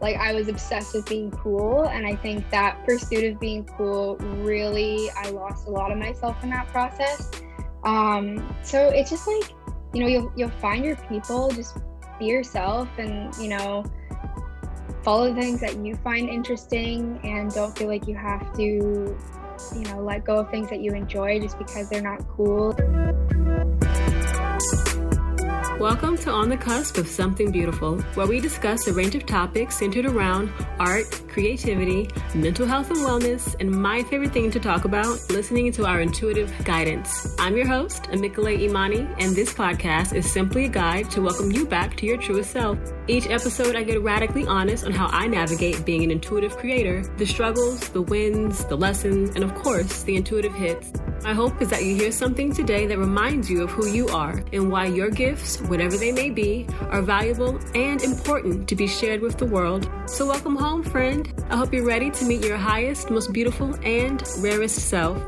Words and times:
like 0.00 0.16
I 0.16 0.32
was 0.32 0.48
obsessed 0.48 0.94
with 0.94 1.06
being 1.06 1.30
cool. 1.30 1.86
And 1.88 2.06
I 2.06 2.16
think 2.16 2.48
that 2.50 2.84
pursuit 2.84 3.24
of 3.24 3.40
being 3.40 3.64
cool 3.64 4.16
really, 4.16 5.10
I 5.16 5.30
lost 5.30 5.66
a 5.66 5.70
lot 5.70 5.90
of 5.90 5.98
myself 5.98 6.42
in 6.42 6.50
that 6.50 6.68
process. 6.68 7.30
Um, 7.84 8.54
so 8.62 8.88
it's 8.88 9.10
just 9.10 9.26
like, 9.26 9.52
you 9.92 10.00
know, 10.00 10.06
you'll, 10.06 10.32
you'll 10.36 10.50
find 10.50 10.84
your 10.84 10.96
people, 10.96 11.50
just 11.50 11.76
be 12.18 12.26
yourself 12.26 12.88
and, 12.98 13.34
you 13.36 13.48
know, 13.48 13.84
follow 15.02 15.32
things 15.34 15.60
that 15.60 15.76
you 15.76 15.96
find 15.96 16.28
interesting 16.28 17.20
and 17.22 17.52
don't 17.52 17.76
feel 17.78 17.88
like 17.88 18.06
you 18.06 18.14
have 18.14 18.52
to, 18.56 18.62
you 18.62 19.84
know, 19.84 20.02
let 20.02 20.24
go 20.24 20.38
of 20.38 20.50
things 20.50 20.68
that 20.70 20.80
you 20.80 20.92
enjoy 20.92 21.40
just 21.40 21.58
because 21.58 21.88
they're 21.88 22.02
not 22.02 22.26
cool. 22.28 22.72
Welcome 25.78 26.16
to 26.18 26.30
On 26.32 26.48
the 26.48 26.56
Cusp 26.56 26.98
of 26.98 27.06
Something 27.06 27.52
Beautiful, 27.52 28.00
where 28.14 28.26
we 28.26 28.40
discuss 28.40 28.88
a 28.88 28.92
range 28.92 29.14
of 29.14 29.24
topics 29.26 29.76
centered 29.76 30.06
around 30.06 30.52
art, 30.80 31.04
creativity, 31.28 32.10
mental 32.34 32.66
health 32.66 32.90
and 32.90 32.98
wellness, 32.98 33.54
and 33.60 33.70
my 33.70 34.02
favorite 34.02 34.32
thing 34.32 34.50
to 34.50 34.58
talk 34.58 34.86
about, 34.86 35.20
listening 35.30 35.70
to 35.70 35.86
our 35.86 36.00
intuitive 36.00 36.52
guidance. 36.64 37.32
I'm 37.38 37.56
your 37.56 37.68
host, 37.68 38.02
Amikale 38.10 38.60
Imani, 38.60 39.06
and 39.20 39.36
this 39.36 39.54
podcast 39.54 40.16
is 40.16 40.28
simply 40.28 40.64
a 40.64 40.68
guide 40.68 41.12
to 41.12 41.22
welcome 41.22 41.52
you 41.52 41.64
back 41.64 41.96
to 41.98 42.06
your 42.06 42.16
truest 42.16 42.50
self. 42.50 42.76
Each 43.06 43.28
episode, 43.28 43.76
I 43.76 43.84
get 43.84 44.02
radically 44.02 44.48
honest 44.48 44.84
on 44.84 44.90
how 44.90 45.06
I 45.12 45.28
navigate 45.28 45.84
being 45.84 46.02
an 46.02 46.10
intuitive 46.10 46.56
creator, 46.56 47.04
the 47.18 47.26
struggles, 47.26 47.88
the 47.90 48.02
wins, 48.02 48.64
the 48.64 48.76
lessons, 48.76 49.30
and 49.36 49.44
of 49.44 49.54
course, 49.54 50.02
the 50.02 50.16
intuitive 50.16 50.54
hits. 50.54 50.90
My 51.22 51.34
hope 51.34 51.60
is 51.60 51.68
that 51.70 51.84
you 51.84 51.96
hear 51.96 52.12
something 52.12 52.52
today 52.52 52.86
that 52.86 52.96
reminds 52.96 53.50
you 53.50 53.62
of 53.62 53.70
who 53.70 53.86
you 53.88 54.08
are 54.08 54.42
and 54.52 54.70
why 54.70 54.86
your 54.86 55.10
gifts, 55.10 55.60
whatever 55.62 55.96
they 55.96 56.12
may 56.12 56.30
be, 56.30 56.66
are 56.90 57.02
valuable 57.02 57.58
and 57.74 58.00
important 58.02 58.68
to 58.68 58.76
be 58.76 58.86
shared 58.86 59.20
with 59.20 59.36
the 59.36 59.44
world. 59.44 59.90
So, 60.06 60.26
welcome 60.26 60.56
home, 60.56 60.82
friend. 60.82 61.32
I 61.50 61.56
hope 61.56 61.74
you're 61.74 61.84
ready 61.84 62.10
to 62.10 62.24
meet 62.24 62.44
your 62.44 62.56
highest, 62.56 63.10
most 63.10 63.32
beautiful, 63.32 63.74
and 63.84 64.22
rarest 64.38 64.88
self. 64.88 65.18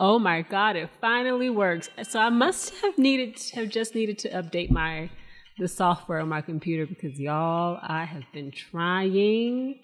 Oh 0.00 0.18
my 0.18 0.42
god, 0.42 0.76
it 0.76 0.90
finally 1.00 1.48
works. 1.48 1.88
So 2.02 2.18
I 2.18 2.28
must 2.28 2.74
have 2.82 2.98
needed 2.98 3.40
have 3.54 3.68
just 3.68 3.94
needed 3.94 4.18
to 4.18 4.28
update 4.30 4.70
my 4.70 5.08
the 5.58 5.68
software 5.68 6.20
on 6.20 6.28
my 6.28 6.40
computer 6.40 6.86
because 6.86 7.18
y'all, 7.18 7.78
I 7.82 8.04
have 8.04 8.24
been 8.32 8.50
trying 8.50 9.78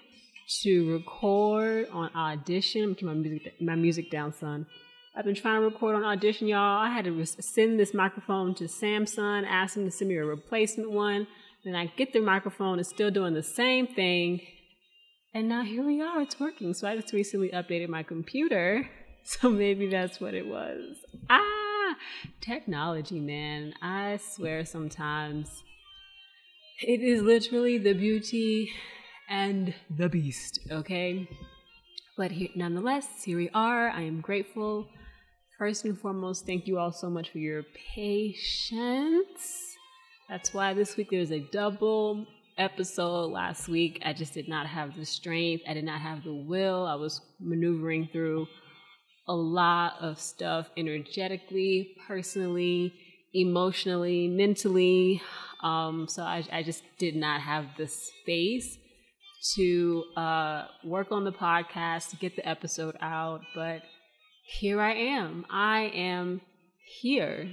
to 0.63 0.93
record 0.93 1.89
on 1.93 2.11
Audition. 2.15 2.83
I'm 2.83 2.95
turning 2.95 3.17
my 3.17 3.23
music 3.23 3.61
my 3.61 3.75
music 3.77 4.11
down, 4.11 4.33
son. 4.33 4.67
I've 5.15 5.25
been 5.25 5.35
trying 5.35 5.61
to 5.61 5.65
record 5.65 5.97
on 5.97 6.05
Audition, 6.05 6.49
y'all. 6.49 6.81
I 6.81 6.91
had 6.91 7.05
to 7.05 7.25
send 7.25 7.79
this 7.79 7.95
microphone 7.95 8.55
to 8.57 8.69
Samson, 8.69 9.45
ask 9.45 9.75
them 9.75 9.85
to 9.85 9.91
send 9.91 10.09
me 10.09 10.17
a 10.17 10.25
replacement 10.25 10.91
one. 10.91 11.27
Then 11.65 11.75
I 11.75 11.87
get 11.87 12.13
the 12.13 12.21
microphone, 12.21 12.79
it's 12.79 12.89
still 12.89 13.11
doing 13.11 13.35
the 13.35 13.43
same 13.43 13.87
thing. 13.87 14.41
And 15.35 15.49
now 15.49 15.63
here 15.63 15.85
we 15.85 16.01
are, 16.01 16.23
it's 16.23 16.41
working. 16.41 16.75
So 16.75 16.89
I 16.89 16.97
just 16.97 17.13
recently 17.13 17.51
updated 17.51 17.89
my 17.89 18.03
computer. 18.03 18.89
So 19.23 19.51
maybe 19.51 19.87
that's 19.91 20.19
what 20.19 20.33
it 20.33 20.47
was. 20.47 20.97
Ah! 21.29 21.60
Technology, 22.41 23.21
man. 23.21 23.75
I 23.83 24.19
swear 24.19 24.65
sometimes 24.65 25.65
it 26.83 27.03
is 27.03 27.23
literally 27.23 27.79
the 27.79 27.93
beauty 27.93 28.71
and 29.29 29.75
the 29.91 30.09
beast, 30.09 30.61
okay? 30.71 31.29
But 32.17 32.33
here, 32.33 32.49
nonetheless, 32.55 33.25
here 33.25 33.37
we 33.37 33.51
are. 33.55 33.91
I 33.91 34.03
am 34.03 34.21
grateful. 34.21 34.89
First 35.59 35.85
and 35.85 35.99
foremost, 35.99 36.47
thank 36.47 36.67
you 36.67 36.79
all 36.79 36.93
so 36.93 37.11
much 37.11 37.31
for 37.31 37.39
your 37.39 37.65
patience. 37.95 39.77
That's 40.29 40.55
why 40.55 40.75
this 40.75 40.97
week 40.97 41.09
there's 41.11 41.33
a 41.33 41.41
double 41.41 42.27
episode. 42.57 43.31
Last 43.31 43.69
week, 43.69 44.01
I 44.05 44.13
just 44.13 44.35
did 44.35 44.49
not 44.49 44.67
have 44.67 44.97
the 44.97 45.05
strength, 45.05 45.65
I 45.69 45.75
did 45.75 45.85
not 45.85 46.01
have 46.01 46.25
the 46.25 46.35
will. 46.35 46.87
I 46.87 46.95
was 46.95 47.21
maneuvering 47.41 48.09
through 48.13 48.47
a 49.31 49.35
lot 49.35 49.95
of 50.01 50.19
stuff 50.19 50.69
energetically, 50.77 51.95
personally, 52.09 52.93
emotionally, 53.33 54.27
mentally. 54.27 55.23
Um, 55.63 56.09
so 56.09 56.25
I, 56.25 56.45
I, 56.51 56.65
just 56.65 56.83
did 56.99 57.15
not 57.15 57.41
have 57.41 57.67
the 57.79 57.87
space 57.87 58.77
to 59.55 60.05
uh, 60.17 60.65
work 60.85 61.13
on 61.13 61.23
the 61.23 61.31
podcast, 61.31 62.11
to 62.11 62.17
get 62.17 62.35
the 62.35 62.47
episode 62.49 62.97
out. 63.01 63.43
But 63.55 63.83
here 64.59 64.81
I 64.81 64.95
am. 64.95 65.47
I 65.49 65.93
am 65.95 66.41
here. 67.01 67.49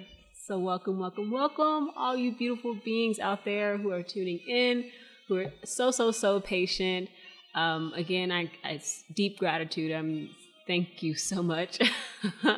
So 0.48 0.58
welcome, 0.58 0.98
welcome, 0.98 1.30
welcome, 1.30 1.92
all 1.96 2.18
you 2.18 2.36
beautiful 2.36 2.76
beings 2.84 3.20
out 3.20 3.46
there 3.46 3.78
who 3.78 3.92
are 3.92 4.02
tuning 4.02 4.40
in, 4.48 4.90
who 5.28 5.38
are 5.38 5.52
so, 5.64 5.92
so, 5.92 6.10
so 6.10 6.40
patient. 6.40 7.08
Um, 7.54 7.94
again, 7.96 8.32
I, 8.32 8.50
I 8.64 8.82
deep 9.14 9.38
gratitude. 9.38 9.92
I'm 9.92 10.30
Thank 10.68 11.02
you 11.02 11.16
so 11.16 11.42
much. 11.42 11.80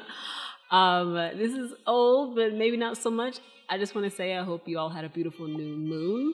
um, 0.72 1.14
this 1.14 1.54
is 1.54 1.74
old, 1.86 2.36
but 2.36 2.54
maybe 2.54 2.76
not 2.76 2.98
so 2.98 3.12
much. 3.12 3.38
I 3.70 3.78
just 3.78 3.94
want 3.94 4.10
to 4.10 4.16
say 4.16 4.36
I 4.36 4.44
hope 4.44 4.68
you 4.68 4.80
all 4.80 4.90
had 4.90 5.06
a 5.06 5.10
beautiful 5.10 5.48
new 5.48 5.78
moon. 5.78 6.34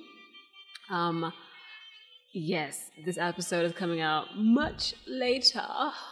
Um, 0.89 1.33
yes, 2.33 2.91
this 3.05 3.17
episode 3.17 3.65
is 3.65 3.73
coming 3.73 3.99
out 3.99 4.37
much 4.37 4.93
later 5.05 5.67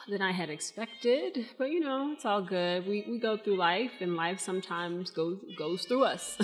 than 0.09 0.21
I 0.21 0.33
had 0.33 0.49
expected, 0.49 1.45
but 1.57 1.69
you 1.69 1.79
know, 1.79 2.11
it's 2.11 2.25
all 2.25 2.41
good. 2.41 2.85
We 2.85 3.05
we 3.07 3.19
go 3.19 3.37
through 3.37 3.55
life, 3.55 3.93
and 4.01 4.17
life 4.17 4.41
sometimes 4.41 5.11
goes 5.11 5.39
goes 5.57 5.85
through 5.85 6.03
us. 6.03 6.37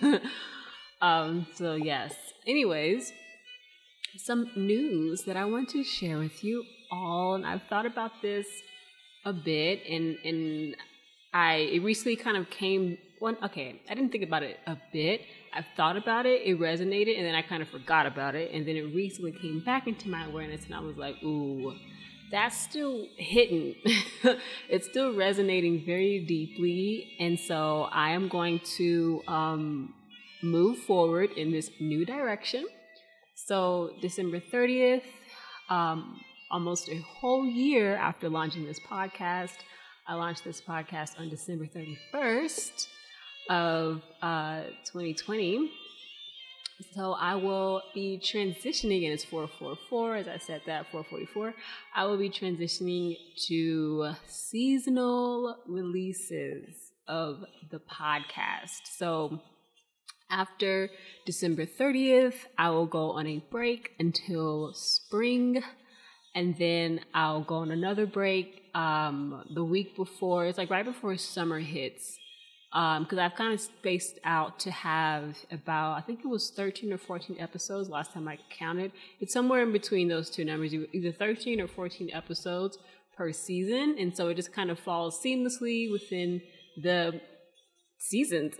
um, 1.02 1.46
so 1.54 1.74
yes. 1.74 2.14
Anyways, 2.46 3.12
some 4.16 4.50
news 4.56 5.24
that 5.24 5.36
I 5.36 5.44
want 5.44 5.68
to 5.70 5.84
share 5.84 6.18
with 6.18 6.42
you 6.42 6.64
all, 6.92 7.34
and 7.34 7.44
I've 7.44 7.62
thought 7.68 7.86
about 7.86 8.12
this 8.20 8.46
a 9.24 9.32
bit, 9.32 9.80
and 9.88 10.16
and 10.24 10.76
I 11.32 11.54
it 11.54 11.82
recently 11.82 12.16
kind 12.16 12.36
of 12.36 12.50
came. 12.50 12.98
One, 13.18 13.36
okay, 13.42 13.80
I 13.88 13.94
didn't 13.94 14.10
think 14.10 14.24
about 14.24 14.42
it 14.42 14.58
a 14.66 14.76
bit. 14.92 15.22
I've 15.54 15.66
thought 15.76 15.96
about 15.96 16.26
it, 16.26 16.42
it 16.44 16.58
resonated, 16.58 17.16
and 17.16 17.26
then 17.26 17.34
I 17.34 17.42
kind 17.42 17.62
of 17.62 17.68
forgot 17.68 18.06
about 18.06 18.34
it, 18.34 18.52
and 18.52 18.66
then 18.66 18.76
it 18.76 18.94
recently 18.94 19.32
came 19.32 19.62
back 19.64 19.86
into 19.86 20.08
my 20.08 20.26
awareness, 20.26 20.64
and 20.66 20.74
I 20.74 20.80
was 20.80 20.96
like, 20.96 21.22
ooh, 21.22 21.74
that's 22.32 22.56
still 22.56 23.06
hitting. 23.16 23.76
it's 24.68 24.88
still 24.88 25.14
resonating 25.14 25.84
very 25.86 26.24
deeply, 26.26 27.12
and 27.20 27.38
so 27.38 27.88
I 27.92 28.10
am 28.10 28.28
going 28.28 28.60
to 28.76 29.22
um, 29.28 29.94
move 30.42 30.78
forward 30.78 31.30
in 31.32 31.52
this 31.52 31.70
new 31.80 32.04
direction. 32.04 32.66
So 33.34 33.90
December 34.00 34.40
thirtieth. 34.40 35.04
Um, 35.70 36.20
almost 36.52 36.88
a 36.90 36.98
whole 36.98 37.46
year 37.46 37.96
after 37.96 38.28
launching 38.28 38.66
this 38.66 38.78
podcast. 38.78 39.56
I 40.06 40.14
launched 40.14 40.44
this 40.44 40.60
podcast 40.60 41.18
on 41.18 41.30
December 41.30 41.66
31st 41.66 42.86
of 43.48 44.02
uh, 44.20 44.64
2020. 44.84 45.70
So 46.94 47.12
I 47.12 47.36
will 47.36 47.82
be 47.94 48.20
transitioning, 48.22 49.04
and 49.04 49.12
it's 49.12 49.24
444, 49.24 50.16
as 50.16 50.28
I 50.28 50.38
said 50.38 50.62
that, 50.66 50.90
444. 50.90 51.54
I 51.94 52.04
will 52.04 52.18
be 52.18 52.28
transitioning 52.28 53.16
to 53.46 54.12
seasonal 54.26 55.56
releases 55.66 56.92
of 57.06 57.44
the 57.70 57.78
podcast. 57.78 58.80
So 58.84 59.40
after 60.28 60.90
December 61.24 61.66
30th, 61.66 62.34
I 62.58 62.70
will 62.70 62.86
go 62.86 63.12
on 63.12 63.26
a 63.26 63.44
break 63.50 63.92
until 64.00 64.72
spring 64.74 65.62
and 66.34 66.56
then 66.56 67.00
I'll 67.14 67.42
go 67.42 67.56
on 67.56 67.70
another 67.70 68.06
break 68.06 68.62
um, 68.74 69.44
the 69.54 69.64
week 69.64 69.96
before. 69.96 70.46
It's 70.46 70.58
like 70.58 70.70
right 70.70 70.84
before 70.84 71.16
summer 71.16 71.60
hits, 71.60 72.18
because 72.70 73.12
um, 73.12 73.18
I've 73.18 73.34
kind 73.34 73.52
of 73.52 73.60
spaced 73.60 74.18
out 74.24 74.58
to 74.60 74.70
have 74.70 75.36
about 75.50 75.98
I 75.98 76.00
think 76.00 76.20
it 76.20 76.28
was 76.28 76.50
thirteen 76.50 76.92
or 76.92 76.98
fourteen 76.98 77.38
episodes 77.38 77.88
last 77.88 78.12
time 78.12 78.28
I 78.28 78.38
counted. 78.50 78.92
It's 79.20 79.32
somewhere 79.32 79.62
in 79.62 79.72
between 79.72 80.08
those 80.08 80.30
two 80.30 80.44
numbers, 80.44 80.72
either 80.74 81.12
thirteen 81.12 81.60
or 81.60 81.68
fourteen 81.68 82.10
episodes 82.12 82.78
per 83.16 83.32
season, 83.32 83.96
and 83.98 84.16
so 84.16 84.28
it 84.28 84.34
just 84.34 84.52
kind 84.52 84.70
of 84.70 84.78
falls 84.78 85.22
seamlessly 85.22 85.92
within 85.92 86.40
the 86.76 87.20
seasons. 87.98 88.54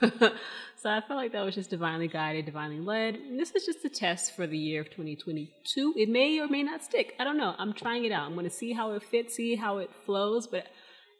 so 0.82 0.88
I 0.88 1.02
felt 1.02 1.18
like 1.18 1.32
that 1.32 1.44
was 1.44 1.54
just 1.54 1.68
divinely 1.68 2.08
guided, 2.08 2.46
divinely 2.46 2.80
led. 2.80 3.14
And 3.14 3.38
this 3.38 3.50
is 3.50 3.66
just 3.66 3.84
a 3.84 3.90
test 3.90 4.34
for 4.34 4.46
the 4.46 4.56
year 4.56 4.80
of 4.80 4.88
2022. 4.88 5.94
It 5.96 6.08
may 6.08 6.40
or 6.40 6.48
may 6.48 6.62
not 6.62 6.82
stick. 6.82 7.14
I 7.18 7.24
don't 7.24 7.36
know. 7.36 7.54
I'm 7.58 7.74
trying 7.74 8.06
it 8.06 8.12
out. 8.12 8.26
I'm 8.26 8.32
going 8.32 8.44
to 8.44 8.50
see 8.50 8.72
how 8.72 8.92
it 8.92 9.02
fits, 9.02 9.34
see 9.34 9.56
how 9.56 9.78
it 9.78 9.90
flows, 10.06 10.46
but 10.46 10.68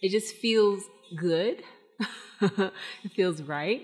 it 0.00 0.10
just 0.12 0.36
feels 0.36 0.82
good. 1.14 1.62
it 2.40 3.12
feels 3.14 3.42
right. 3.42 3.82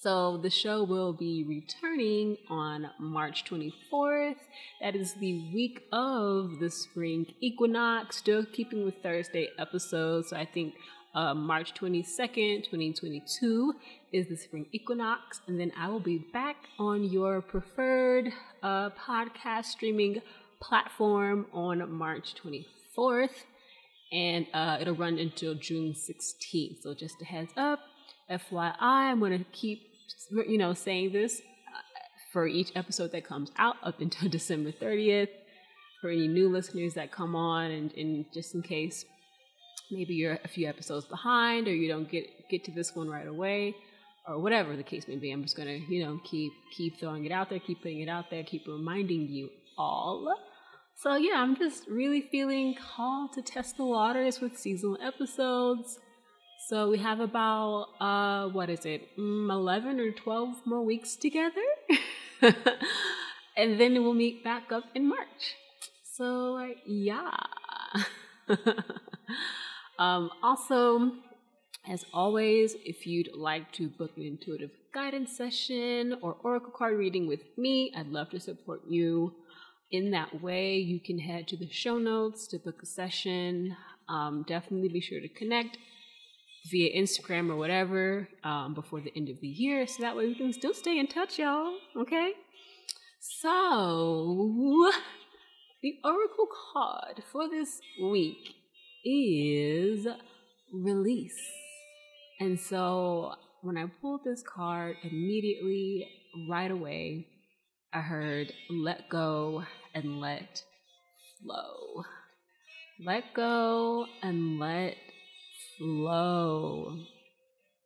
So 0.00 0.38
the 0.38 0.48
show 0.48 0.84
will 0.84 1.12
be 1.12 1.44
returning 1.46 2.38
on 2.48 2.88
March 2.98 3.44
24th. 3.44 4.36
That 4.80 4.96
is 4.96 5.12
the 5.14 5.50
week 5.52 5.82
of 5.92 6.60
the 6.60 6.70
spring 6.70 7.26
equinox, 7.40 8.16
still 8.16 8.46
keeping 8.46 8.84
with 8.84 9.02
Thursday 9.02 9.48
episodes. 9.58 10.30
So 10.30 10.36
I 10.36 10.46
think 10.46 10.74
uh, 11.14 11.34
March 11.34 11.74
22nd, 11.74 12.64
2022 12.64 13.74
is 14.12 14.28
the 14.28 14.36
spring 14.36 14.66
equinox. 14.72 15.40
And 15.46 15.58
then 15.58 15.72
I 15.76 15.88
will 15.88 16.00
be 16.00 16.18
back 16.32 16.56
on 16.78 17.04
your 17.04 17.40
preferred 17.40 18.32
uh, 18.62 18.90
podcast 18.90 19.66
streaming 19.66 20.22
platform 20.60 21.46
on 21.52 21.90
March 21.90 22.34
24th. 22.42 23.44
And 24.10 24.46
uh, 24.54 24.78
it'll 24.80 24.94
run 24.94 25.18
until 25.18 25.54
June 25.54 25.92
16th. 25.92 26.82
So 26.82 26.94
just 26.94 27.20
a 27.20 27.24
heads 27.24 27.52
up, 27.56 27.80
FYI, 28.30 28.74
I'm 28.80 29.20
going 29.20 29.38
to 29.38 29.44
keep, 29.52 29.82
you 30.30 30.58
know, 30.58 30.72
saying 30.72 31.12
this 31.12 31.40
uh, 31.40 31.80
for 32.32 32.46
each 32.46 32.72
episode 32.74 33.12
that 33.12 33.26
comes 33.26 33.50
out 33.58 33.76
up 33.82 34.00
until 34.00 34.28
December 34.30 34.72
30th. 34.72 35.28
For 36.00 36.10
any 36.10 36.28
new 36.28 36.48
listeners 36.48 36.94
that 36.94 37.10
come 37.10 37.34
on, 37.34 37.72
and, 37.72 37.92
and 37.94 38.24
just 38.32 38.54
in 38.54 38.62
case 38.62 39.04
maybe 39.90 40.14
you're 40.14 40.38
a 40.44 40.48
few 40.48 40.68
episodes 40.68 41.06
behind 41.06 41.66
or 41.66 41.74
you 41.74 41.88
don't 41.88 42.10
get 42.10 42.48
get 42.48 42.64
to 42.64 42.70
this 42.70 42.94
one 42.94 43.08
right 43.08 43.26
away 43.26 43.74
or 44.28 44.38
whatever 44.38 44.76
the 44.76 44.82
case 44.82 45.08
may 45.08 45.16
be 45.16 45.30
i'm 45.30 45.42
just 45.42 45.56
to 45.56 45.78
you 45.88 46.04
know 46.04 46.20
keep 46.24 46.52
keep 46.76 46.98
throwing 47.00 47.24
it 47.24 47.32
out 47.32 47.48
there 47.50 47.58
keep 47.58 47.82
putting 47.82 48.00
it 48.00 48.08
out 48.08 48.30
there 48.30 48.42
keep 48.42 48.66
reminding 48.66 49.28
you 49.28 49.48
all. 49.76 50.34
So 50.96 51.16
yeah 51.16 51.36
i'm 51.36 51.56
just 51.56 51.86
really 51.88 52.20
feeling 52.20 52.74
called 52.74 53.32
to 53.34 53.42
test 53.42 53.76
the 53.76 53.84
waters 53.84 54.40
with 54.40 54.58
seasonal 54.58 54.98
episodes. 55.02 55.98
So 56.68 56.90
we 56.90 56.98
have 56.98 57.20
about 57.20 57.86
uh 58.00 58.48
what 58.48 58.68
is 58.68 58.84
it? 58.84 59.16
Mm, 59.18 59.50
11 59.50 60.00
or 60.00 60.10
12 60.12 60.66
more 60.66 60.84
weeks 60.84 61.16
together. 61.16 61.68
And 63.56 63.80
then 63.80 63.94
we'll 64.04 64.14
meet 64.14 64.44
back 64.44 64.70
up 64.70 64.84
in 64.94 65.08
march. 65.08 65.56
So 66.04 66.64
yeah. 66.86 67.32
Um, 69.98 70.30
also, 70.42 71.10
as 71.88 72.04
always, 72.12 72.74
if 72.84 73.06
you'd 73.06 73.30
like 73.34 73.72
to 73.72 73.88
book 73.88 74.10
an 74.16 74.22
intuitive 74.22 74.70
guidance 74.92 75.34
session 75.34 76.18
or 76.20 76.36
oracle 76.42 76.70
card 76.70 76.98
reading 76.98 77.26
with 77.26 77.40
me, 77.56 77.92
I'd 77.96 78.08
love 78.08 78.30
to 78.30 78.40
support 78.40 78.82
you 78.86 79.34
in 79.90 80.10
that 80.10 80.42
way. 80.42 80.76
You 80.76 81.00
can 81.00 81.18
head 81.18 81.48
to 81.48 81.56
the 81.56 81.68
show 81.70 81.96
notes 81.96 82.46
to 82.48 82.58
book 82.58 82.82
a 82.82 82.86
session. 82.86 83.74
Um, 84.08 84.44
definitely 84.46 84.88
be 84.90 85.00
sure 85.00 85.20
to 85.20 85.28
connect 85.28 85.78
via 86.70 86.94
Instagram 86.94 87.50
or 87.50 87.56
whatever 87.56 88.28
um, 88.44 88.74
before 88.74 89.00
the 89.00 89.12
end 89.16 89.30
of 89.30 89.40
the 89.40 89.48
year 89.48 89.86
so 89.86 90.02
that 90.02 90.14
way 90.14 90.26
we 90.26 90.34
can 90.34 90.52
still 90.52 90.74
stay 90.74 90.98
in 90.98 91.06
touch, 91.06 91.38
y'all. 91.38 91.74
Okay? 91.96 92.32
So, 93.20 94.92
the 95.82 95.94
oracle 96.04 96.48
card 96.72 97.22
for 97.32 97.48
this 97.48 97.80
week 98.02 98.56
is 99.04 100.06
release. 100.72 101.38
And 102.40 102.58
so 102.58 103.34
when 103.62 103.76
I 103.76 103.86
pulled 104.00 104.20
this 104.24 104.42
card, 104.42 104.96
immediately, 105.02 106.08
right 106.48 106.70
away, 106.70 107.26
I 107.92 108.00
heard 108.00 108.52
let 108.70 109.08
go 109.08 109.64
and 109.94 110.20
let 110.20 110.62
flow. 111.40 112.04
Let 113.04 113.34
go 113.34 114.06
and 114.22 114.58
let 114.58 114.96
flow. 115.78 116.96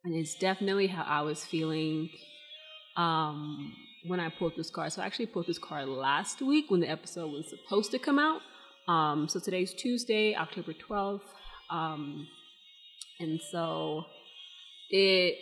And 0.04 0.14
it's 0.14 0.34
definitely 0.34 0.88
how 0.88 1.04
I 1.04 1.22
was 1.22 1.44
feeling 1.44 2.10
um, 2.96 3.72
when 4.06 4.20
I 4.20 4.28
pulled 4.28 4.54
this 4.56 4.70
card. 4.70 4.92
So 4.92 5.02
I 5.02 5.06
actually 5.06 5.26
pulled 5.26 5.46
this 5.46 5.58
card 5.58 5.88
last 5.88 6.42
week 6.42 6.70
when 6.70 6.80
the 6.80 6.90
episode 6.90 7.28
was 7.28 7.48
supposed 7.48 7.90
to 7.92 7.98
come 7.98 8.18
out. 8.18 8.40
Um, 8.88 9.28
so 9.28 9.38
today's 9.38 9.72
Tuesday, 9.72 10.34
October 10.34 10.72
12th. 10.72 11.20
Um, 11.70 12.26
and 13.20 13.40
so 13.50 14.04
it 14.92 15.38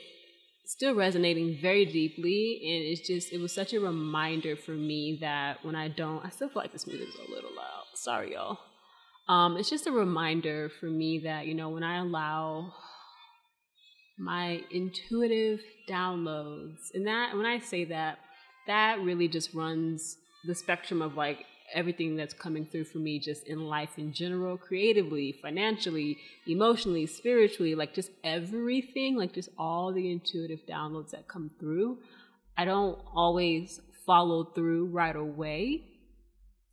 still 0.64 0.94
resonating 0.94 1.58
very 1.61 1.85
deeply 1.85 2.61
and 2.62 2.85
it's 2.85 3.06
just 3.06 3.32
it 3.32 3.41
was 3.41 3.52
such 3.52 3.73
a 3.73 3.81
reminder 3.81 4.55
for 4.55 4.70
me 4.70 5.19
that 5.20 5.62
when 5.64 5.75
i 5.75 5.88
don't 5.88 6.25
i 6.25 6.31
still 6.31 6.49
feel 6.49 6.62
like 6.62 6.73
this 6.73 6.87
is 6.87 7.14
a 7.17 7.31
little 7.31 7.50
loud. 7.56 7.85
Sorry 7.94 8.35
y'all. 8.35 8.58
Um 9.29 9.56
it's 9.56 9.69
just 9.69 9.88
a 9.88 9.93
reminder 9.93 10.70
for 10.79 10.87
me 10.87 11.19
that 11.25 11.47
you 11.47 11.55
know 11.55 11.70
when 11.70 11.82
i 11.82 11.99
allow 11.99 12.73
my 14.17 14.62
intuitive 14.70 15.61
downloads 15.88 16.94
and 16.94 17.06
that 17.06 17.37
when 17.37 17.46
i 17.46 17.58
say 17.58 17.85
that 17.87 18.19
that 18.69 19.00
really 19.00 19.26
just 19.26 19.53
runs 19.53 20.19
the 20.44 20.55
spectrum 20.55 21.03
of 21.03 21.17
like 21.17 21.44
everything 21.75 22.17
that's 22.17 22.34
coming 22.34 22.67
through 22.67 22.84
for 22.84 22.99
me 22.99 23.19
just 23.19 23.46
in 23.46 23.61
life 23.61 23.99
in 23.99 24.12
general, 24.12 24.56
creatively, 24.56 25.32
financially, 25.40 26.19
emotionally, 26.46 27.06
spiritually, 27.06 27.75
like 27.75 27.94
just 27.94 28.11
everything, 28.25 29.17
like 29.17 29.32
just 29.32 29.49
all 29.58 29.93
the 29.93 30.11
intuitive 30.11 30.61
downloads 30.69 31.11
that 31.11 31.28
come 31.28 31.50
through. 31.58 31.99
I 32.56 32.64
don't 32.64 32.99
always 33.14 33.81
follow 34.06 34.44
through 34.44 34.87
right 34.87 35.17
away. 35.17 35.84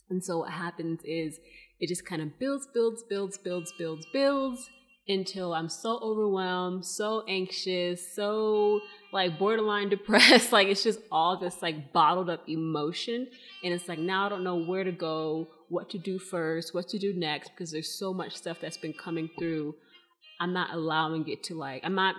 And 0.09 0.23
so 0.23 0.39
what 0.39 0.51
happens 0.51 1.01
is 1.03 1.39
it 1.79 1.87
just 1.87 2.05
kind 2.05 2.21
of 2.21 2.39
builds, 2.39 2.67
builds, 2.73 3.03
builds, 3.03 3.37
builds, 3.37 3.73
builds, 3.77 4.05
builds 4.11 4.69
until 5.07 5.53
I'm 5.53 5.69
so 5.69 5.99
overwhelmed, 6.01 6.85
so 6.85 7.23
anxious, 7.27 8.13
so 8.15 8.81
like 9.11 9.39
borderline 9.39 9.89
depressed. 9.89 10.51
like 10.57 10.67
it's 10.67 10.83
just 10.83 10.99
all 11.11 11.39
this 11.39 11.61
like 11.61 11.93
bottled 11.93 12.29
up 12.29 12.47
emotion. 12.47 13.27
And 13.63 13.73
it's 13.73 13.87
like 13.87 13.99
now 13.99 14.25
I 14.25 14.29
don't 14.29 14.43
know 14.43 14.57
where 14.57 14.83
to 14.83 14.91
go, 14.91 15.49
what 15.69 15.89
to 15.91 15.97
do 15.97 16.19
first, 16.19 16.73
what 16.73 16.87
to 16.89 16.99
do 16.99 17.13
next, 17.13 17.49
because 17.49 17.71
there's 17.71 17.97
so 17.97 18.13
much 18.13 18.35
stuff 18.35 18.57
that's 18.61 18.77
been 18.77 18.93
coming 18.93 19.29
through. 19.37 19.75
I'm 20.39 20.53
not 20.53 20.73
allowing 20.73 21.27
it 21.27 21.43
to 21.45 21.55
like, 21.55 21.81
I'm 21.83 21.95
not. 21.95 22.15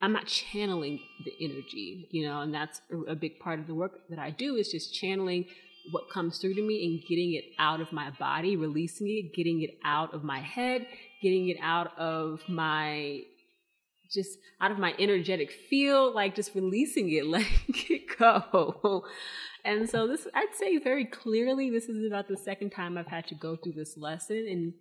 I'm 0.00 0.12
not 0.12 0.28
channeling 0.28 1.00
the 1.24 1.32
energy, 1.40 2.06
you 2.12 2.24
know, 2.24 2.42
and 2.42 2.54
that's 2.54 2.80
a 3.08 3.16
big 3.16 3.40
part 3.40 3.58
of 3.58 3.66
the 3.66 3.74
work 3.74 4.08
that 4.10 4.18
I 4.20 4.30
do 4.30 4.54
is 4.54 4.70
just 4.70 4.94
channeling 4.94 5.46
what 5.90 6.08
comes 6.08 6.38
through 6.38 6.54
to 6.54 6.62
me 6.62 6.86
and 6.86 7.08
getting 7.08 7.34
it 7.34 7.44
out 7.58 7.80
of 7.80 7.92
my 7.92 8.10
body, 8.10 8.56
releasing 8.56 9.08
it, 9.08 9.34
getting 9.34 9.62
it 9.62 9.78
out 9.84 10.14
of 10.14 10.22
my 10.22 10.40
head, 10.40 10.86
getting 11.22 11.48
it 11.48 11.56
out 11.60 11.98
of 11.98 12.40
my 12.48 13.22
just 14.12 14.38
out 14.60 14.70
of 14.70 14.78
my 14.78 14.94
energetic 14.98 15.50
field, 15.50 16.14
like 16.14 16.34
just 16.34 16.54
releasing 16.54 17.10
it, 17.12 17.26
letting 17.36 17.74
it 17.90 18.18
go. 18.18 19.04
And 19.64 19.88
so 19.88 20.06
this 20.06 20.26
I'd 20.34 20.54
say 20.54 20.78
very 20.78 21.04
clearly 21.04 21.70
this 21.70 21.88
is 21.88 22.06
about 22.06 22.28
the 22.28 22.36
second 22.36 22.70
time 22.70 22.96
I've 22.96 23.06
had 23.06 23.26
to 23.28 23.34
go 23.34 23.56
through 23.56 23.72
this 23.72 23.96
lesson 23.96 24.46
and 24.48 24.72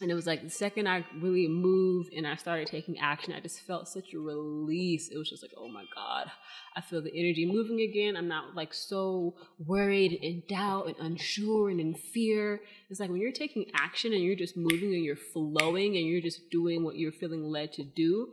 and 0.00 0.10
it 0.10 0.14
was 0.14 0.26
like 0.26 0.42
the 0.44 0.50
second 0.50 0.86
I 0.86 1.04
really 1.20 1.48
moved 1.48 2.12
and 2.14 2.26
I 2.26 2.36
started 2.36 2.68
taking 2.68 2.98
action, 3.00 3.32
I 3.32 3.40
just 3.40 3.60
felt 3.60 3.88
such 3.88 4.14
a 4.14 4.18
release. 4.18 5.08
It 5.08 5.18
was 5.18 5.28
just 5.28 5.42
like, 5.42 5.52
oh 5.56 5.68
my 5.68 5.84
God, 5.92 6.30
I 6.76 6.80
feel 6.80 7.02
the 7.02 7.12
energy 7.12 7.50
moving 7.50 7.80
again. 7.80 8.16
I'm 8.16 8.28
not 8.28 8.54
like 8.54 8.72
so 8.72 9.34
worried 9.58 10.18
and 10.22 10.46
doubt 10.46 10.86
and 10.86 10.96
unsure 11.00 11.68
and 11.68 11.80
in 11.80 11.94
fear. 11.94 12.60
It's 12.90 13.00
like 13.00 13.10
when 13.10 13.20
you're 13.20 13.32
taking 13.32 13.72
action 13.74 14.12
and 14.12 14.22
you're 14.22 14.36
just 14.36 14.56
moving 14.56 14.94
and 14.94 15.04
you're 15.04 15.16
flowing 15.16 15.96
and 15.96 16.06
you're 16.06 16.22
just 16.22 16.48
doing 16.50 16.84
what 16.84 16.96
you're 16.96 17.12
feeling 17.12 17.42
led 17.42 17.72
to 17.72 17.82
do, 17.82 18.28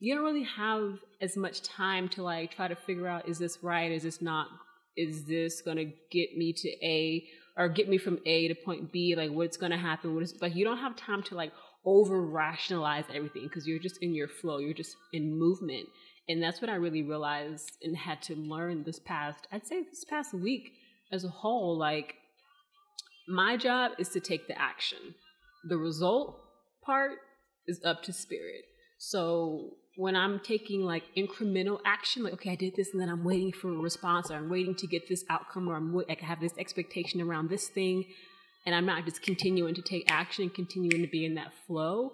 you 0.00 0.14
don't 0.14 0.24
really 0.24 0.46
have 0.56 0.98
as 1.20 1.36
much 1.36 1.62
time 1.62 2.08
to 2.08 2.22
like 2.22 2.56
try 2.56 2.66
to 2.66 2.74
figure 2.74 3.06
out 3.06 3.28
is 3.28 3.38
this 3.38 3.58
right? 3.62 3.92
Is 3.92 4.02
this 4.02 4.20
not? 4.20 4.48
Is 4.96 5.24
this 5.26 5.62
gonna 5.62 5.84
get 6.10 6.36
me 6.36 6.52
to 6.54 6.68
A 6.82 7.24
or 7.56 7.68
get 7.68 7.88
me 7.88 7.98
from 7.98 8.18
A 8.26 8.48
to 8.48 8.54
point 8.54 8.90
B, 8.90 9.14
like 9.16 9.30
what's 9.30 9.58
gonna 9.58 9.78
happen, 9.78 10.14
what 10.14 10.22
is 10.22 10.34
like 10.40 10.56
you 10.56 10.64
don't 10.64 10.78
have 10.78 10.96
time 10.96 11.22
to 11.24 11.34
like 11.34 11.52
over 11.84 12.20
rationalize 12.20 13.04
everything 13.14 13.44
because 13.44 13.66
you're 13.66 13.78
just 13.78 14.02
in 14.02 14.14
your 14.14 14.28
flow, 14.28 14.58
you're 14.58 14.74
just 14.74 14.96
in 15.12 15.38
movement. 15.38 15.86
And 16.28 16.42
that's 16.42 16.60
what 16.60 16.70
I 16.70 16.74
really 16.76 17.02
realized 17.02 17.72
and 17.82 17.96
had 17.96 18.22
to 18.22 18.36
learn 18.36 18.84
this 18.84 19.00
past, 19.00 19.46
I'd 19.52 19.66
say 19.66 19.82
this 19.82 20.04
past 20.08 20.32
week 20.32 20.72
as 21.12 21.24
a 21.24 21.28
whole, 21.28 21.78
like 21.78 22.14
my 23.28 23.56
job 23.56 23.92
is 23.98 24.08
to 24.10 24.20
take 24.20 24.46
the 24.46 24.60
action. 24.60 25.14
The 25.68 25.76
result 25.76 26.40
part 26.84 27.18
is 27.66 27.80
up 27.84 28.02
to 28.04 28.12
spirit. 28.12 28.62
So 28.98 29.70
when 30.00 30.16
I'm 30.16 30.40
taking 30.40 30.80
like 30.80 31.02
incremental 31.14 31.78
action, 31.84 32.22
like, 32.22 32.32
okay, 32.32 32.52
I 32.52 32.54
did 32.54 32.74
this 32.74 32.88
and 32.92 33.02
then 33.02 33.10
I'm 33.10 33.22
waiting 33.22 33.52
for 33.52 33.68
a 33.68 33.76
response 33.76 34.30
or 34.30 34.36
I'm 34.36 34.48
waiting 34.48 34.74
to 34.76 34.86
get 34.86 35.06
this 35.10 35.24
outcome 35.28 35.68
or 35.68 35.76
I'm 35.76 35.92
like, 35.94 36.22
I 36.22 36.24
have 36.24 36.40
this 36.40 36.56
expectation 36.56 37.20
around 37.20 37.50
this 37.50 37.68
thing 37.68 38.06
and 38.64 38.74
I'm 38.74 38.86
not 38.86 39.04
just 39.04 39.20
continuing 39.20 39.74
to 39.74 39.82
take 39.82 40.10
action 40.10 40.44
and 40.44 40.54
continuing 40.54 41.02
to 41.02 41.06
be 41.06 41.26
in 41.26 41.34
that 41.34 41.52
flow, 41.66 42.12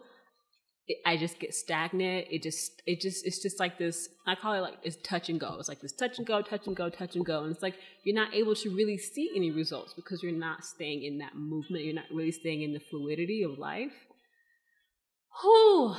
I 1.04 1.16
just 1.16 1.38
get 1.38 1.54
stagnant. 1.54 2.26
It 2.28 2.42
just, 2.42 2.82
it 2.86 3.00
just, 3.00 3.24
it's 3.24 3.40
just 3.40 3.60
like 3.60 3.78
this, 3.78 4.08
I 4.26 4.34
call 4.34 4.54
it 4.54 4.62
like 4.62 4.78
it's 4.82 4.96
touch 5.04 5.28
and 5.28 5.38
go. 5.38 5.54
It's 5.60 5.68
like 5.68 5.80
this 5.80 5.92
touch 5.92 6.18
and 6.18 6.26
go, 6.26 6.42
touch 6.42 6.66
and 6.66 6.74
go, 6.74 6.90
touch 6.90 7.14
and 7.14 7.24
go. 7.24 7.44
And 7.44 7.52
it's 7.52 7.62
like 7.62 7.76
you're 8.02 8.16
not 8.16 8.34
able 8.34 8.56
to 8.56 8.70
really 8.74 8.98
see 8.98 9.30
any 9.36 9.52
results 9.52 9.94
because 9.94 10.24
you're 10.24 10.32
not 10.32 10.64
staying 10.64 11.04
in 11.04 11.18
that 11.18 11.36
movement. 11.36 11.84
You're 11.84 11.94
not 11.94 12.10
really 12.12 12.32
staying 12.32 12.62
in 12.62 12.72
the 12.72 12.80
fluidity 12.80 13.44
of 13.44 13.60
life. 13.60 13.92
Whew 15.40 15.94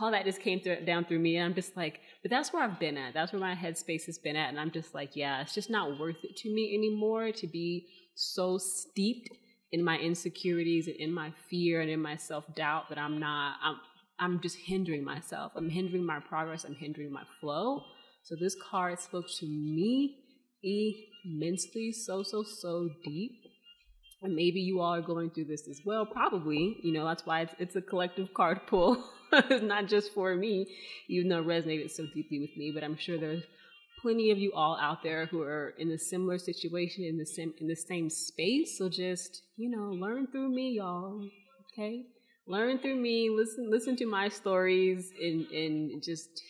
all 0.00 0.10
that 0.10 0.24
just 0.24 0.40
came 0.40 0.60
through, 0.60 0.84
down 0.84 1.04
through 1.04 1.18
me. 1.18 1.36
And 1.36 1.46
I'm 1.46 1.54
just 1.54 1.76
like, 1.76 2.00
but 2.22 2.30
that's 2.30 2.52
where 2.52 2.62
I've 2.62 2.78
been 2.78 2.96
at. 2.96 3.14
That's 3.14 3.32
where 3.32 3.40
my 3.40 3.54
headspace 3.54 4.06
has 4.06 4.18
been 4.18 4.36
at. 4.36 4.48
And 4.48 4.58
I'm 4.58 4.70
just 4.70 4.94
like, 4.94 5.16
yeah, 5.16 5.40
it's 5.40 5.54
just 5.54 5.70
not 5.70 5.98
worth 5.98 6.22
it 6.22 6.36
to 6.38 6.54
me 6.54 6.74
anymore 6.74 7.32
to 7.32 7.46
be 7.46 7.86
so 8.14 8.58
steeped 8.58 9.30
in 9.72 9.84
my 9.84 9.98
insecurities 9.98 10.86
and 10.86 10.96
in 10.96 11.12
my 11.12 11.32
fear 11.48 11.80
and 11.80 11.90
in 11.90 12.00
my 12.00 12.16
self 12.16 12.44
doubt 12.54 12.88
that 12.88 12.98
I'm 12.98 13.18
not, 13.18 13.56
I'm, 13.62 13.76
I'm 14.18 14.40
just 14.40 14.56
hindering 14.56 15.04
myself. 15.04 15.52
I'm 15.56 15.70
hindering 15.70 16.04
my 16.04 16.20
progress. 16.20 16.64
I'm 16.64 16.74
hindering 16.74 17.12
my 17.12 17.22
flow. 17.40 17.82
So 18.24 18.36
this 18.38 18.56
card 18.70 19.00
spoke 19.00 19.26
to 19.38 19.46
me 19.46 20.16
immensely, 20.62 21.92
so, 21.92 22.22
so, 22.22 22.42
so 22.42 22.90
deep. 23.04 23.32
And 24.22 24.34
maybe 24.34 24.60
you 24.60 24.80
all 24.80 24.94
are 24.94 25.00
going 25.00 25.30
through 25.30 25.46
this 25.46 25.66
as 25.66 25.80
well. 25.86 26.04
Probably, 26.04 26.76
you 26.82 26.92
know, 26.92 27.06
that's 27.06 27.24
why 27.24 27.40
it's, 27.40 27.54
it's 27.58 27.76
a 27.76 27.80
collective 27.80 28.34
card 28.34 28.60
pull. 28.66 29.02
it's 29.32 29.62
not 29.74 29.86
just 29.86 30.12
for 30.12 30.34
me, 30.34 30.66
even 31.08 31.28
though 31.28 31.40
it 31.40 31.46
resonated 31.46 31.90
so 31.90 32.06
deeply 32.14 32.40
with 32.40 32.56
me, 32.56 32.70
but 32.74 32.84
I'm 32.84 32.96
sure 32.96 33.18
there's 33.18 33.44
plenty 34.00 34.30
of 34.30 34.38
you 34.38 34.52
all 34.52 34.78
out 34.80 35.02
there 35.02 35.26
who 35.26 35.42
are 35.42 35.74
in 35.78 35.90
a 35.90 35.98
similar 35.98 36.38
situation 36.38 37.04
in 37.04 37.18
the 37.18 37.26
same 37.26 37.52
in 37.60 37.66
the 37.66 37.76
same 37.76 38.08
space. 38.10 38.78
So 38.78 38.88
just, 38.88 39.42
you 39.56 39.70
know, 39.70 39.90
learn 39.90 40.26
through 40.26 40.50
me, 40.50 40.72
y'all. 40.72 41.28
Okay? 41.72 42.06
Learn 42.46 42.78
through 42.78 42.96
me, 42.96 43.30
listen 43.30 43.70
listen 43.70 43.96
to 43.96 44.06
my 44.06 44.28
stories 44.28 45.10
and 45.20 45.46
and 45.50 46.02
just 46.02 46.42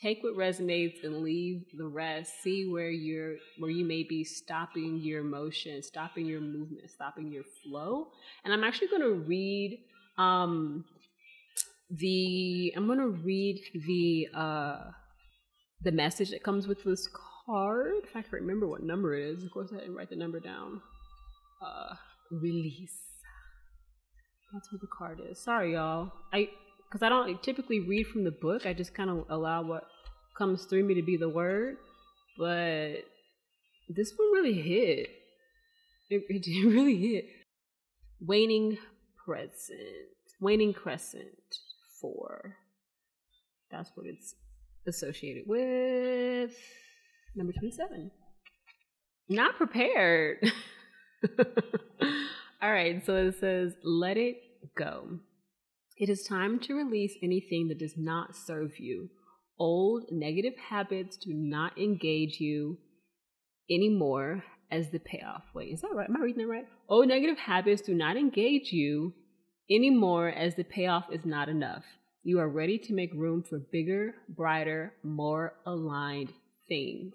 take 0.00 0.22
what 0.22 0.36
resonates 0.36 1.02
and 1.02 1.22
leave 1.22 1.64
the 1.76 1.86
rest 1.86 2.42
see 2.42 2.68
where 2.68 2.90
you're 2.90 3.36
where 3.58 3.70
you 3.70 3.84
may 3.84 4.02
be 4.02 4.22
stopping 4.22 4.96
your 4.98 5.22
motion 5.22 5.82
stopping 5.82 6.26
your 6.26 6.40
movement 6.40 6.88
stopping 6.88 7.32
your 7.32 7.42
flow 7.64 8.08
and 8.44 8.52
i'm 8.52 8.62
actually 8.62 8.86
going 8.86 9.02
to 9.02 9.14
read 9.14 9.78
um 10.16 10.84
the 11.90 12.72
i'm 12.76 12.86
to 12.86 13.08
read 13.24 13.60
the 13.86 14.28
uh 14.34 14.78
the 15.82 15.92
message 15.92 16.30
that 16.30 16.42
comes 16.42 16.66
with 16.66 16.82
this 16.84 17.08
card 17.46 17.92
if 18.04 18.14
i 18.14 18.22
can 18.22 18.32
remember 18.32 18.66
what 18.66 18.82
number 18.82 19.14
it 19.14 19.24
is 19.24 19.44
of 19.44 19.50
course 19.50 19.70
i 19.74 19.78
didn't 19.78 19.94
write 19.94 20.10
the 20.10 20.16
number 20.16 20.38
down 20.40 20.80
uh 21.64 21.94
release 22.30 22.98
that's 24.52 24.70
what 24.70 24.80
the 24.80 24.86
card 24.86 25.18
is 25.30 25.42
sorry 25.42 25.72
y'all 25.72 26.12
i 26.32 26.48
because 26.88 27.02
I 27.02 27.08
don't 27.08 27.42
typically 27.42 27.80
read 27.80 28.06
from 28.06 28.24
the 28.24 28.30
book. 28.30 28.64
I 28.64 28.72
just 28.72 28.94
kind 28.94 29.10
of 29.10 29.26
allow 29.28 29.62
what 29.62 29.84
comes 30.36 30.64
through 30.64 30.84
me 30.84 30.94
to 30.94 31.02
be 31.02 31.16
the 31.16 31.28
word. 31.28 31.76
But 32.38 33.04
this 33.88 34.12
one 34.16 34.32
really 34.32 34.54
hit. 34.54 35.08
It, 36.10 36.22
it 36.28 36.66
really 36.66 36.96
hit. 36.96 37.24
Waning 38.20 38.78
Crescent. 39.24 39.78
Waning 40.40 40.72
Crescent 40.72 41.26
4. 42.00 42.56
That's 43.70 43.90
what 43.94 44.06
it's 44.06 44.34
associated 44.86 45.44
with. 45.46 46.52
Number 47.34 47.52
27. 47.52 48.10
Not 49.28 49.56
prepared. 49.56 50.38
All 52.62 52.72
right, 52.72 53.04
so 53.04 53.14
it 53.16 53.38
says, 53.38 53.74
let 53.84 54.16
it 54.16 54.36
go. 54.76 55.18
It 55.96 56.08
is 56.08 56.22
time 56.24 56.58
to 56.60 56.74
release 56.74 57.14
anything 57.22 57.68
that 57.68 57.78
does 57.78 57.94
not 57.96 58.34
serve 58.34 58.78
you. 58.78 59.10
Old 59.58 60.04
negative 60.10 60.54
habits 60.70 61.16
do 61.16 61.32
not 61.34 61.76
engage 61.76 62.40
you 62.40 62.78
anymore 63.70 64.44
as 64.70 64.90
the 64.90 65.00
payoff. 65.00 65.42
Wait, 65.54 65.72
is 65.72 65.80
that 65.80 65.92
right? 65.92 66.08
Am 66.08 66.16
I 66.16 66.20
reading 66.20 66.42
that 66.46 66.52
right? 66.52 66.66
Old 66.88 67.08
negative 67.08 67.38
habits 67.38 67.82
do 67.82 67.94
not 67.94 68.16
engage 68.16 68.72
you 68.72 69.12
anymore 69.70 70.28
as 70.28 70.54
the 70.54 70.64
payoff 70.64 71.06
is 71.12 71.24
not 71.24 71.48
enough. 71.48 71.84
You 72.22 72.40
are 72.40 72.48
ready 72.48 72.78
to 72.78 72.94
make 72.94 73.12
room 73.14 73.42
for 73.42 73.58
bigger, 73.58 74.14
brighter, 74.28 74.94
more 75.02 75.54
aligned 75.66 76.32
things. 76.68 77.14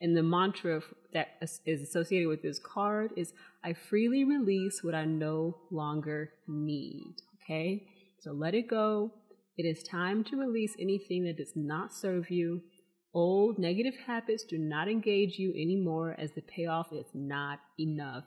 And 0.00 0.16
the 0.16 0.22
mantra 0.22 0.82
that 1.14 1.28
is 1.64 1.82
associated 1.82 2.28
with 2.28 2.42
this 2.42 2.58
card 2.58 3.12
is 3.16 3.32
I 3.64 3.72
freely 3.72 4.24
release 4.24 4.82
what 4.82 4.94
I 4.94 5.04
no 5.04 5.56
longer 5.70 6.30
need. 6.46 7.14
Okay? 7.42 7.86
So 8.20 8.32
let 8.32 8.54
it 8.54 8.68
go. 8.68 9.12
It 9.56 9.64
is 9.64 9.82
time 9.82 10.22
to 10.24 10.36
release 10.36 10.74
anything 10.78 11.24
that 11.24 11.38
does 11.38 11.52
not 11.56 11.94
serve 11.94 12.30
you. 12.30 12.60
Old 13.14 13.58
negative 13.58 13.94
habits 14.06 14.44
do 14.44 14.58
not 14.58 14.88
engage 14.88 15.38
you 15.38 15.50
anymore 15.52 16.14
as 16.18 16.32
the 16.32 16.42
payoff 16.42 16.92
is 16.92 17.06
not 17.14 17.60
enough. 17.80 18.24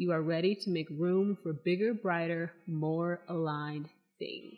You 0.00 0.12
are 0.12 0.22
ready 0.22 0.54
to 0.54 0.70
make 0.70 0.86
room 0.90 1.36
for 1.42 1.52
bigger, 1.52 1.92
brighter, 1.92 2.52
more 2.68 3.20
aligned 3.28 3.88
things. 4.20 4.54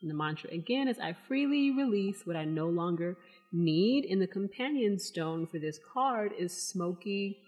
And 0.00 0.08
the 0.08 0.14
mantra 0.14 0.48
again 0.52 0.86
is 0.86 0.96
I 1.00 1.12
freely 1.26 1.72
release 1.72 2.22
what 2.24 2.36
I 2.36 2.44
no 2.44 2.68
longer 2.68 3.16
need. 3.52 4.04
And 4.08 4.22
the 4.22 4.28
companion 4.28 4.96
stone 5.00 5.48
for 5.48 5.58
this 5.58 5.80
card 5.92 6.30
is 6.38 6.68
smoky 6.68 7.38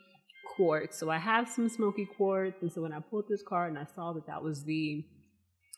quartz. 0.56 0.98
So 0.98 1.10
I 1.10 1.18
have 1.18 1.48
some 1.48 1.68
smoky 1.68 2.08
quartz. 2.16 2.60
And 2.60 2.72
so 2.72 2.82
when 2.82 2.92
I 2.92 2.98
pulled 2.98 3.26
this 3.28 3.44
card 3.48 3.70
and 3.70 3.78
I 3.78 3.86
saw 3.94 4.12
that 4.14 4.26
that 4.26 4.42
was 4.42 4.64
the 4.64 5.04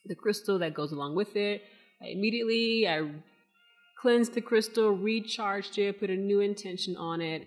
the 0.06 0.14
crystal 0.14 0.58
that 0.60 0.72
goes 0.72 0.92
along 0.92 1.14
with 1.14 1.36
it. 1.36 1.60
I 2.02 2.06
immediately 2.06 2.88
I 2.88 3.10
cleansed 4.00 4.32
the 4.32 4.40
crystal, 4.40 4.92
recharged 4.92 5.78
it, 5.78 6.00
put 6.00 6.08
a 6.08 6.16
new 6.16 6.40
intention 6.40 6.96
on 6.96 7.20
it, 7.20 7.46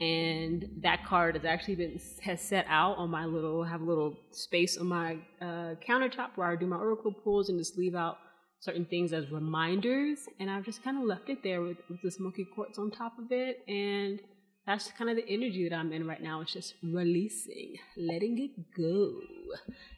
and 0.00 0.68
that 0.82 1.04
card 1.06 1.36
has 1.36 1.44
actually 1.44 1.74
been 1.74 2.00
has 2.22 2.40
set 2.40 2.66
out 2.68 2.98
on 2.98 3.10
my 3.10 3.24
little 3.24 3.64
have 3.64 3.80
a 3.80 3.84
little 3.84 4.14
space 4.30 4.76
on 4.76 4.86
my 4.86 5.16
uh, 5.40 5.74
countertop 5.86 6.30
where 6.36 6.48
I 6.48 6.56
do 6.56 6.66
my 6.66 6.76
oracle 6.76 7.12
pulls 7.12 7.48
and 7.48 7.58
just 7.58 7.78
leave 7.78 7.94
out 7.94 8.18
certain 8.60 8.84
things 8.84 9.12
as 9.12 9.30
reminders, 9.30 10.20
and 10.40 10.50
I've 10.50 10.64
just 10.64 10.82
kind 10.82 10.98
of 10.98 11.04
left 11.04 11.28
it 11.28 11.42
there 11.42 11.62
with, 11.62 11.76
with 11.88 12.02
the 12.02 12.10
smoky 12.10 12.46
quartz 12.54 12.78
on 12.78 12.90
top 12.90 13.18
of 13.18 13.30
it, 13.30 13.62
and 13.68 14.20
that's 14.66 14.90
kind 14.98 15.08
of 15.10 15.16
the 15.16 15.28
energy 15.28 15.68
that 15.68 15.76
I'm 15.76 15.92
in 15.92 16.06
right 16.06 16.22
now. 16.22 16.40
It's 16.40 16.52
just 16.52 16.74
releasing, 16.82 17.76
letting 17.96 18.38
it 18.38 18.50
go, 18.76 19.20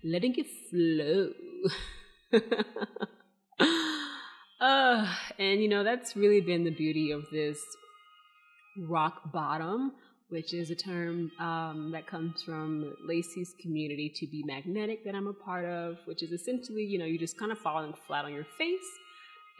letting 0.05 0.35
it 0.37 0.47
flow. 0.71 1.33
uh, 4.61 5.15
and 5.39 5.63
you 5.63 5.69
know, 5.69 5.83
that's 5.83 6.17
really 6.17 6.41
been 6.41 6.65
the 6.65 6.71
beauty 6.71 7.11
of 7.11 7.25
this 7.33 7.59
rock 8.87 9.33
bottom, 9.33 9.93
which 10.29 10.53
is 10.53 10.71
a 10.71 10.75
term 10.75 11.31
um, 11.41 11.91
that 11.93 12.07
comes 12.07 12.43
from 12.43 12.95
Lacy's 13.07 13.55
community 13.61 14.13
to 14.17 14.27
be 14.27 14.43
magnetic 14.45 15.05
that 15.05 15.15
I'm 15.15 15.27
a 15.27 15.33
part 15.33 15.65
of, 15.65 15.97
which 16.05 16.23
is 16.23 16.33
essentially, 16.33 16.83
you 16.83 16.99
know, 16.99 17.07
you're 17.07 17.19
just 17.19 17.39
kind 17.39 17.51
of 17.51 17.59
falling 17.59 17.95
flat 18.07 18.25
on 18.25 18.33
your 18.33 18.47
face. 18.59 18.89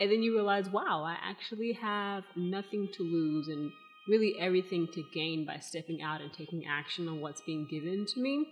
And 0.01 0.11
then 0.11 0.23
you 0.23 0.35
realize, 0.35 0.69
wow, 0.71 1.03
I 1.05 1.17
actually 1.29 1.73
have 1.73 2.23
nothing 2.37 2.89
to 2.95 3.03
lose 3.03 3.49
and 3.49 3.73
really 4.09 4.35
everything 4.41 4.87
to 4.95 5.03
gain 5.13 5.45
by 5.45 5.59
stepping 5.59 6.03
out 6.03 6.21
and 6.21 6.33
taking 6.33 6.65
action 6.67 7.09
on 7.09 7.21
what's 7.21 7.43
being 7.43 7.67
given 7.71 8.07
to 8.07 8.21
me. 8.21 8.47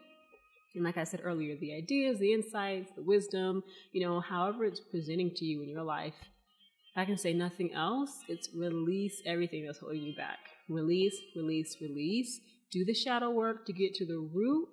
And 0.75 0.85
like 0.85 0.99
I 0.99 1.05
said 1.05 1.21
earlier, 1.23 1.57
the 1.57 1.75
ideas, 1.75 2.19
the 2.19 2.33
insights, 2.33 2.91
the 2.97 3.03
wisdom, 3.03 3.63
you 3.93 4.07
know, 4.07 4.21
however 4.21 4.65
it's 4.65 4.81
presenting 4.81 5.33
to 5.37 5.45
you 5.45 5.63
in 5.63 5.69
your 5.69 5.83
life, 5.83 6.15
if 6.21 6.99
I 6.99 7.05
can 7.05 7.17
say 7.17 7.33
nothing 7.33 7.73
else, 7.73 8.11
it's 8.29 8.49
release 8.55 9.23
everything 9.25 9.65
that's 9.65 9.79
holding 9.79 10.03
you 10.03 10.17
back. 10.17 10.39
Release, 10.69 11.17
release, 11.35 11.77
release. 11.81 12.41
Do 12.73 12.85
the 12.85 12.95
shadow 12.95 13.31
work 13.31 13.67
to 13.67 13.73
get 13.73 13.95
to 13.95 14.07
the 14.07 14.19
root. 14.19 14.69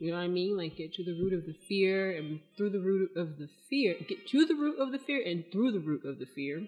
You 0.00 0.10
know 0.10 0.16
what 0.16 0.24
I 0.24 0.28
mean? 0.28 0.56
Like 0.56 0.76
get 0.76 0.94
to 0.94 1.04
the 1.04 1.12
root 1.12 1.34
of 1.34 1.44
the 1.46 1.54
fear 1.68 2.16
and 2.16 2.40
through 2.56 2.70
the 2.70 2.80
root 2.80 3.10
of 3.16 3.38
the 3.38 3.48
fear, 3.68 3.94
get 4.08 4.26
to 4.28 4.46
the 4.46 4.54
root 4.54 4.78
of 4.80 4.92
the 4.92 4.98
fear 4.98 5.22
and 5.24 5.44
through 5.52 5.72
the 5.72 5.78
root 5.78 6.04
of 6.04 6.18
the 6.18 6.26
fear. 6.34 6.66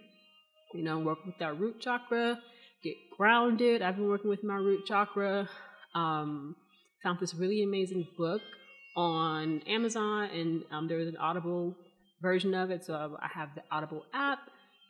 You 0.75 0.85
know, 0.85 0.99
work 0.99 1.25
with 1.25 1.39
that 1.39 1.59
root 1.59 1.81
chakra, 1.81 2.39
get 2.85 2.95
grounded. 3.17 3.83
I've 3.83 3.97
been 3.97 4.09
working 4.09 4.31
with 4.31 4.45
my 4.45 4.57
root 4.57 4.87
chakra. 4.87 5.49
Um, 5.95 6.57
found 7.03 7.21
this 7.21 7.35
really 7.35 7.63
amazing 7.63 8.07
book 8.17 8.43
on 8.97 9.61
Amazon, 9.67 10.29
and 10.31 10.63
um, 10.71 10.89
there 10.89 10.99
was 10.99 11.09
an 11.09 11.17
Audible 11.17 11.75
version 12.21 12.55
of 12.55 12.71
it. 12.71 12.85
So 12.85 13.17
I 13.21 13.29
have 13.29 13.49
the 13.55 13.63
Audible 13.71 14.05
app, 14.15 14.39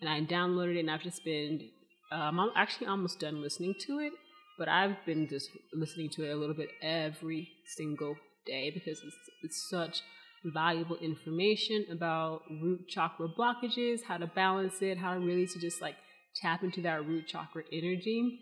and 0.01 0.11
I 0.11 0.21
downloaded 0.21 0.77
it, 0.77 0.81
and 0.81 0.91
I've 0.91 1.03
just 1.03 1.25
been. 1.25 1.71
Um, 2.13 2.39
I'm 2.39 2.51
actually 2.55 2.89
almost 2.89 3.21
done 3.21 3.41
listening 3.41 3.75
to 3.87 3.99
it, 4.01 4.13
but 4.59 4.69
I've 4.69 4.97
been 5.07 5.29
just 5.29 5.49
listening 5.73 6.11
to 6.11 6.29
it 6.29 6.33
a 6.33 6.37
little 6.37 6.55
bit 6.55 6.69
every 6.83 7.49
single 7.65 8.17
day 8.45 8.71
because 8.71 9.01
it's, 9.03 9.17
it's 9.43 9.71
such 9.71 10.03
valuable 10.45 10.97
information 10.97 11.87
about 11.91 12.43
root 12.51 12.87
chakra 12.89 13.29
blockages, 13.29 14.01
how 14.07 14.19
to 14.19 14.27
balance 14.27 14.83
it, 14.83 14.99
how 14.99 15.15
to 15.15 15.21
really 15.21 15.47
to 15.47 15.59
just 15.59 15.81
like 15.81 15.95
tap 16.37 16.63
into 16.63 16.83
that 16.83 17.07
root 17.07 17.27
chakra 17.29 17.63
energy. 17.73 18.41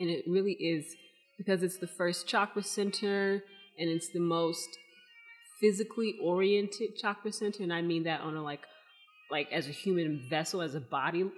And 0.00 0.10
it 0.10 0.24
really 0.26 0.52
is 0.54 0.96
because 1.36 1.62
it's 1.62 1.78
the 1.78 1.86
first 1.86 2.26
chakra 2.26 2.64
center 2.64 3.44
and 3.78 3.88
it's 3.88 4.08
the 4.12 4.20
most 4.20 4.68
physically 5.60 6.16
oriented 6.22 6.96
chakra 6.96 7.32
center 7.32 7.64
and 7.64 7.72
i 7.72 7.82
mean 7.82 8.04
that 8.04 8.20
on 8.20 8.36
a 8.36 8.42
like 8.42 8.60
like 9.28 9.48
as 9.52 9.66
a 9.66 9.72
human 9.72 10.24
vessel 10.30 10.62
as 10.62 10.76
a 10.76 10.80
body 10.80 11.28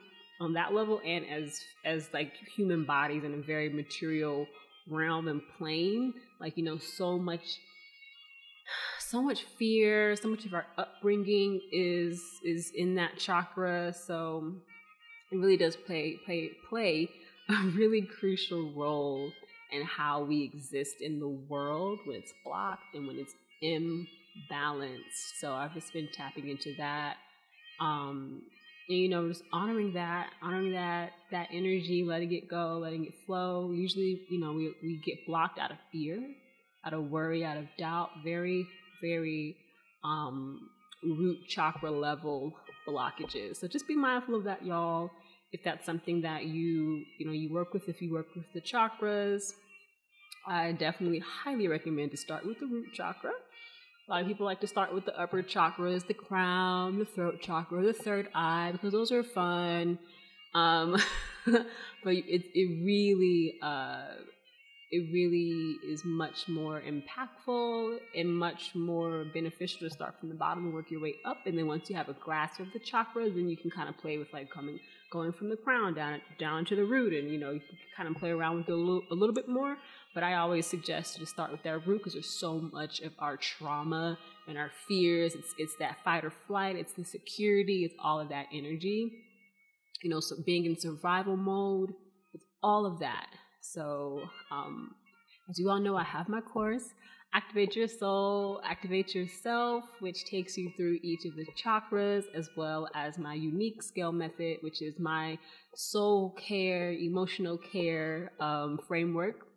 on 0.40 0.54
that 0.54 0.72
level 0.72 1.00
and 1.04 1.24
as 1.26 1.60
as 1.84 2.08
like 2.12 2.32
human 2.56 2.84
bodies 2.84 3.24
in 3.24 3.34
a 3.34 3.42
very 3.42 3.68
material 3.68 4.46
realm 4.88 5.28
and 5.28 5.42
plane 5.58 6.14
like 6.40 6.56
you 6.56 6.64
know 6.64 6.78
so 6.78 7.18
much 7.18 7.58
so 8.98 9.20
much 9.22 9.44
fear 9.58 10.16
so 10.16 10.28
much 10.28 10.46
of 10.46 10.54
our 10.54 10.66
upbringing 10.78 11.60
is 11.72 12.22
is 12.44 12.72
in 12.74 12.94
that 12.94 13.18
chakra 13.18 13.92
so 13.92 14.52
it 15.30 15.36
really 15.36 15.56
does 15.56 15.76
play 15.76 16.18
play 16.24 16.50
play 16.68 17.08
a 17.48 17.66
really 17.76 18.02
crucial 18.02 18.72
role 18.72 19.32
in 19.72 19.82
how 19.82 20.22
we 20.22 20.42
exist 20.42 21.00
in 21.00 21.20
the 21.20 21.28
world 21.28 22.00
when 22.04 22.16
it's 22.16 22.32
blocked 22.44 22.94
and 22.94 23.06
when 23.06 23.16
it's 23.16 23.34
imbalanced. 23.62 25.38
So 25.38 25.52
I've 25.52 25.74
just 25.74 25.92
been 25.92 26.08
tapping 26.12 26.48
into 26.48 26.74
that. 26.78 27.16
Um, 27.80 28.42
and, 28.90 28.98
you 28.98 29.08
know, 29.08 29.28
just 29.28 29.44
honoring 29.52 29.94
that, 29.94 30.30
honoring 30.42 30.72
that 30.72 31.12
that 31.30 31.48
energy, 31.52 32.04
letting 32.04 32.32
it 32.32 32.48
go, 32.48 32.78
letting 32.82 33.06
it 33.06 33.14
flow. 33.24 33.70
Usually, 33.72 34.20
you 34.28 34.40
know, 34.40 34.52
we 34.52 34.74
we 34.82 35.00
get 35.04 35.24
blocked 35.26 35.58
out 35.58 35.70
of 35.70 35.78
fear, 35.92 36.20
out 36.84 36.92
of 36.92 37.04
worry, 37.04 37.44
out 37.44 37.56
of 37.56 37.66
doubt. 37.78 38.10
Very, 38.24 38.66
very 39.00 39.56
um, 40.04 40.68
root 41.04 41.38
chakra 41.48 41.90
level 41.90 42.52
blockages. 42.86 43.58
So 43.58 43.68
just 43.68 43.86
be 43.86 43.96
mindful 43.96 44.34
of 44.34 44.44
that, 44.44 44.64
y'all. 44.64 45.10
If 45.52 45.62
that's 45.64 45.86
something 45.86 46.22
that 46.22 46.44
you 46.46 47.04
you 47.18 47.26
know 47.26 47.32
you 47.32 47.52
work 47.52 47.72
with, 47.72 47.88
if 47.88 48.02
you 48.02 48.12
work 48.12 48.26
with 48.34 48.46
the 48.54 48.60
chakras, 48.60 49.52
I 50.46 50.72
definitely 50.72 51.20
highly 51.20 51.68
recommend 51.68 52.10
to 52.10 52.16
start 52.16 52.44
with 52.44 52.58
the 52.58 52.66
root 52.66 52.88
chakra. 52.92 53.32
A 54.10 54.14
lot 54.14 54.22
of 54.22 54.26
people 54.26 54.44
like 54.44 54.58
to 54.58 54.66
start 54.66 54.92
with 54.92 55.04
the 55.04 55.16
upper 55.16 55.40
chakras, 55.40 56.04
the 56.04 56.14
crown, 56.14 56.98
the 56.98 57.04
throat 57.04 57.40
chakra, 57.40 57.80
the 57.80 57.92
third 57.92 58.28
eye, 58.34 58.70
because 58.72 58.90
those 58.90 59.12
are 59.12 59.22
fun. 59.22 60.00
Um, 60.52 61.00
but 61.46 62.14
it 62.14 62.42
it 62.52 62.84
really 62.84 63.54
uh, 63.62 64.14
it 64.90 65.12
really 65.12 65.76
is 65.86 66.04
much 66.04 66.48
more 66.48 66.82
impactful 66.82 67.98
and 68.16 68.36
much 68.36 68.74
more 68.74 69.26
beneficial 69.32 69.88
to 69.88 69.94
start 69.94 70.18
from 70.18 70.28
the 70.28 70.34
bottom 70.34 70.64
and 70.64 70.74
work 70.74 70.90
your 70.90 71.00
way 71.00 71.14
up. 71.24 71.46
And 71.46 71.56
then 71.56 71.68
once 71.68 71.88
you 71.88 71.94
have 71.94 72.08
a 72.08 72.14
grasp 72.14 72.58
of 72.58 72.72
the 72.72 72.80
chakras, 72.80 73.36
then 73.36 73.48
you 73.48 73.56
can 73.56 73.70
kind 73.70 73.88
of 73.88 73.96
play 73.96 74.18
with 74.18 74.32
like 74.32 74.50
coming, 74.50 74.80
going 75.12 75.32
from 75.32 75.50
the 75.50 75.56
crown 75.56 75.94
down 75.94 76.20
down 76.36 76.64
to 76.64 76.74
the 76.74 76.84
root, 76.84 77.12
and 77.12 77.30
you 77.30 77.38
know 77.38 77.52
you 77.52 77.60
can 77.60 77.78
kind 77.96 78.08
of 78.08 78.16
play 78.16 78.30
around 78.30 78.56
with 78.56 78.68
it 78.68 78.72
a 78.72 78.74
little, 78.74 79.02
a 79.12 79.14
little 79.14 79.34
bit 79.36 79.48
more. 79.48 79.76
But 80.14 80.24
I 80.24 80.34
always 80.34 80.66
suggest 80.66 81.16
to 81.16 81.26
start 81.26 81.52
with 81.52 81.62
that 81.62 81.86
root 81.86 81.98
because 81.98 82.14
there's 82.14 82.28
so 82.28 82.58
much 82.72 83.00
of 83.00 83.12
our 83.18 83.36
trauma 83.36 84.18
and 84.48 84.58
our 84.58 84.70
fears. 84.88 85.34
It's 85.34 85.54
it's 85.56 85.76
that 85.76 85.98
fight 86.02 86.24
or 86.24 86.30
flight. 86.30 86.76
It's 86.76 86.94
the 86.94 87.04
security. 87.04 87.84
It's 87.84 87.94
all 88.02 88.18
of 88.18 88.28
that 88.30 88.46
energy. 88.52 89.12
You 90.02 90.10
know, 90.10 90.20
so 90.20 90.36
being 90.44 90.64
in 90.64 90.78
survival 90.78 91.36
mode. 91.36 91.94
It's 92.34 92.46
all 92.62 92.86
of 92.86 92.98
that. 93.00 93.28
So, 93.60 94.22
um, 94.50 94.94
as 95.48 95.58
you 95.58 95.68
all 95.70 95.80
know, 95.80 95.96
I 95.96 96.04
have 96.04 96.28
my 96.28 96.40
course, 96.40 96.94
Activate 97.34 97.76
Your 97.76 97.88
Soul, 97.88 98.60
Activate 98.64 99.14
Yourself, 99.14 99.84
which 100.00 100.24
takes 100.24 100.56
you 100.56 100.72
through 100.76 100.98
each 101.02 101.24
of 101.26 101.36
the 101.36 101.46
chakras, 101.62 102.24
as 102.34 102.48
well 102.56 102.88
as 102.94 103.18
my 103.18 103.34
unique 103.34 103.82
scale 103.82 104.12
method, 104.12 104.58
which 104.62 104.80
is 104.80 104.98
my 104.98 105.38
soul 105.74 106.34
care, 106.38 106.92
emotional 106.92 107.58
care 107.58 108.32
um, 108.40 108.78
framework 108.88 109.49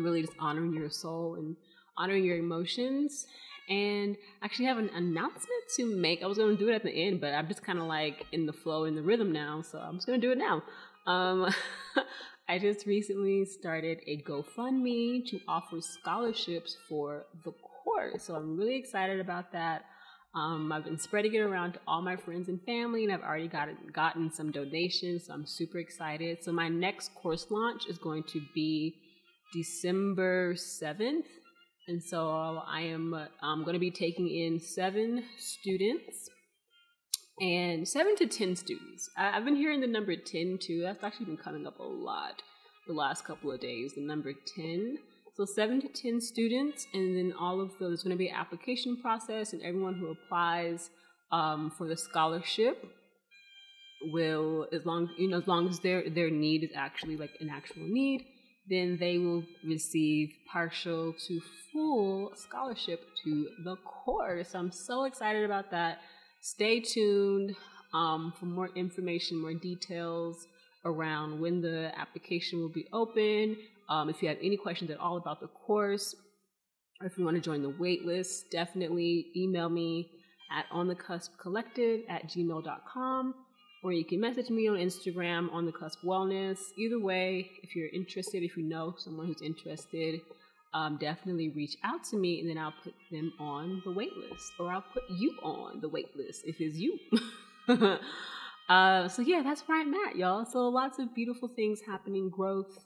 really 0.00 0.22
just 0.22 0.34
honoring 0.38 0.74
your 0.74 0.90
soul 0.90 1.36
and 1.36 1.56
honoring 1.96 2.24
your 2.24 2.38
emotions. 2.38 3.26
And 3.68 4.16
I 4.42 4.44
actually 4.44 4.66
have 4.66 4.78
an 4.78 4.90
announcement 4.90 5.62
to 5.76 5.96
make. 5.96 6.22
I 6.22 6.26
was 6.26 6.36
going 6.36 6.56
to 6.56 6.62
do 6.62 6.68
it 6.70 6.74
at 6.74 6.82
the 6.82 6.90
end, 6.90 7.20
but 7.20 7.32
I'm 7.32 7.48
just 7.48 7.62
kind 7.62 7.78
of 7.78 7.86
like 7.86 8.26
in 8.32 8.46
the 8.46 8.52
flow, 8.52 8.84
in 8.84 8.94
the 8.94 9.02
rhythm 9.02 9.32
now. 9.32 9.62
So 9.62 9.78
I'm 9.78 9.94
just 9.94 10.06
going 10.06 10.20
to 10.20 10.26
do 10.26 10.32
it 10.32 10.38
now. 10.38 10.62
Um, 11.06 11.52
I 12.48 12.58
just 12.58 12.84
recently 12.86 13.46
started 13.46 14.00
a 14.06 14.18
GoFundMe 14.22 15.26
to 15.30 15.40
offer 15.48 15.80
scholarships 15.80 16.76
for 16.88 17.24
the 17.42 17.52
course. 17.52 18.24
So 18.24 18.34
I'm 18.34 18.56
really 18.56 18.76
excited 18.76 19.18
about 19.18 19.52
that. 19.52 19.86
Um, 20.34 20.72
I've 20.72 20.84
been 20.84 20.98
spreading 20.98 21.32
it 21.34 21.38
around 21.38 21.74
to 21.74 21.80
all 21.86 22.02
my 22.02 22.16
friends 22.16 22.48
and 22.48 22.60
family, 22.64 23.04
and 23.04 23.12
I've 23.12 23.22
already 23.22 23.48
gotten 23.48 23.76
gotten 23.92 24.32
some 24.32 24.50
donations. 24.50 25.26
So 25.26 25.32
I'm 25.32 25.46
super 25.46 25.78
excited. 25.78 26.42
So 26.42 26.52
my 26.52 26.68
next 26.68 27.14
course 27.14 27.46
launch 27.50 27.86
is 27.88 27.98
going 27.98 28.24
to 28.24 28.42
be 28.52 28.96
December 29.54 30.54
7th. 30.54 31.24
And 31.86 32.02
so 32.02 32.62
I 32.66 32.80
am 32.80 33.14
I'm 33.42 33.62
going 33.62 33.74
to 33.74 33.80
be 33.80 33.90
taking 33.90 34.28
in 34.28 34.58
seven 34.58 35.24
students 35.38 36.28
and 37.40 37.86
seven 37.86 38.16
to 38.16 38.26
10 38.26 38.56
students. 38.56 39.08
I, 39.16 39.30
have 39.30 39.44
been 39.44 39.56
hearing 39.56 39.80
the 39.80 39.86
number 39.86 40.16
10 40.16 40.58
too. 40.60 40.82
That's 40.82 41.04
actually 41.04 41.26
been 41.26 41.36
coming 41.36 41.66
up 41.66 41.78
a 41.78 41.82
lot 41.82 42.42
the 42.86 42.92
last 42.92 43.24
couple 43.24 43.50
of 43.52 43.60
days, 43.60 43.92
the 43.94 44.02
number 44.02 44.32
10. 44.56 44.98
So 45.36 45.44
seven 45.44 45.80
to 45.80 45.88
10 45.88 46.20
students, 46.20 46.86
and 46.92 47.16
then 47.16 47.32
all 47.38 47.60
of 47.60 47.70
those, 47.80 47.88
there's 47.88 48.02
going 48.04 48.12
to 48.12 48.18
be 48.18 48.28
an 48.28 48.36
application 48.36 49.00
process, 49.00 49.52
and 49.52 49.62
everyone 49.62 49.94
who 49.94 50.12
applies 50.12 50.90
um, 51.32 51.72
for 51.76 51.88
the 51.88 51.96
scholarship 51.96 52.86
will, 54.12 54.68
as 54.72 54.86
long, 54.86 55.08
you 55.18 55.28
know, 55.28 55.38
as 55.38 55.48
long 55.48 55.68
as 55.68 55.80
their, 55.80 56.08
their 56.08 56.30
need 56.30 56.62
is 56.62 56.70
actually 56.76 57.16
like 57.16 57.32
an 57.40 57.50
actual 57.50 57.82
need, 57.82 58.24
then 58.68 58.96
they 58.98 59.18
will 59.18 59.44
receive 59.64 60.32
partial 60.50 61.14
to 61.26 61.40
full 61.72 62.32
scholarship 62.34 63.00
to 63.22 63.48
the 63.62 63.76
course. 63.76 64.54
I'm 64.54 64.72
so 64.72 65.04
excited 65.04 65.44
about 65.44 65.70
that. 65.70 65.98
Stay 66.40 66.80
tuned 66.80 67.54
um, 67.92 68.32
for 68.38 68.46
more 68.46 68.70
information, 68.74 69.40
more 69.40 69.54
details 69.54 70.46
around 70.84 71.40
when 71.40 71.60
the 71.60 71.92
application 71.96 72.60
will 72.60 72.72
be 72.72 72.86
open. 72.92 73.56
Um, 73.88 74.08
if 74.08 74.22
you 74.22 74.28
have 74.28 74.38
any 74.42 74.56
questions 74.56 74.90
at 74.90 74.98
all 74.98 75.16
about 75.16 75.40
the 75.40 75.48
course, 75.48 76.14
or 77.00 77.06
if 77.06 77.18
you 77.18 77.24
want 77.24 77.36
to 77.36 77.42
join 77.42 77.62
the 77.62 77.70
waitlist, 77.70 78.50
definitely 78.50 79.26
email 79.36 79.68
me 79.68 80.10
at 80.56 80.66
onthecuspcollective 80.70 82.02
at 82.08 82.28
gmail.com 82.28 83.34
or 83.84 83.92
you 83.92 84.04
can 84.04 84.18
message 84.18 84.48
me 84.48 84.66
on 84.66 84.76
Instagram 84.76 85.52
on 85.52 85.66
the 85.66 85.72
cusp 85.72 86.00
wellness. 86.02 86.58
Either 86.78 86.98
way, 86.98 87.50
if 87.62 87.76
you're 87.76 87.90
interested, 87.90 88.42
if 88.42 88.56
you 88.56 88.62
know 88.62 88.94
someone 88.96 89.26
who's 89.26 89.42
interested, 89.42 90.22
um, 90.72 90.96
definitely 90.98 91.50
reach 91.50 91.76
out 91.84 92.02
to 92.04 92.16
me 92.16 92.40
and 92.40 92.48
then 92.48 92.56
I'll 92.56 92.72
put 92.82 92.94
them 93.12 93.34
on 93.38 93.82
the 93.84 93.92
wait 93.92 94.16
list 94.16 94.52
or 94.58 94.72
I'll 94.72 94.80
put 94.80 95.02
you 95.10 95.36
on 95.42 95.82
the 95.82 95.88
wait 95.90 96.16
list 96.16 96.44
if 96.46 96.56
it's 96.60 96.78
you. 96.78 96.98
uh, 98.70 99.06
so, 99.08 99.20
yeah, 99.20 99.42
that's 99.44 99.60
where 99.68 99.78
I'm 99.78 99.92
at, 99.92 100.16
y'all. 100.16 100.46
So, 100.46 100.66
lots 100.68 100.98
of 100.98 101.14
beautiful 101.14 101.48
things 101.48 101.80
happening, 101.86 102.30
growth 102.30 102.78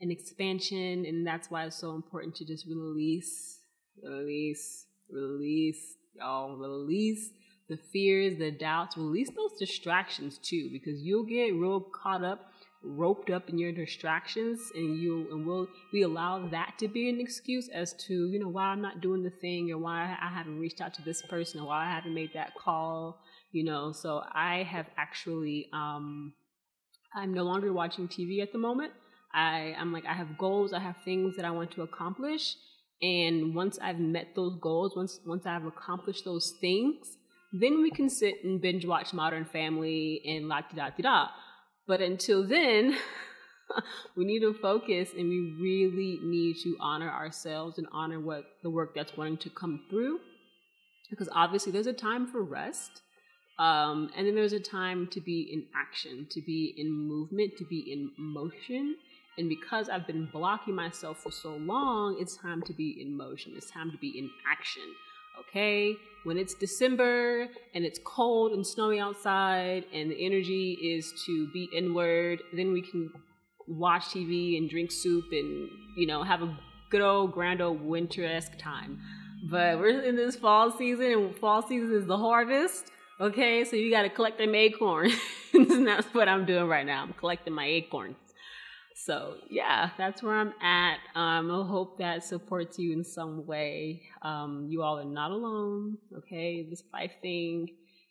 and 0.00 0.12
expansion. 0.12 1.04
And 1.04 1.26
that's 1.26 1.50
why 1.50 1.64
it's 1.64 1.80
so 1.80 1.96
important 1.96 2.36
to 2.36 2.44
just 2.44 2.64
release, 2.64 3.58
release, 4.04 4.86
release, 5.10 5.96
y'all, 6.14 6.56
release 6.56 7.30
the 7.68 7.76
fears, 7.92 8.38
the 8.38 8.50
doubts, 8.50 8.96
release 8.96 9.30
those 9.36 9.52
distractions 9.58 10.38
too, 10.38 10.70
because 10.72 11.02
you'll 11.02 11.24
get 11.24 11.54
real 11.54 11.80
caught 11.80 12.24
up, 12.24 12.50
roped 12.82 13.30
up 13.30 13.48
in 13.50 13.58
your 13.58 13.72
distractions, 13.72 14.72
and 14.74 14.96
you 14.96 15.28
and 15.30 15.46
we'll 15.46 15.68
we 15.92 16.02
allow 16.02 16.48
that 16.48 16.74
to 16.78 16.88
be 16.88 17.10
an 17.10 17.20
excuse 17.20 17.68
as 17.68 17.92
to 18.06 18.28
you 18.28 18.38
know 18.38 18.48
why 18.48 18.64
I'm 18.64 18.80
not 18.80 19.02
doing 19.02 19.22
the 19.22 19.30
thing 19.30 19.70
or 19.70 19.78
why 19.78 20.16
I 20.20 20.28
haven't 20.34 20.58
reached 20.58 20.80
out 20.80 20.94
to 20.94 21.02
this 21.02 21.22
person 21.22 21.60
or 21.60 21.66
why 21.66 21.86
I 21.86 21.90
haven't 21.90 22.14
made 22.14 22.30
that 22.34 22.54
call, 22.54 23.20
you 23.52 23.64
know. 23.64 23.92
So 23.92 24.22
I 24.32 24.62
have 24.62 24.86
actually 24.96 25.68
um, 25.74 26.32
I'm 27.14 27.34
no 27.34 27.42
longer 27.42 27.72
watching 27.72 28.08
TV 28.08 28.40
at 28.40 28.52
the 28.52 28.58
moment. 28.58 28.92
I 29.34 29.74
I'm 29.78 29.92
like 29.92 30.06
I 30.06 30.14
have 30.14 30.38
goals, 30.38 30.72
I 30.72 30.80
have 30.80 30.96
things 31.04 31.36
that 31.36 31.44
I 31.44 31.50
want 31.50 31.70
to 31.72 31.82
accomplish, 31.82 32.56
and 33.02 33.54
once 33.54 33.78
I've 33.78 34.00
met 34.00 34.28
those 34.34 34.58
goals, 34.58 34.96
once 34.96 35.20
once 35.26 35.44
I've 35.44 35.66
accomplished 35.66 36.24
those 36.24 36.54
things 36.62 37.17
then 37.52 37.80
we 37.82 37.90
can 37.90 38.10
sit 38.10 38.44
and 38.44 38.60
binge 38.60 38.84
watch 38.84 39.12
Modern 39.12 39.44
Family 39.44 40.20
and 40.26 40.48
la 40.48 40.60
da 40.60 40.90
da 40.90 40.90
da. 41.00 41.28
But 41.86 42.00
until 42.00 42.46
then, 42.46 42.96
we 44.16 44.24
need 44.24 44.40
to 44.40 44.52
focus 44.52 45.10
and 45.16 45.28
we 45.28 45.56
really 45.60 46.20
need 46.22 46.56
to 46.62 46.76
honor 46.80 47.10
ourselves 47.10 47.78
and 47.78 47.86
honor 47.92 48.20
what 48.20 48.44
the 48.62 48.70
work 48.70 48.94
that's 48.94 49.16
wanting 49.16 49.38
to 49.38 49.50
come 49.50 49.84
through. 49.88 50.18
Because 51.08 51.28
obviously, 51.34 51.72
there's 51.72 51.86
a 51.86 51.92
time 51.92 52.26
for 52.26 52.42
rest. 52.42 53.02
Um, 53.58 54.10
and 54.16 54.26
then 54.26 54.34
there's 54.34 54.52
a 54.52 54.60
time 54.60 55.08
to 55.08 55.20
be 55.20 55.48
in 55.52 55.64
action, 55.74 56.28
to 56.30 56.40
be 56.42 56.74
in 56.76 56.92
movement, 56.92 57.56
to 57.56 57.64
be 57.64 57.90
in 57.90 58.12
motion. 58.18 58.94
And 59.38 59.48
because 59.48 59.88
I've 59.88 60.06
been 60.06 60.28
blocking 60.32 60.74
myself 60.74 61.22
for 61.22 61.32
so 61.32 61.56
long, 61.56 62.18
it's 62.20 62.36
time 62.36 62.62
to 62.62 62.74
be 62.74 62.98
in 63.00 63.16
motion. 63.16 63.54
It's 63.56 63.70
time 63.70 63.90
to 63.90 63.96
be 63.96 64.18
in 64.18 64.30
action 64.50 64.82
okay? 65.40 65.94
When 66.24 66.36
it's 66.36 66.54
December 66.54 67.46
and 67.74 67.84
it's 67.84 67.98
cold 68.04 68.52
and 68.52 68.66
snowy 68.66 68.98
outside 68.98 69.84
and 69.92 70.10
the 70.10 70.24
energy 70.24 70.72
is 70.82 71.12
to 71.26 71.48
be 71.52 71.68
inward, 71.74 72.40
then 72.54 72.72
we 72.72 72.82
can 72.82 73.10
watch 73.66 74.04
TV 74.06 74.56
and 74.56 74.68
drink 74.68 74.90
soup 74.90 75.26
and, 75.32 75.68
you 75.96 76.06
know, 76.06 76.22
have 76.22 76.42
a 76.42 76.58
good 76.90 77.00
old 77.00 77.32
grand 77.32 77.60
old 77.60 77.80
winter 77.80 78.24
esque 78.24 78.58
time. 78.58 79.00
But 79.50 79.78
we're 79.78 80.00
in 80.00 80.16
this 80.16 80.36
fall 80.36 80.70
season 80.70 81.12
and 81.12 81.36
fall 81.36 81.62
season 81.62 81.94
is 81.94 82.06
the 82.06 82.16
harvest. 82.16 82.90
Okay, 83.20 83.64
so 83.64 83.76
you 83.76 83.90
gotta 83.90 84.10
collect 84.10 84.38
them 84.38 84.54
acorns. 84.54 85.14
and 85.54 85.86
that's 85.86 86.06
what 86.14 86.28
I'm 86.28 86.44
doing 86.44 86.66
right 86.66 86.86
now. 86.86 87.02
I'm 87.02 87.12
collecting 87.12 87.52
my 87.52 87.66
acorns. 87.66 88.16
So 89.04 89.36
yeah, 89.48 89.90
that's 89.96 90.24
where 90.24 90.34
I'm 90.34 90.52
at. 90.60 90.98
Um, 91.14 91.50
I 91.52 91.66
hope 91.66 91.98
that 91.98 92.24
supports 92.24 92.80
you 92.80 92.92
in 92.92 93.04
some 93.04 93.46
way. 93.46 94.02
Um, 94.22 94.66
you 94.68 94.82
all 94.82 94.98
are 94.98 95.04
not 95.04 95.30
alone. 95.30 95.98
Okay, 96.16 96.66
this 96.68 96.82
life 96.92 97.12
thing 97.22 97.68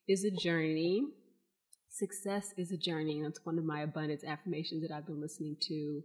is 0.08 0.24
a 0.24 0.32
journey. 0.32 1.04
Success 1.90 2.54
is 2.58 2.72
a 2.72 2.78
journey. 2.78 3.22
That's 3.22 3.46
one 3.46 3.58
of 3.58 3.66
my 3.66 3.82
abundance 3.82 4.24
affirmations 4.24 4.82
that 4.82 4.96
I've 4.96 5.06
been 5.06 5.20
listening 5.20 5.58
to. 5.68 6.04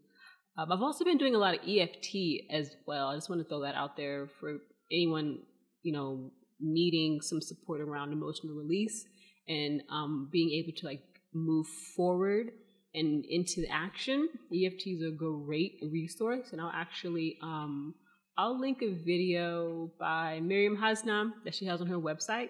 Um, 0.59 0.73
I've 0.73 0.83
also 0.83 1.05
been 1.05 1.19
doing 1.19 1.37
a 1.37 1.39
lot 1.39 1.55
of 1.55 1.61
EFT 1.61 2.51
as 2.51 2.75
well. 2.85 3.09
I 3.09 3.15
just 3.15 3.31
want 3.31 3.41
to 3.41 3.49
throw 3.49 3.63
that 3.63 3.77
out 3.77 3.97
there 3.97 4.29
for 4.41 4.59
anyone, 4.91 5.39
you 5.83 5.93
know, 5.93 6.33
needing 6.61 7.21
some 7.21 7.41
support 7.41 7.81
around 7.81 8.13
emotional 8.13 8.57
release 8.57 9.05
and 9.47 9.83
um, 9.91 10.29
being 10.33 10.51
able 10.51 10.77
to 10.79 10.87
like 10.87 11.03
move 11.33 11.67
forward 11.97 12.51
and 12.95 13.25
into 13.25 13.65
action, 13.71 14.29
EFT 14.55 14.87
is 14.87 15.03
a 15.03 15.11
great 15.11 15.79
resource. 15.91 16.49
And 16.53 16.61
I'll 16.61 16.73
actually 16.75 17.39
um, 17.43 17.95
I'll 18.37 18.59
link 18.59 18.83
a 18.83 18.95
video 18.95 19.91
by 20.01 20.41
Miriam 20.41 20.77
Hasnam 20.77 21.33
that 21.45 21.55
she 21.55 21.67
has 21.67 21.81
on 21.81 21.87
her 21.89 21.99
website. 21.99 22.49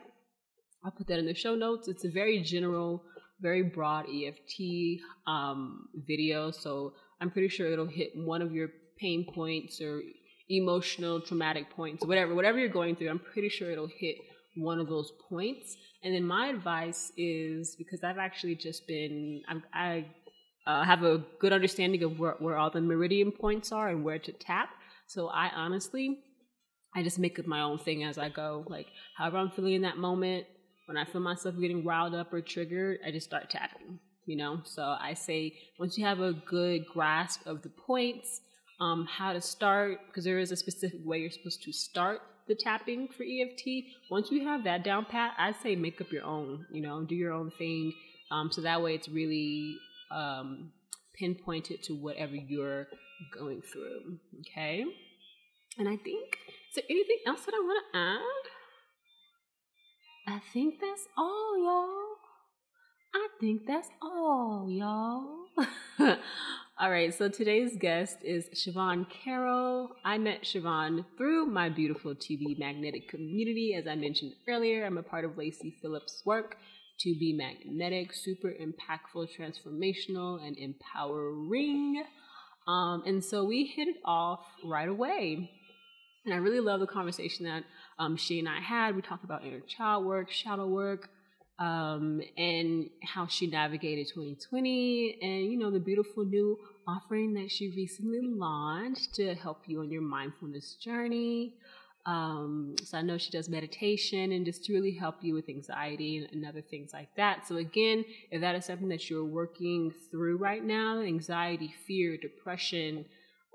I'll 0.84 0.92
put 0.92 1.08
that 1.08 1.18
in 1.18 1.26
the 1.26 1.34
show 1.34 1.54
notes. 1.54 1.88
It's 1.88 2.04
a 2.04 2.10
very 2.10 2.40
general, 2.42 3.02
very 3.40 3.62
broad 3.62 4.06
EFT 4.08 5.00
um, 5.26 5.88
video, 6.06 6.50
so 6.50 6.94
I'm 7.20 7.30
pretty 7.30 7.48
sure 7.48 7.70
it'll 7.72 7.86
hit 7.86 8.12
one 8.14 8.42
of 8.42 8.52
your 8.52 8.68
pain 8.98 9.26
points 9.34 9.80
or 9.80 10.02
emotional 10.48 11.20
traumatic 11.20 11.70
points, 11.70 12.06
whatever, 12.06 12.34
whatever 12.34 12.58
you're 12.58 12.68
going 12.68 12.94
through. 12.94 13.10
I'm 13.10 13.18
pretty 13.18 13.48
sure 13.48 13.70
it'll 13.70 13.88
hit 13.88 14.16
one 14.56 14.78
of 14.78 14.88
those 14.88 15.12
points. 15.28 15.76
And 16.04 16.14
then 16.14 16.24
my 16.24 16.48
advice 16.48 17.12
is 17.16 17.74
because 17.76 18.04
I've 18.04 18.18
actually 18.18 18.54
just 18.54 18.86
been, 18.86 19.42
I'm, 19.48 19.62
i 19.72 20.06
uh, 20.66 20.84
have 20.84 21.02
a 21.02 21.24
good 21.40 21.52
understanding 21.52 22.02
of 22.02 22.18
where, 22.18 22.36
where 22.38 22.56
all 22.56 22.70
the 22.70 22.80
meridian 22.80 23.32
points 23.32 23.72
are 23.72 23.88
and 23.88 24.04
where 24.04 24.18
to 24.18 24.32
tap. 24.32 24.70
So 25.06 25.28
I 25.28 25.50
honestly, 25.54 26.18
I 26.94 27.02
just 27.02 27.18
make 27.18 27.38
up 27.38 27.46
my 27.46 27.62
own 27.62 27.78
thing 27.78 28.04
as 28.04 28.18
I 28.18 28.28
go. 28.28 28.64
Like 28.68 28.86
however 29.16 29.38
I'm 29.38 29.50
feeling 29.50 29.74
in 29.74 29.82
that 29.82 29.98
moment, 29.98 30.46
when 30.86 30.96
I 30.96 31.04
feel 31.04 31.20
myself 31.20 31.54
getting 31.60 31.84
riled 31.84 32.14
up 32.14 32.32
or 32.32 32.40
triggered, 32.40 32.98
I 33.06 33.10
just 33.10 33.26
start 33.26 33.50
tapping. 33.50 33.98
You 34.26 34.36
know, 34.36 34.60
so 34.64 34.82
I 35.00 35.14
say 35.14 35.54
once 35.80 35.98
you 35.98 36.04
have 36.04 36.20
a 36.20 36.32
good 36.32 36.86
grasp 36.86 37.44
of 37.44 37.62
the 37.62 37.70
points, 37.70 38.40
um, 38.80 39.06
how 39.06 39.32
to 39.32 39.40
start, 39.40 39.98
because 40.06 40.24
there 40.24 40.38
is 40.38 40.52
a 40.52 40.56
specific 40.56 41.00
way 41.04 41.18
you're 41.18 41.30
supposed 41.30 41.62
to 41.64 41.72
start 41.72 42.20
the 42.46 42.54
tapping 42.54 43.08
for 43.08 43.24
EFT. 43.24 43.84
Once 44.10 44.30
you 44.30 44.46
have 44.46 44.64
that 44.64 44.84
down 44.84 45.06
pat, 45.06 45.32
I 45.38 45.52
say 45.52 45.74
make 45.74 46.00
up 46.00 46.12
your 46.12 46.24
own. 46.24 46.66
You 46.72 46.82
know, 46.82 47.04
do 47.04 47.14
your 47.14 47.32
own 47.32 47.50
thing. 47.50 47.92
Um, 48.30 48.50
so 48.50 48.60
that 48.62 48.82
way 48.82 48.94
it's 48.94 49.08
really 49.08 49.76
um, 50.12 50.72
it 51.20 51.82
to 51.84 51.94
whatever 51.94 52.34
you're 52.34 52.88
going 53.36 53.62
through. 53.62 54.18
Okay. 54.40 54.84
And 55.78 55.88
I 55.88 55.96
think, 55.96 56.36
is 56.70 56.74
there 56.76 56.84
anything 56.90 57.18
else 57.26 57.44
that 57.44 57.54
I 57.54 57.60
want 57.60 57.84
to 57.92 57.98
add? 57.98 58.50
I 60.34 60.40
think 60.52 60.80
that's 60.80 61.06
all, 61.16 61.58
y'all. 61.58 62.16
I 63.14 63.28
think 63.40 63.66
that's 63.66 63.88
all, 64.00 64.68
y'all. 64.70 65.46
all 66.78 66.90
right, 66.90 67.12
so 67.12 67.28
today's 67.28 67.76
guest 67.76 68.18
is 68.22 68.48
Siobhan 68.54 69.06
Carroll. 69.10 69.90
I 70.04 70.18
met 70.18 70.42
Siobhan 70.42 71.04
through 71.16 71.46
my 71.46 71.68
beautiful 71.68 72.14
To 72.14 72.36
Be 72.38 72.56
Magnetic 72.58 73.08
community. 73.08 73.74
As 73.74 73.86
I 73.86 73.96
mentioned 73.96 74.32
earlier, 74.48 74.86
I'm 74.86 74.98
a 74.98 75.02
part 75.02 75.24
of 75.24 75.36
Lacy 75.36 75.76
Phillips' 75.82 76.22
work 76.24 76.56
to 77.02 77.14
be 77.18 77.32
magnetic, 77.32 78.12
super 78.12 78.48
impactful, 78.48 79.28
transformational, 79.36 80.44
and 80.46 80.56
empowering. 80.58 82.04
Um, 82.66 83.02
and 83.06 83.24
so 83.24 83.44
we 83.44 83.64
hit 83.64 83.88
it 83.88 83.96
off 84.04 84.40
right 84.64 84.88
away. 84.88 85.50
And 86.24 86.32
I 86.32 86.36
really 86.36 86.60
love 86.60 86.80
the 86.80 86.86
conversation 86.86 87.46
that 87.46 87.64
um, 87.98 88.16
she 88.16 88.38
and 88.38 88.48
I 88.48 88.60
had. 88.60 88.94
We 88.94 89.02
talked 89.02 89.24
about 89.24 89.44
inner 89.44 89.60
child 89.60 90.04
work, 90.04 90.30
shadow 90.30 90.66
work, 90.66 91.08
um, 91.58 92.20
and 92.36 92.88
how 93.02 93.26
she 93.26 93.46
navigated 93.46 94.08
2020 94.08 95.18
and, 95.20 95.52
you 95.52 95.58
know, 95.58 95.70
the 95.70 95.80
beautiful 95.80 96.24
new 96.24 96.58
offering 96.86 97.34
that 97.34 97.50
she 97.50 97.72
recently 97.76 98.20
launched 98.22 99.14
to 99.14 99.34
help 99.34 99.62
you 99.66 99.80
on 99.80 99.90
your 99.90 100.02
mindfulness 100.02 100.76
journey. 100.82 101.54
Um, 102.04 102.74
so 102.82 102.98
I 102.98 103.02
know 103.02 103.16
she 103.16 103.30
does 103.30 103.48
meditation 103.48 104.32
and 104.32 104.44
just 104.44 104.64
to 104.64 104.72
really 104.72 104.92
help 104.92 105.16
you 105.22 105.34
with 105.34 105.48
anxiety 105.48 106.16
and, 106.16 106.28
and, 106.32 106.44
other 106.44 106.60
things 106.60 106.90
like 106.92 107.14
that. 107.16 107.46
So 107.46 107.58
again, 107.58 108.04
if 108.32 108.40
that 108.40 108.56
is 108.56 108.64
something 108.64 108.88
that 108.88 109.08
you're 109.08 109.24
working 109.24 109.92
through 110.10 110.38
right 110.38 110.64
now, 110.64 111.00
anxiety, 111.00 111.72
fear, 111.86 112.16
depression, 112.16 113.04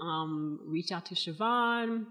um, 0.01 0.60
reach 0.65 0.93
out 0.93 1.07
to 1.07 1.15
Siobhan, 1.15 2.05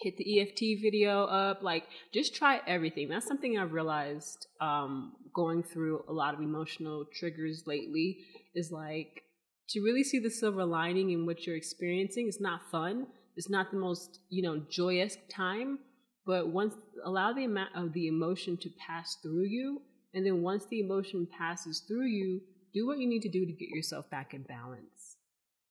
hit 0.00 0.16
the 0.18 0.40
EFT 0.40 0.80
video 0.80 1.24
up, 1.24 1.62
like 1.62 1.84
just 2.14 2.36
try 2.36 2.60
everything. 2.68 3.08
That's 3.08 3.26
something 3.26 3.58
I've 3.58 3.72
realized 3.72 4.46
um, 4.60 5.14
going 5.34 5.64
through 5.64 6.04
a 6.08 6.12
lot 6.12 6.34
of 6.34 6.40
emotional 6.40 7.06
triggers 7.12 7.64
lately 7.66 8.18
is 8.54 8.70
like 8.70 9.22
to 9.70 9.80
really 9.80 10.04
see 10.04 10.20
the 10.20 10.30
silver 10.30 10.64
lining 10.64 11.10
in 11.10 11.26
what 11.26 11.44
you're 11.44 11.56
experiencing. 11.56 12.28
It's 12.28 12.40
not 12.40 12.70
fun 12.70 13.08
it's 13.36 13.50
not 13.50 13.70
the 13.70 13.76
most 13.76 14.20
you 14.28 14.42
know 14.42 14.60
joyous 14.68 15.16
time 15.30 15.78
but 16.26 16.48
once 16.48 16.74
allow 17.04 17.32
the 17.32 17.44
amount 17.44 17.70
of 17.76 17.92
the 17.92 18.08
emotion 18.08 18.56
to 18.56 18.68
pass 18.84 19.16
through 19.22 19.44
you 19.44 19.80
and 20.14 20.24
then 20.24 20.42
once 20.42 20.64
the 20.66 20.80
emotion 20.80 21.26
passes 21.38 21.80
through 21.80 22.06
you 22.06 22.40
do 22.76 22.86
what 22.86 22.98
you 22.98 23.06
need 23.06 23.22
to 23.22 23.28
do 23.28 23.46
to 23.46 23.52
get 23.52 23.70
yourself 23.70 24.08
back 24.10 24.34
in 24.34 24.42
balance. 24.42 25.16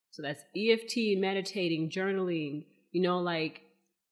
So 0.09 0.23
that's 0.23 0.43
eft 0.57 0.93
meditating 0.97 1.89
journaling 1.89 2.65
you 2.91 3.01
know 3.01 3.19
like 3.19 3.61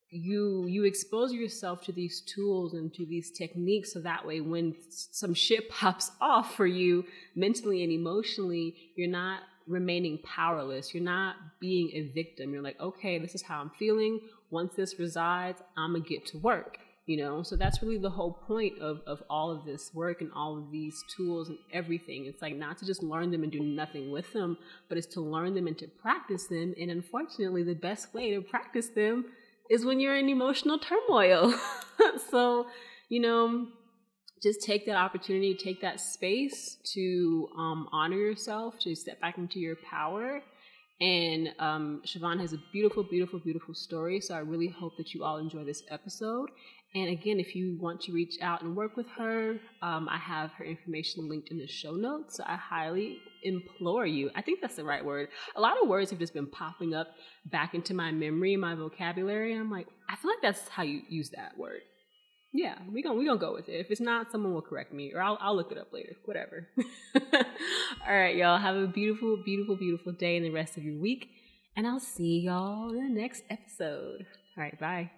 you 0.09 0.65
you 0.67 0.83
expose 0.83 1.31
yourself 1.31 1.81
to 1.85 1.93
these 1.93 2.21
tools 2.21 2.73
and 2.73 2.93
to 2.93 3.05
these 3.05 3.31
techniques 3.31 3.93
so 3.93 4.01
that 4.01 4.27
way 4.27 4.41
when 4.41 4.75
some 4.89 5.33
shit 5.33 5.69
pops 5.79 6.11
off 6.19 6.55
for 6.55 6.67
you 6.67 7.05
mentally 7.35 7.83
and 7.83 7.91
emotionally 7.91 8.75
you're 8.97 9.09
not 9.09 9.39
remaining 9.67 10.19
powerless. 10.23 10.93
You're 10.93 11.03
not 11.03 11.35
being 11.59 11.89
a 11.93 12.13
victim. 12.13 12.53
You're 12.53 12.63
like, 12.63 12.79
okay, 12.79 13.19
this 13.19 13.35
is 13.35 13.41
how 13.41 13.61
I'm 13.61 13.71
feeling. 13.77 14.19
Once 14.49 14.73
this 14.75 14.99
resides, 14.99 15.61
I'm 15.77 15.93
gonna 15.93 16.03
get 16.03 16.25
to 16.27 16.37
work. 16.37 16.77
You 17.05 17.17
know, 17.17 17.43
so 17.43 17.57
that's 17.57 17.81
really 17.81 17.97
the 17.97 18.09
whole 18.09 18.31
point 18.31 18.79
of, 18.79 19.01
of 19.05 19.21
all 19.29 19.51
of 19.51 19.65
this 19.65 19.91
work 19.93 20.21
and 20.21 20.31
all 20.33 20.57
of 20.57 20.71
these 20.71 21.03
tools 21.17 21.49
and 21.49 21.57
everything. 21.73 22.27
It's 22.27 22.41
like 22.41 22.55
not 22.55 22.77
to 22.77 22.85
just 22.85 23.03
learn 23.03 23.29
them 23.29 23.43
and 23.43 23.51
do 23.51 23.59
nothing 23.59 24.09
with 24.09 24.31
them, 24.31 24.57
but 24.87 24.97
it's 24.97 25.13
to 25.15 25.21
learn 25.21 25.53
them 25.53 25.67
and 25.67 25.77
to 25.79 25.87
practice 25.87 26.47
them. 26.47 26.73
And 26.79 26.89
unfortunately, 26.89 27.63
the 27.63 27.73
best 27.73 28.13
way 28.13 28.31
to 28.31 28.41
practice 28.41 28.87
them 28.87 29.25
is 29.69 29.83
when 29.83 29.99
you're 29.99 30.15
in 30.15 30.29
emotional 30.29 30.79
turmoil. 30.79 31.53
so, 32.31 32.67
you 33.09 33.19
know, 33.19 33.67
just 34.43 34.61
take 34.61 34.85
that 34.85 34.97
opportunity, 34.97 35.55
take 35.55 35.81
that 35.81 36.01
space 36.01 36.77
to 36.93 37.47
um, 37.57 37.87
honor 37.93 38.17
yourself, 38.17 38.77
to 38.79 38.93
step 38.93 39.19
back 39.21 39.37
into 39.37 39.59
your 39.59 39.77
power. 39.89 40.41
And 40.99 41.49
um, 41.59 42.01
Siobhan 42.05 42.39
has 42.41 42.53
a 42.53 42.57
beautiful, 42.71 43.03
beautiful, 43.03 43.39
beautiful 43.39 43.73
story. 43.73 44.19
So 44.19 44.35
I 44.35 44.39
really 44.39 44.67
hope 44.67 44.97
that 44.97 45.13
you 45.13 45.23
all 45.23 45.37
enjoy 45.37 45.63
this 45.63 45.83
episode. 45.89 46.49
And 46.95 47.09
again, 47.09 47.39
if 47.39 47.55
you 47.55 47.77
want 47.79 48.01
to 48.01 48.11
reach 48.11 48.35
out 48.41 48.61
and 48.61 48.75
work 48.75 48.95
with 48.95 49.07
her, 49.17 49.57
um, 49.81 50.07
I 50.07 50.17
have 50.17 50.51
her 50.51 50.65
information 50.65 51.27
linked 51.27 51.49
in 51.49 51.57
the 51.57 51.65
show 51.65 51.93
notes. 51.93 52.37
So 52.37 52.43
I 52.45 52.55
highly 52.55 53.17
implore 53.41 54.05
you. 54.05 54.29
I 54.35 54.43
think 54.43 54.61
that's 54.61 54.75
the 54.75 54.83
right 54.83 55.03
word. 55.03 55.29
A 55.55 55.61
lot 55.61 55.81
of 55.81 55.89
words 55.89 56.11
have 56.11 56.19
just 56.19 56.33
been 56.33 56.47
popping 56.47 56.93
up 56.93 57.07
back 57.45 57.73
into 57.73 57.95
my 57.95 58.11
memory, 58.11 58.55
my 58.57 58.75
vocabulary. 58.75 59.55
I'm 59.55 59.71
like, 59.71 59.87
I 60.07 60.15
feel 60.17 60.31
like 60.31 60.41
that's 60.41 60.67
how 60.69 60.83
you 60.83 61.01
use 61.09 61.31
that 61.31 61.57
word. 61.57 61.81
Yeah, 62.55 62.75
we 62.91 63.01
gonna 63.01 63.15
we 63.15 63.25
gonna 63.25 63.39
go 63.39 63.53
with 63.53 63.67
it. 63.67 63.79
If 63.79 63.89
it's 63.89 63.99
not, 63.99 64.31
someone 64.31 64.53
will 64.53 64.61
correct 64.61 64.93
me, 64.93 65.11
or 65.11 65.21
I'll 65.21 65.39
I'll 65.41 65.55
look 65.55 65.71
it 65.71 65.77
up 65.79 65.91
later. 65.91 66.15
Whatever. 66.25 66.67
All 68.07 68.15
right, 68.15 68.35
y'all. 68.35 68.59
Have 68.59 68.75
a 68.75 68.85
beautiful, 68.85 69.41
beautiful, 69.43 69.75
beautiful 69.75 70.11
day 70.11 70.37
and 70.37 70.45
the 70.45 70.51
rest 70.51 70.77
of 70.77 70.83
your 70.83 70.97
week, 70.99 71.29
and 71.75 71.87
I'll 71.87 71.99
see 71.99 72.41
y'all 72.41 72.91
in 72.91 73.15
the 73.15 73.21
next 73.21 73.43
episode. 73.49 74.27
All 74.55 74.63
right, 74.63 74.79
bye. 74.79 75.09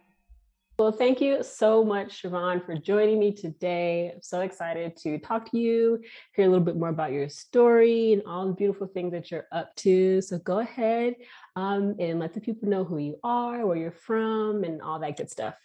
Well, 0.78 0.92
thank 0.92 1.22
you 1.22 1.42
so 1.42 1.86
much, 1.86 2.22
Siobhan, 2.22 2.66
for 2.66 2.76
joining 2.76 3.18
me 3.18 3.34
today. 3.34 4.12
I'm 4.14 4.22
so 4.22 4.42
excited 4.42 4.98
to 4.98 5.18
talk 5.20 5.50
to 5.52 5.58
you, 5.58 6.02
hear 6.36 6.46
a 6.46 6.50
little 6.50 6.66
bit 6.66 6.76
more 6.76 6.90
about 6.90 7.14
your 7.14 7.30
story 7.30 8.12
and 8.12 8.22
all 8.26 8.48
the 8.48 8.54
beautiful 8.54 8.88
things 8.88 9.14
that 9.14 9.32
you're 9.32 9.48
up 9.54 9.74
to. 9.78 10.22
So 10.22 10.38
go 10.40 10.60
ahead 10.60 11.16
um, 11.56 11.96
and 11.98 12.20
let 12.20 12.34
the 12.34 12.42
people 12.42 12.68
know 12.68 12.84
who 12.84 12.98
you 12.98 13.18
are, 13.24 13.66
where 13.66 13.78
you're 13.78 13.92
from, 13.92 14.66
and 14.66 14.82
all 14.82 15.00
that 15.00 15.16
good 15.16 15.32
stuff. 15.32 15.56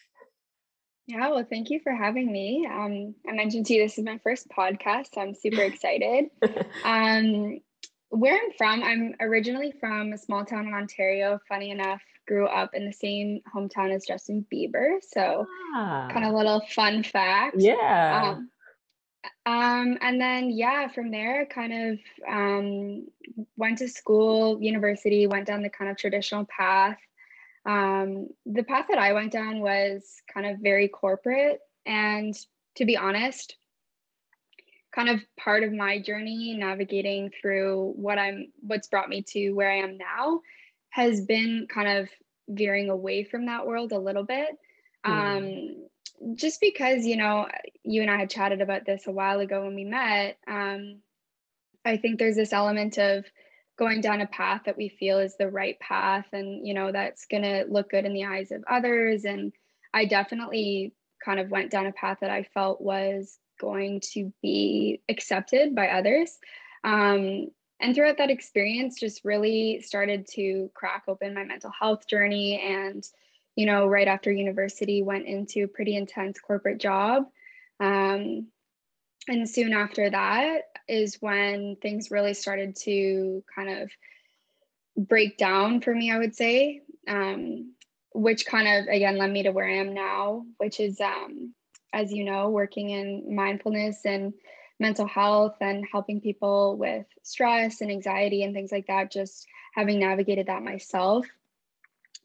Yeah, 1.11 1.29
well, 1.31 1.45
thank 1.45 1.71
you 1.71 1.81
for 1.81 1.93
having 1.93 2.31
me. 2.31 2.69
Um, 2.71 3.17
I 3.29 3.33
mentioned 3.33 3.67
to 3.67 3.75
you 3.75 3.83
this 3.83 3.99
is 3.99 4.05
my 4.05 4.19
first 4.19 4.49
podcast, 4.49 5.15
so 5.15 5.21
I'm 5.21 5.35
super 5.35 5.63
excited. 5.63 6.27
um, 6.85 7.59
where 8.11 8.37
I'm 8.37 8.53
from, 8.57 8.85
I'm 8.85 9.15
originally 9.19 9.73
from 9.73 10.13
a 10.13 10.19
small 10.19 10.45
town 10.45 10.69
in 10.69 10.73
Ontario. 10.73 11.41
Funny 11.49 11.73
enough, 11.73 12.01
grew 12.29 12.47
up 12.47 12.75
in 12.75 12.87
the 12.87 12.93
same 12.93 13.41
hometown 13.53 13.93
as 13.93 14.07
Justin 14.07 14.47
Bieber. 14.55 14.99
So, 15.03 15.47
ah. 15.75 16.09
kind 16.13 16.25
of 16.25 16.33
little 16.33 16.61
fun 16.61 17.03
fact. 17.03 17.57
Yeah. 17.59 18.37
Um, 18.37 18.51
um, 19.47 19.99
and 20.01 20.21
then 20.21 20.51
yeah, 20.51 20.87
from 20.87 21.11
there, 21.11 21.45
kind 21.47 21.73
of 21.73 21.99
um, 22.29 23.09
went 23.57 23.79
to 23.79 23.89
school, 23.89 24.63
university, 24.63 25.27
went 25.27 25.49
down 25.49 25.63
the 25.63 25.71
kind 25.71 25.91
of 25.91 25.97
traditional 25.97 26.45
path. 26.45 26.99
Um, 27.67 28.29
the 28.47 28.63
path 28.63 28.87
that 28.89 28.99
I 28.99 29.13
went 29.13 29.33
down 29.33 29.61
was 29.61 30.23
kind 30.33 30.47
of 30.47 30.61
very 30.61 30.89
corporate. 30.89 31.61
And 31.87 32.35
to 32.77 32.85
be 32.85 32.97
honest, 32.97 33.57
kind 34.95 35.09
of 35.09 35.21
part 35.39 35.63
of 35.63 35.73
my 35.73 36.01
journey 36.01 36.57
navigating 36.59 37.31
through 37.41 37.93
what 37.97 38.19
I'm 38.19 38.53
what's 38.61 38.89
brought 38.89 39.09
me 39.09 39.23
to 39.29 39.53
where 39.53 39.71
I 39.71 39.79
am 39.79 39.99
now 39.99 40.41
has 40.91 41.21
been 41.21 41.67
kind 41.73 41.99
of 41.99 42.09
veering 42.49 42.91
away 42.91 43.25
from 43.25 43.47
that 43.47 43.67
world 43.67 43.93
a 43.93 43.99
little 43.99 44.25
bit. 44.25 44.51
Mm. 45.07 45.11
Um, 45.11 46.35
just 46.35 46.61
because, 46.61 47.07
you 47.07 47.17
know, 47.17 47.47
you 47.85 48.03
and 48.03 48.11
I 48.11 48.19
had 48.19 48.31
chatted 48.31 48.61
about 48.61 48.85
this 48.85 49.07
a 49.07 49.13
while 49.13 49.41
ago 49.41 49.65
when 49.65 49.75
we 49.75 49.85
met, 49.85 50.37
um, 50.47 50.99
I 51.85 51.97
think 51.97 52.19
there's 52.19 52.37
this 52.37 52.53
element 52.53 52.99
of 52.99 53.25
going 53.81 54.03
down 54.03 54.21
a 54.21 54.27
path 54.27 54.61
that 54.67 54.77
we 54.77 54.91
feel 54.91 55.19
is 55.19 55.39
the 55.39 55.49
right 55.49 55.81
path 55.81 56.27
and, 56.35 56.69
you 56.69 56.75
know, 56.75 56.93
that's 56.93 57.25
going 57.25 57.43
to 57.43 57.65
look 57.67 57.89
good 57.91 58.05
in 58.05 58.13
the 58.13 58.27
eyes 58.27 58.53
of 58.53 58.63
others. 58.69 59.25
And 59.25 59.55
I 59.95 60.05
definitely 60.05 60.93
kind 61.25 61.41
of 61.41 61.51
went 61.51 61.71
down 61.71 61.87
a 61.87 61.93
path 61.93 62.19
that 62.21 62.31
I 62.31 62.43
felt 62.43 62.83
was 62.83 63.39
going 63.59 64.01
to 64.13 64.31
be 64.43 65.01
accepted 65.09 65.75
by 65.75 65.89
others. 65.89 66.39
Um, 66.85 67.49
and 67.81 67.95
throughout 67.95 68.19
that 68.19 68.29
experience, 68.29 69.01
just 69.01 69.25
really 69.25 69.81
started 69.81 70.27
to 70.35 70.71
crack 70.75 71.05
open 71.09 71.33
my 71.33 71.45
mental 71.45 71.71
health 71.71 72.07
journey. 72.07 72.61
And, 72.61 73.03
you 73.57 73.65
know, 73.65 73.87
right 73.87 74.09
after 74.09 74.31
university, 74.31 75.03
went 75.03 75.27
into 75.27 75.65
a 75.65 75.69
pretty 75.69 75.97
intense 75.97 76.39
corporate 76.39 76.79
job. 76.79 77.25
Um, 77.81 78.49
and 79.29 79.49
soon 79.49 79.73
after 79.73 80.11
that 80.11 80.63
is 80.89 81.17
when 81.21 81.77
things 81.77 82.11
really 82.11 82.35
started 82.35 82.77
to 82.77 83.45
kind 83.55 83.83
of 83.83 83.91
break 84.97 85.39
down 85.39 85.81
for 85.81 85.95
me, 85.95 86.11
I 86.11 86.19
would 86.19 86.35
say. 86.35 86.83
Um, 87.07 87.75
which 88.13 88.47
kind 88.47 88.67
of 88.67 88.93
again 88.93 89.19
led 89.19 89.31
me 89.31 89.45
to 89.45 89.51
where 89.53 89.69
I 89.69 89.77
am 89.77 89.95
now, 89.95 90.45
which 90.59 90.81
is, 90.81 91.01
um, 91.01 91.55
as 91.93 92.13
you 92.13 92.25
know, 92.25 92.51
working 92.51 92.91
in 92.91 93.35
mindfulness 93.35 94.05
and 94.05 94.33
mental 94.79 95.07
health 95.07 95.57
and 95.61 95.87
helping 95.91 96.21
people 96.21 96.77
with 96.77 97.07
stress 97.23 97.81
and 97.81 97.91
anxiety 97.91 98.43
and 98.43 98.55
things 98.55 98.73
like 98.73 98.87
that, 98.87 99.13
just 99.13 99.47
having 99.75 100.01
navigated 100.01 100.47
that 100.47 100.63
myself. 100.63 101.27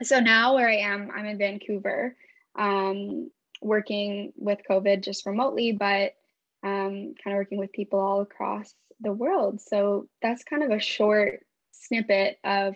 So 0.01 0.19
now, 0.19 0.55
where 0.55 0.67
I 0.67 0.77
am, 0.77 1.12
I'm 1.15 1.25
in 1.25 1.38
Vancouver, 1.38 2.15
um, 2.58 3.29
working 3.62 4.34
with 4.36 4.60
COVID 4.69 5.03
just 5.03 5.25
remotely, 5.25 5.71
but 5.71 6.15
um, 6.65 7.13
kind 7.23 7.34
of 7.34 7.36
working 7.36 7.60
with 7.60 7.71
people 7.71 7.99
all 7.99 8.21
across 8.21 8.73
the 8.99 9.13
world. 9.13 9.62
So 9.62 10.08
that's 10.21 10.43
kind 10.43 10.63
of 10.63 10.71
a 10.71 10.80
short 10.80 11.45
snippet 11.71 12.38
of, 12.43 12.75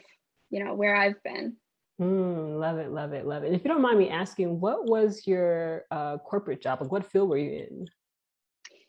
you 0.52 0.63
know, 0.63 0.75
where 0.75 0.95
I've 0.95 1.21
been. 1.23 1.56
Mm, 1.99 2.60
love 2.60 2.78
it, 2.78 2.91
love 2.91 3.13
it, 3.13 3.25
love 3.25 3.43
it. 3.43 3.54
If 3.54 3.63
you 3.63 3.69
don't 3.69 3.82
mind 3.82 3.99
me 3.99 4.10
asking, 4.10 4.60
what 4.60 4.86
was 4.86 5.25
your 5.25 5.84
uh, 5.91 6.17
corporate 6.19 6.62
job? 6.62 6.82
Like, 6.82 6.91
what 6.91 7.12
field 7.12 7.30
were 7.30 7.38
you 7.38 7.67
in? 7.67 7.88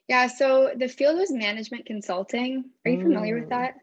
Yeah, 0.06 0.26
so 0.26 0.72
the 0.76 0.88
field 0.88 1.18
was 1.18 1.30
management 1.30 1.86
consulting. 1.86 2.64
Are 2.84 2.90
you 2.90 2.98
mm, 2.98 3.02
familiar 3.04 3.36
with 3.36 3.46
mm. 3.46 3.50
that? 3.50 3.74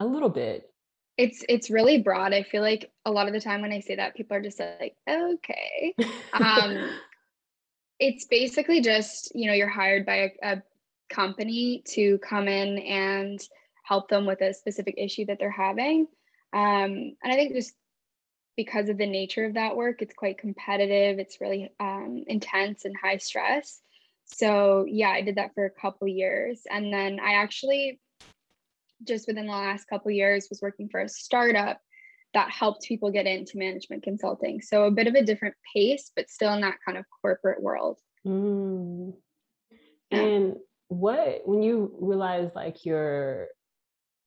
A 0.00 0.06
little 0.06 0.28
bit. 0.28 0.68
It's 1.16 1.44
it's 1.48 1.70
really 1.70 2.02
broad. 2.02 2.34
I 2.34 2.42
feel 2.42 2.60
like 2.60 2.90
a 3.04 3.10
lot 3.10 3.28
of 3.28 3.32
the 3.32 3.40
time 3.40 3.62
when 3.62 3.72
I 3.72 3.78
say 3.78 3.94
that, 3.94 4.16
people 4.16 4.36
are 4.36 4.42
just 4.42 4.58
like, 4.58 4.96
okay. 5.08 5.94
um, 6.32 6.90
it's 7.98 8.24
basically 8.26 8.80
just 8.80 9.32
you 9.34 9.46
know 9.46 9.52
you're 9.52 9.68
hired 9.68 10.04
by 10.06 10.16
a, 10.16 10.30
a 10.42 10.62
company 11.10 11.82
to 11.86 12.18
come 12.18 12.48
in 12.48 12.78
and 12.78 13.40
help 13.84 14.08
them 14.08 14.26
with 14.26 14.40
a 14.40 14.54
specific 14.54 14.94
issue 14.96 15.26
that 15.26 15.38
they're 15.38 15.50
having. 15.50 16.06
Um, 16.52 17.16
and 17.22 17.32
I 17.32 17.34
think 17.34 17.54
just 17.54 17.74
because 18.56 18.88
of 18.88 18.98
the 18.98 19.06
nature 19.06 19.44
of 19.44 19.54
that 19.54 19.76
work, 19.76 20.00
it's 20.00 20.14
quite 20.14 20.38
competitive. 20.38 21.18
It's 21.18 21.40
really 21.40 21.70
um, 21.80 22.24
intense 22.26 22.84
and 22.84 22.94
high 22.96 23.18
stress. 23.18 23.80
So 24.24 24.86
yeah, 24.88 25.10
I 25.10 25.20
did 25.20 25.36
that 25.36 25.54
for 25.54 25.66
a 25.66 25.70
couple 25.70 26.08
years, 26.08 26.62
and 26.70 26.92
then 26.92 27.20
I 27.20 27.34
actually 27.34 28.00
just 29.06 29.26
within 29.26 29.46
the 29.46 29.52
last 29.52 29.86
couple 29.88 30.10
years 30.10 30.46
was 30.48 30.62
working 30.62 30.88
for 30.88 31.00
a 31.00 31.08
startup 31.08 31.80
that 32.34 32.50
helped 32.50 32.84
people 32.84 33.10
get 33.10 33.26
into 33.26 33.58
management 33.58 34.02
consulting. 34.02 34.60
So 34.60 34.84
a 34.84 34.90
bit 34.90 35.06
of 35.06 35.14
a 35.14 35.22
different 35.22 35.54
pace, 35.74 36.10
but 36.14 36.28
still 36.28 36.52
in 36.52 36.60
that 36.60 36.78
kind 36.84 36.98
of 36.98 37.04
corporate 37.22 37.62
world. 37.62 37.98
Mm. 38.26 39.14
And 40.10 40.56
what 40.88 41.42
when 41.44 41.62
you 41.62 41.96
realized 42.00 42.54
like 42.54 42.84
your, 42.84 43.48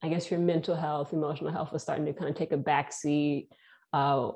I 0.02 0.10
guess 0.10 0.32
your 0.32 0.40
mental 0.40 0.76
health, 0.76 1.14
emotional 1.14 1.52
health 1.52 1.72
was 1.72 1.84
starting 1.84 2.06
to 2.06 2.14
kind 2.14 2.30
of 2.30 2.36
take 2.36 2.52
a 2.52 2.58
backseat 2.58 3.48
uh, 3.94 4.32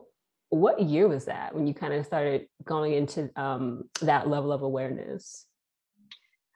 what 0.49 0.81
year 0.81 1.07
was 1.07 1.25
that 1.25 1.55
when 1.55 1.65
you 1.65 1.73
kind 1.73 1.93
of 1.93 2.05
started 2.05 2.47
going 2.65 2.93
into 2.93 3.29
um, 3.37 3.83
that 4.01 4.27
level 4.27 4.51
of 4.51 4.61
awareness? 4.61 5.45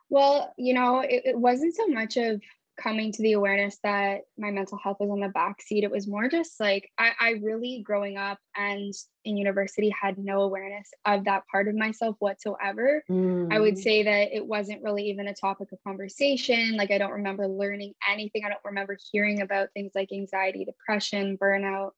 Well, 0.10 0.54
you 0.58 0.74
know, 0.74 1.00
it, 1.00 1.22
it, 1.26 1.38
wasn't 1.38 1.76
so 1.76 1.88
much 1.88 2.18
of 2.18 2.42
coming 2.82 3.12
to 3.12 3.22
the 3.22 3.34
awareness 3.34 3.78
that 3.84 4.22
my 4.38 4.52
mental 4.52 4.78
health 4.78 4.98
was 5.00 5.10
on 5.10 5.20
the 5.20 5.30
back 5.30 5.62
seat. 5.62 5.84
It 5.84 5.92
was 5.92 6.08
more 6.08 6.28
just 6.28 6.60
like 6.60 6.90
I, 6.98 7.12
I 7.20 7.30
really 7.42 7.82
growing 7.86 8.18
up 8.18 8.38
and 8.56 8.94
in 9.24 9.38
university 9.38 9.90
had 9.90 10.18
no 10.18 10.42
awareness 10.42 10.90
of 11.06 11.26
that 11.26 11.44
part 11.52 11.68
of 11.68 11.76
myself 11.76 12.16
whatsoever. 12.20 13.04
Mm. 13.10 13.52
I 13.52 13.60
would 13.60 13.76
mm. 13.76 13.82
say 13.82 14.04
that 14.04 14.36
it 14.36 14.46
wasn't 14.46 14.84
really 14.84 15.04
even 15.10 15.28
a 15.28 15.34
topic 15.34 15.72
of 15.72 15.80
conversation. 15.84 16.76
Like 16.76 16.92
I 16.92 16.98
don't 16.98 17.12
remember 17.12 17.48
learning 17.48 17.94
anything. 18.10 18.44
I 18.46 18.50
don't 18.50 18.60
remember 18.66 18.98
hearing 19.12 19.42
about 19.42 19.70
things 19.74 19.92
like 19.96 20.12
anxiety, 20.12 20.66
depression, 20.66 21.38
burnout. 21.38 21.92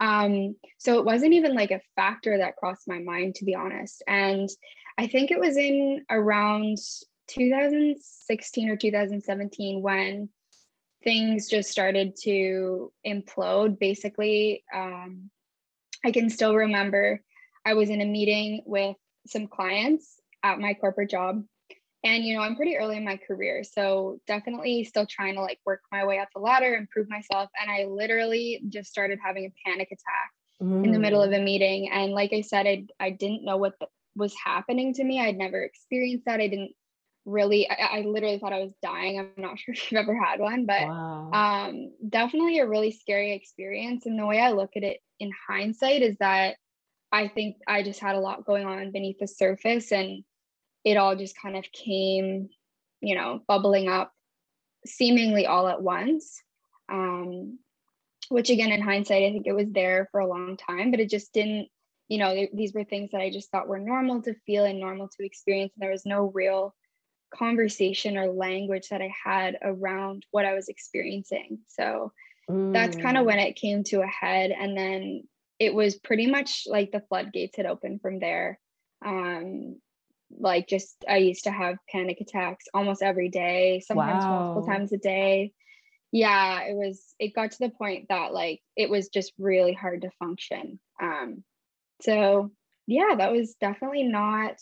Um, 0.00 0.54
so 0.78 0.98
it 0.98 1.04
wasn't 1.04 1.34
even 1.34 1.54
like 1.54 1.70
a 1.70 1.80
factor 1.96 2.38
that 2.38 2.56
crossed 2.56 2.86
my 2.86 3.00
mind, 3.00 3.34
to 3.36 3.44
be 3.44 3.54
honest. 3.54 4.02
And 4.06 4.48
I 4.96 5.06
think 5.06 5.30
it 5.30 5.40
was 5.40 5.56
in 5.56 6.04
around 6.10 6.78
2016 7.28 8.68
or 8.68 8.76
2017 8.76 9.82
when 9.82 10.28
things 11.04 11.48
just 11.48 11.70
started 11.70 12.16
to 12.24 12.92
implode. 13.06 13.78
Basically, 13.78 14.64
um, 14.74 15.30
I 16.04 16.10
can 16.10 16.30
still 16.30 16.54
remember 16.54 17.22
I 17.64 17.74
was 17.74 17.90
in 17.90 18.00
a 18.00 18.06
meeting 18.06 18.62
with 18.66 18.96
some 19.26 19.46
clients 19.46 20.20
at 20.42 20.58
my 20.58 20.74
corporate 20.74 21.10
job 21.10 21.44
and 22.04 22.24
you 22.24 22.34
know 22.34 22.42
i'm 22.42 22.56
pretty 22.56 22.76
early 22.76 22.96
in 22.96 23.04
my 23.04 23.16
career 23.16 23.64
so 23.64 24.20
definitely 24.26 24.84
still 24.84 25.06
trying 25.06 25.34
to 25.34 25.40
like 25.40 25.58
work 25.66 25.80
my 25.90 26.04
way 26.04 26.18
up 26.18 26.28
the 26.34 26.40
ladder 26.40 26.74
improve 26.74 27.08
myself 27.08 27.50
and 27.60 27.70
i 27.70 27.84
literally 27.84 28.62
just 28.68 28.90
started 28.90 29.18
having 29.22 29.44
a 29.46 29.68
panic 29.68 29.88
attack 29.88 30.30
mm. 30.62 30.84
in 30.84 30.92
the 30.92 30.98
middle 30.98 31.22
of 31.22 31.30
mm. 31.30 31.40
a 31.40 31.42
meeting 31.42 31.90
and 31.90 32.12
like 32.12 32.32
i 32.32 32.40
said 32.40 32.66
i, 32.66 32.84
I 33.00 33.10
didn't 33.10 33.44
know 33.44 33.56
what 33.56 33.74
the, 33.80 33.86
was 34.14 34.34
happening 34.42 34.94
to 34.94 35.04
me 35.04 35.20
i'd 35.20 35.36
never 35.36 35.62
experienced 35.62 36.24
that 36.26 36.40
i 36.40 36.48
didn't 36.48 36.72
really 37.28 37.68
I, 37.70 37.98
I, 37.98 38.00
literally 38.02 38.38
thought 38.38 38.52
i 38.52 38.60
was 38.60 38.72
dying 38.82 39.18
i'm 39.18 39.30
not 39.36 39.58
sure 39.58 39.74
if 39.74 39.90
you've 39.90 40.00
ever 40.00 40.16
had 40.16 40.40
one 40.40 40.66
but 40.66 40.82
wow. 40.82 41.30
um 41.32 41.92
definitely 42.08 42.58
a 42.58 42.66
really 42.66 42.90
scary 42.90 43.32
experience 43.32 44.06
and 44.06 44.18
the 44.18 44.26
way 44.26 44.40
i 44.40 44.50
look 44.50 44.70
at 44.76 44.82
it 44.82 45.00
in 45.20 45.30
hindsight 45.48 46.02
is 46.02 46.16
that 46.18 46.56
i 47.12 47.28
think 47.28 47.56
i 47.66 47.82
just 47.82 48.00
had 48.00 48.16
a 48.16 48.20
lot 48.20 48.44
going 48.44 48.66
on 48.66 48.92
beneath 48.92 49.18
the 49.18 49.28
surface 49.28 49.92
and 49.92 50.24
it 50.84 50.96
all 50.96 51.16
just 51.16 51.40
kind 51.40 51.56
of 51.56 51.70
came, 51.72 52.48
you 53.00 53.14
know, 53.14 53.42
bubbling 53.46 53.88
up 53.88 54.12
seemingly 54.86 55.46
all 55.46 55.68
at 55.68 55.82
once. 55.82 56.42
Um, 56.90 57.58
which 58.30 58.50
again, 58.50 58.72
in 58.72 58.82
hindsight, 58.82 59.22
I 59.22 59.32
think 59.32 59.46
it 59.46 59.54
was 59.54 59.70
there 59.70 60.08
for 60.10 60.20
a 60.20 60.28
long 60.28 60.56
time, 60.56 60.90
but 60.90 61.00
it 61.00 61.08
just 61.10 61.32
didn't, 61.32 61.68
you 62.08 62.18
know, 62.18 62.46
these 62.52 62.74
were 62.74 62.84
things 62.84 63.10
that 63.12 63.20
I 63.20 63.30
just 63.30 63.50
thought 63.50 63.68
were 63.68 63.78
normal 63.78 64.22
to 64.22 64.34
feel 64.46 64.64
and 64.64 64.80
normal 64.80 65.08
to 65.08 65.24
experience. 65.24 65.72
And 65.74 65.82
there 65.82 65.92
was 65.92 66.06
no 66.06 66.30
real 66.34 66.74
conversation 67.34 68.16
or 68.16 68.28
language 68.28 68.88
that 68.88 69.02
I 69.02 69.12
had 69.24 69.58
around 69.62 70.24
what 70.30 70.44
I 70.44 70.54
was 70.54 70.68
experiencing. 70.68 71.58
So 71.68 72.12
mm. 72.50 72.72
that's 72.72 72.96
kind 72.96 73.16
of 73.16 73.26
when 73.26 73.38
it 73.38 73.56
came 73.56 73.84
to 73.84 74.02
a 74.02 74.06
head. 74.06 74.50
And 74.50 74.76
then 74.76 75.24
it 75.58 75.74
was 75.74 75.96
pretty 75.96 76.26
much 76.26 76.64
like 76.66 76.92
the 76.92 77.02
floodgates 77.08 77.56
had 77.56 77.66
opened 77.66 78.00
from 78.00 78.18
there. 78.18 78.58
Um, 79.04 79.76
like 80.38 80.68
just 80.68 81.04
I 81.08 81.18
used 81.18 81.44
to 81.44 81.50
have 81.50 81.76
panic 81.90 82.20
attacks 82.20 82.66
almost 82.74 83.02
every 83.02 83.28
day, 83.28 83.80
sometimes 83.80 84.24
wow. 84.24 84.40
multiple 84.40 84.66
times 84.66 84.92
a 84.92 84.98
day. 84.98 85.52
Yeah, 86.12 86.62
it 86.62 86.74
was 86.74 87.14
it 87.18 87.34
got 87.34 87.52
to 87.52 87.58
the 87.60 87.70
point 87.70 88.06
that 88.08 88.32
like 88.32 88.60
it 88.76 88.90
was 88.90 89.08
just 89.08 89.32
really 89.38 89.72
hard 89.72 90.02
to 90.02 90.10
function. 90.18 90.78
Um 91.02 91.44
so 92.02 92.50
yeah, 92.86 93.14
that 93.16 93.32
was 93.32 93.54
definitely 93.60 94.04
not 94.04 94.56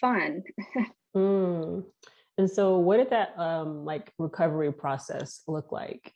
fun. 0.00 0.42
mm. 1.16 1.84
And 2.36 2.50
so 2.50 2.78
what 2.78 2.98
did 2.98 3.10
that 3.10 3.38
um 3.38 3.84
like 3.84 4.12
recovery 4.18 4.72
process 4.72 5.42
look 5.46 5.72
like? 5.72 6.12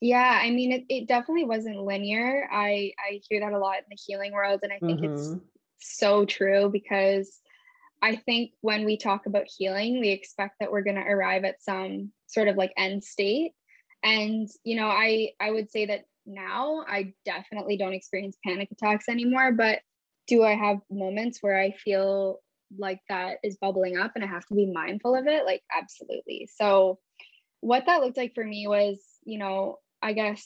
Yeah, 0.00 0.40
I 0.42 0.50
mean 0.50 0.72
it, 0.72 0.84
it 0.88 1.08
definitely 1.08 1.44
wasn't 1.44 1.82
linear. 1.84 2.48
I 2.50 2.92
I 2.98 3.20
hear 3.28 3.40
that 3.40 3.52
a 3.52 3.58
lot 3.58 3.78
in 3.78 3.84
the 3.90 3.98
healing 4.06 4.32
world 4.32 4.60
and 4.62 4.72
I 4.72 4.78
think 4.78 5.00
mm-hmm. 5.00 5.14
it's 5.14 5.34
so 5.80 6.24
true 6.24 6.70
because 6.70 7.40
I 8.02 8.16
think 8.16 8.52
when 8.62 8.84
we 8.84 8.96
talk 8.96 9.26
about 9.26 9.46
healing, 9.58 10.00
we 10.00 10.08
expect 10.08 10.56
that 10.60 10.72
we're 10.72 10.82
going 10.82 10.96
to 10.96 11.02
arrive 11.02 11.44
at 11.44 11.62
some 11.62 12.12
sort 12.26 12.48
of 12.48 12.56
like 12.56 12.72
end 12.76 13.04
state. 13.04 13.52
And, 14.02 14.48
you 14.64 14.76
know, 14.76 14.86
I 14.86 15.32
I 15.38 15.50
would 15.50 15.70
say 15.70 15.86
that 15.86 16.04
now 16.24 16.84
I 16.88 17.12
definitely 17.24 17.76
don't 17.76 17.92
experience 17.92 18.38
panic 18.44 18.70
attacks 18.72 19.08
anymore, 19.08 19.52
but 19.52 19.80
do 20.26 20.42
I 20.44 20.54
have 20.54 20.78
moments 20.90 21.38
where 21.40 21.58
I 21.58 21.72
feel 21.72 22.38
like 22.78 23.00
that 23.08 23.38
is 23.42 23.56
bubbling 23.56 23.98
up 23.98 24.12
and 24.14 24.24
I 24.24 24.28
have 24.28 24.46
to 24.46 24.54
be 24.54 24.66
mindful 24.66 25.14
of 25.14 25.26
it? 25.26 25.44
Like 25.44 25.62
absolutely. 25.76 26.48
So 26.54 26.98
what 27.60 27.84
that 27.86 28.00
looked 28.00 28.16
like 28.16 28.34
for 28.34 28.44
me 28.44 28.66
was, 28.66 28.98
you 29.24 29.38
know, 29.38 29.78
I 30.02 30.12
guess 30.12 30.44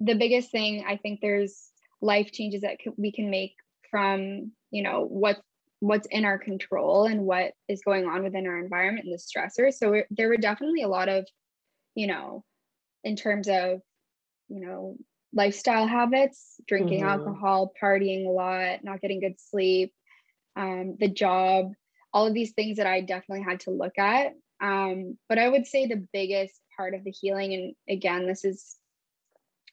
the 0.00 0.14
biggest 0.14 0.50
thing 0.50 0.84
I 0.86 0.96
think 0.96 1.20
there's 1.20 1.68
life 2.00 2.32
changes 2.32 2.62
that 2.62 2.78
we 2.96 3.12
can 3.12 3.30
make 3.30 3.54
from, 3.90 4.52
you 4.70 4.82
know, 4.82 5.04
what 5.04 5.38
what's 5.80 6.06
in 6.10 6.26
our 6.26 6.38
control 6.38 7.06
and 7.06 7.22
what 7.22 7.52
is 7.66 7.82
going 7.82 8.06
on 8.06 8.22
within 8.22 8.46
our 8.46 8.58
environment 8.58 9.06
and 9.06 9.14
the 9.14 9.18
stressors. 9.18 9.74
So 9.74 10.02
there 10.10 10.28
were 10.28 10.36
definitely 10.36 10.82
a 10.82 10.88
lot 10.88 11.08
of, 11.08 11.26
you 11.94 12.06
know, 12.06 12.44
in 13.02 13.16
terms 13.16 13.48
of, 13.48 13.80
you 14.48 14.60
know, 14.60 14.96
lifestyle 15.32 15.86
habits, 15.86 16.60
drinking 16.68 17.00
mm-hmm. 17.00 17.08
alcohol, 17.08 17.72
partying 17.82 18.26
a 18.26 18.30
lot, 18.30 18.84
not 18.84 19.00
getting 19.00 19.20
good 19.20 19.40
sleep, 19.40 19.94
um, 20.56 20.96
the 20.98 21.08
job, 21.08 21.72
all 22.12 22.26
of 22.26 22.34
these 22.34 22.52
things 22.52 22.76
that 22.78 22.86
I 22.86 23.00
definitely 23.00 23.44
had 23.44 23.60
to 23.60 23.70
look 23.70 23.98
at. 23.98 24.32
Um, 24.60 25.16
but 25.28 25.38
I 25.38 25.48
would 25.48 25.66
say 25.66 25.86
the 25.86 26.06
biggest 26.12 26.60
part 26.76 26.94
of 26.94 27.04
the 27.04 27.10
healing, 27.10 27.54
and 27.54 27.74
again, 27.88 28.26
this 28.26 28.44
is 28.44 28.76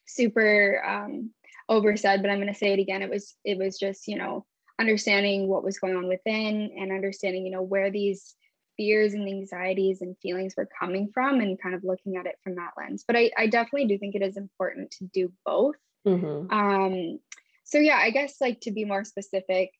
super 0.06 0.82
um, 0.84 1.30
oversaid, 1.68 2.22
but 2.22 2.30
I'm 2.30 2.38
going 2.38 2.52
to 2.52 2.58
say 2.58 2.72
it 2.72 2.78
again. 2.78 3.02
It 3.02 3.10
was 3.10 3.34
it 3.44 3.58
was 3.58 3.78
just 3.78 4.08
you 4.08 4.16
know 4.16 4.46
understanding 4.78 5.48
what 5.48 5.64
was 5.64 5.78
going 5.78 5.96
on 5.96 6.06
within 6.06 6.70
and 6.78 6.92
understanding 6.92 7.44
you 7.44 7.50
know 7.50 7.62
where 7.62 7.90
these 7.90 8.34
fears 8.76 9.12
and 9.12 9.28
anxieties 9.28 10.00
and 10.00 10.16
feelings 10.22 10.54
were 10.56 10.68
coming 10.78 11.10
from 11.12 11.40
and 11.40 11.60
kind 11.60 11.74
of 11.74 11.82
looking 11.82 12.16
at 12.16 12.26
it 12.26 12.36
from 12.44 12.54
that 12.54 12.70
lens 12.78 13.04
but 13.06 13.16
i, 13.16 13.30
I 13.36 13.48
definitely 13.48 13.86
do 13.86 13.98
think 13.98 14.14
it 14.14 14.22
is 14.22 14.36
important 14.36 14.92
to 14.92 15.04
do 15.12 15.32
both 15.44 15.74
mm-hmm. 16.06 16.50
um 16.52 17.18
so 17.64 17.78
yeah 17.78 17.96
i 17.96 18.10
guess 18.10 18.40
like 18.40 18.60
to 18.60 18.70
be 18.70 18.84
more 18.84 19.04
specific 19.04 19.72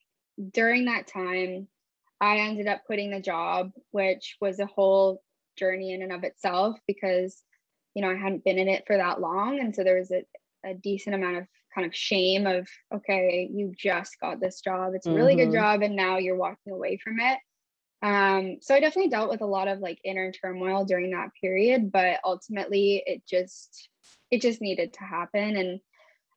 during 0.52 0.84
that 0.86 1.06
time 1.06 1.66
i 2.20 2.38
ended 2.38 2.66
up 2.66 2.84
quitting 2.84 3.10
the 3.10 3.20
job 3.20 3.70
which 3.90 4.36
was 4.40 4.58
a 4.58 4.66
whole 4.66 5.22
journey 5.58 5.92
in 5.92 6.02
and 6.02 6.12
of 6.12 6.24
itself 6.24 6.78
because 6.86 7.42
you 7.94 8.02
know 8.02 8.10
i 8.10 8.16
hadn't 8.16 8.44
been 8.44 8.58
in 8.58 8.68
it 8.68 8.84
for 8.86 8.96
that 8.96 9.20
long. 9.20 9.60
And 9.60 9.74
so 9.74 9.84
there 9.84 9.98
was 9.98 10.10
a, 10.10 10.24
a 10.64 10.74
decent 10.74 11.14
amount 11.14 11.38
of 11.38 11.46
kind 11.74 11.86
of 11.86 11.94
shame 11.94 12.46
of 12.46 12.66
okay 12.94 13.48
you 13.52 13.74
just 13.76 14.18
got 14.20 14.40
this 14.40 14.60
job. 14.60 14.94
It's 14.94 15.06
a 15.06 15.12
really 15.12 15.34
mm-hmm. 15.34 15.50
good 15.50 15.58
job 15.58 15.82
and 15.82 15.96
now 15.96 16.18
you're 16.18 16.36
walking 16.36 16.72
away 16.72 16.98
from 17.02 17.18
it. 17.20 17.38
Um 18.00 18.58
so 18.60 18.74
i 18.74 18.80
definitely 18.80 19.10
dealt 19.10 19.30
with 19.30 19.40
a 19.40 19.46
lot 19.46 19.68
of 19.68 19.80
like 19.80 19.98
inner 20.04 20.30
turmoil 20.32 20.84
during 20.84 21.10
that 21.10 21.30
period 21.40 21.90
but 21.90 22.20
ultimately 22.24 23.02
it 23.04 23.22
just 23.28 23.88
it 24.30 24.40
just 24.40 24.60
needed 24.60 24.92
to 24.94 25.00
happen. 25.00 25.56
And 25.56 25.80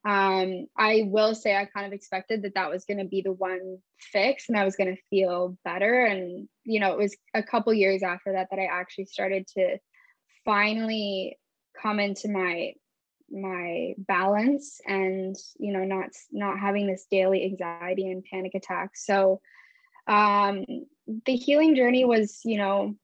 um 0.04 0.66
i 0.78 1.04
will 1.06 1.36
say 1.36 1.56
i 1.56 1.66
kind 1.66 1.86
of 1.86 1.94
expected 1.94 2.42
that 2.42 2.56
that 2.56 2.72
was 2.72 2.86
going 2.86 2.98
to 2.98 3.06
be 3.06 3.22
the 3.22 3.32
one 3.32 3.78
fix 4.00 4.50
and 4.50 4.58
i 4.58 4.66
was 4.66 4.76
going 4.76 4.96
to 4.96 5.02
feel 5.10 5.56
better. 5.64 6.06
And 6.06 6.50
you 6.64 6.80
know 6.80 6.94
it 6.94 6.98
was 6.98 7.16
a 7.36 7.44
couple 7.44 7.74
years 7.74 8.02
after 8.02 8.34
that 8.34 8.48
that 8.50 8.60
i 8.60 8.66
actually 8.66 9.06
started 9.06 9.48
to 9.56 9.78
finally 10.44 11.38
come 11.80 12.00
into 12.00 12.30
my 12.30 12.74
my 13.32 13.94
balance 13.98 14.82
and 14.86 15.36
you 15.58 15.72
know 15.72 15.84
not 15.84 16.10
not 16.32 16.60
having 16.60 16.88
this 16.88 17.06
daily 17.10 17.46
anxiety 17.46 18.10
and 18.10 18.24
panic 18.26 18.56
attacks. 18.56 19.06
So 19.06 19.40
um 20.08 20.66
the 21.26 21.36
healing 21.36 21.76
journey 21.76 22.06
was 22.06 22.42
you 22.44 22.58
know 22.58 22.96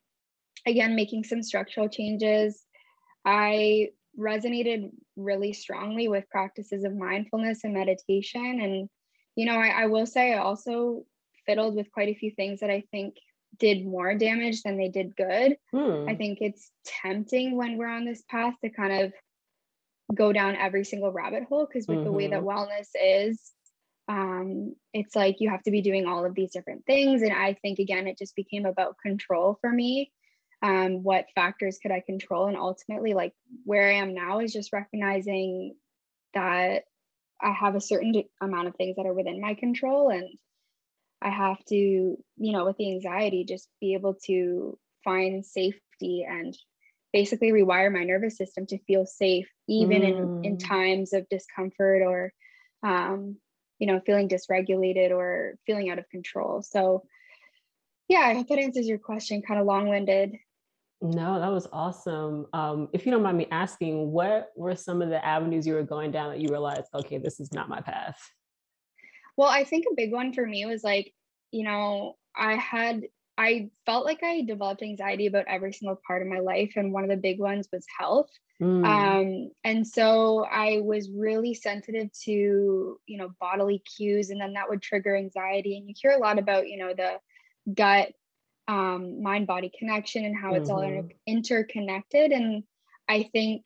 again 0.66 0.96
making 0.96 1.24
some 1.24 1.44
structural 1.44 1.90
changes. 1.90 2.64
I 3.24 3.90
resonated 4.18 4.92
really 5.16 5.54
strongly 5.54 6.08
with 6.08 6.30
practices 6.30 6.84
of 6.84 6.96
mindfulness 6.96 7.64
and 7.64 7.74
meditation 7.74 8.60
and 8.62 8.90
you 9.36 9.46
know 9.46 9.56
I, 9.56 9.84
I 9.84 9.86
will 9.88 10.08
say 10.08 10.34
i 10.34 10.40
also 10.40 11.04
fiddled 11.46 11.76
with 11.76 11.92
quite 11.92 12.10
a 12.10 12.16
few 12.16 12.32
things 12.32 12.62
that 12.62 12.72
i 12.72 12.84
think 12.92 13.16
did 13.60 13.86
more 13.86 14.16
damage 14.16 14.64
than 14.64 14.78
they 14.78 14.90
did 14.90 15.16
good 15.16 15.58
hmm. 15.72 16.06
i 16.10 16.16
think 16.16 16.40
it's 16.42 16.72
tempting 16.86 17.56
when 17.56 17.78
we're 17.78 17.88
on 17.88 18.06
this 18.06 18.24
path 18.30 18.56
to 18.64 18.70
kind 18.70 19.06
of 19.06 19.14
go 20.16 20.32
down 20.32 20.56
every 20.56 20.84
single 20.84 21.12
rabbit 21.12 21.44
hole 21.44 21.66
because 21.66 21.88
with 21.88 21.98
mm-hmm. 21.98 22.06
the 22.06 22.12
way 22.12 22.28
that 22.28 22.42
mm-hmm. 22.42 22.48
wellness 22.48 22.88
is 23.02 23.52
um 24.08 24.74
it's 24.94 25.16
like 25.16 25.36
you 25.40 25.50
have 25.50 25.62
to 25.64 25.72
be 25.72 25.82
doing 25.82 26.08
all 26.08 26.26
of 26.26 26.34
these 26.34 26.52
different 26.52 26.86
things 26.86 27.22
and 27.22 27.34
i 27.34 27.54
think 27.62 27.78
again 27.78 28.08
it 28.08 28.18
just 28.18 28.36
became 28.36 28.66
about 28.66 28.98
control 29.00 29.58
for 29.62 29.70
me 29.70 30.12
um 30.64 31.04
what 31.04 31.26
factors 31.36 31.78
could 31.82 31.92
i 31.92 32.00
control 32.00 32.48
and 32.48 32.58
ultimately 32.58 33.14
like 33.14 33.34
where 33.64 33.90
i 33.90 33.94
am 33.94 34.14
now 34.14 34.40
is 34.40 34.54
just 34.54 34.74
recognizing 34.74 35.76
that 36.34 36.84
i 37.42 37.52
have 37.52 37.76
a 37.76 37.82
certain 37.82 38.24
amount 38.42 38.68
of 38.68 38.76
things 38.76 38.96
that 38.96 39.06
are 39.06 39.14
within 39.14 39.42
my 39.42 39.54
control 39.54 40.10
and 40.10 40.28
i 41.22 41.30
have 41.30 41.64
to 41.66 41.76
you 41.76 42.18
know 42.52 42.66
with 42.66 42.78
the 42.78 42.92
anxiety 42.92 43.46
just 43.46 43.70
be 43.80 43.94
able 43.94 44.16
to 44.26 44.78
find 45.04 45.46
safety 45.46 46.26
and 46.28 46.58
basically 47.14 47.52
rewire 47.52 47.92
my 47.92 48.04
nervous 48.04 48.38
system 48.38 48.66
to 48.66 48.78
feel 48.80 49.06
safe 49.06 49.48
even 49.68 50.02
mm. 50.02 50.08
in 50.08 50.46
in 50.46 50.58
mm. 50.58 50.68
times 50.68 51.14
of 51.14 51.28
discomfort 51.30 52.02
or 52.02 52.34
um, 52.84 53.38
you 53.80 53.88
know 53.88 54.02
feeling 54.06 54.28
dysregulated 54.28 55.12
or 55.12 55.56
feeling 55.66 55.90
out 55.90 56.00
of 56.00 56.10
control 56.10 56.62
so 56.62 57.04
yeah 58.08 58.20
i 58.20 58.34
hope 58.34 58.48
that 58.48 58.60
answers 58.60 58.88
your 58.88 58.98
question 58.98 59.42
kind 59.42 59.60
of 59.60 59.66
long-winded 59.66 60.36
no 61.02 61.40
that 61.40 61.52
was 61.52 61.68
awesome 61.72 62.46
um, 62.54 62.90
if 62.94 63.06
you 63.06 63.12
don't 63.12 63.24
mind 63.24 63.38
me 63.38 63.48
asking 63.52 64.12
what 64.12 64.50
were 64.56 64.76
some 64.76 65.02
of 65.02 65.10
the 65.10 65.24
avenues 65.24 65.68
you 65.68 65.74
were 65.74 65.84
going 65.84 66.12
down 66.12 66.30
that 66.30 66.40
you 66.40 66.50
realized 66.50 66.88
okay 66.94 67.18
this 67.18 67.40
is 67.40 67.54
not 67.54 67.70
my 67.70 67.82
path 67.82 68.20
well 69.36 69.50
i 69.50 69.64
think 69.64 69.86
a 69.90 69.96
big 69.96 70.12
one 70.12 70.34
for 70.34 70.46
me 70.46 70.66
was 70.66 70.84
like 70.84 71.14
you 71.52 71.64
know 71.64 72.16
i 72.36 72.56
had 72.56 73.04
I 73.38 73.70
felt 73.86 74.04
like 74.04 74.24
I 74.24 74.42
developed 74.42 74.82
anxiety 74.82 75.28
about 75.28 75.46
every 75.48 75.72
single 75.72 76.00
part 76.08 76.24
of 76.24 76.28
my 76.28 76.40
life. 76.40 76.74
And 76.76 76.92
one 76.92 77.04
of 77.04 77.10
the 77.10 77.18
big 77.18 77.40
ones 77.40 77.70
was 77.72 77.86
health. 78.00 78.32
Mm. 78.60 78.86
Um, 78.86 79.52
and 79.64 79.86
so 79.86 80.44
I 80.46 80.82
was 80.82 81.12
really 81.12 81.54
sensitive 81.54 82.12
to, 82.24 82.32
you 83.06 83.18
know, 83.18 83.30
bodily 83.40 83.84
cues, 83.96 84.32
and 84.32 84.42
then 84.42 84.54
that 84.54 84.68
would 84.68 84.82
trigger 84.82 85.16
anxiety. 85.16 85.78
And 85.78 85.88
you 85.88 85.94
hear 85.96 86.12
a 86.12 86.18
lot 86.18 86.40
about, 86.40 86.68
you 86.68 86.78
know, 86.78 86.94
the 86.96 87.20
gut 87.72 88.14
um, 88.68 89.22
mind 89.22 89.48
body 89.48 89.72
connection 89.78 90.26
and 90.26 90.36
how 90.36 90.54
it's 90.54 90.70
mm-hmm. 90.70 90.98
all 90.98 91.10
interconnected. 91.26 92.32
And 92.32 92.64
I 93.08 93.30
think 93.32 93.66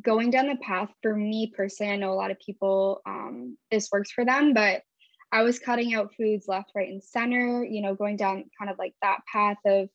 going 0.00 0.30
down 0.30 0.48
the 0.48 0.56
path 0.56 0.90
for 1.02 1.14
me 1.14 1.52
personally, 1.56 1.92
I 1.92 1.96
know 1.96 2.12
a 2.12 2.14
lot 2.14 2.30
of 2.30 2.38
people, 2.40 3.00
um, 3.06 3.56
this 3.70 3.88
works 3.92 4.10
for 4.10 4.24
them, 4.24 4.54
but 4.54 4.82
I 5.30 5.42
was 5.42 5.58
cutting 5.58 5.94
out 5.94 6.14
foods 6.16 6.46
left, 6.48 6.70
right, 6.74 6.88
and 6.88 7.02
center, 7.02 7.64
you 7.64 7.82
know, 7.82 7.94
going 7.94 8.16
down 8.16 8.44
kind 8.58 8.70
of 8.70 8.78
like 8.78 8.94
that 9.02 9.20
path 9.30 9.58
of, 9.64 9.88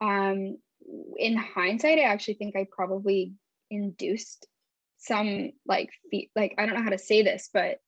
um, 0.00 0.58
in 1.16 1.36
hindsight, 1.36 1.98
I 1.98 2.02
actually 2.02 2.34
think 2.34 2.56
I 2.56 2.66
probably 2.70 3.34
induced 3.70 4.46
some 4.98 5.52
like, 5.66 5.90
fe- 6.10 6.30
like, 6.34 6.54
I 6.58 6.66
don't 6.66 6.74
know 6.74 6.82
how 6.82 6.90
to 6.90 6.98
say 6.98 7.22
this, 7.22 7.50
but 7.52 7.78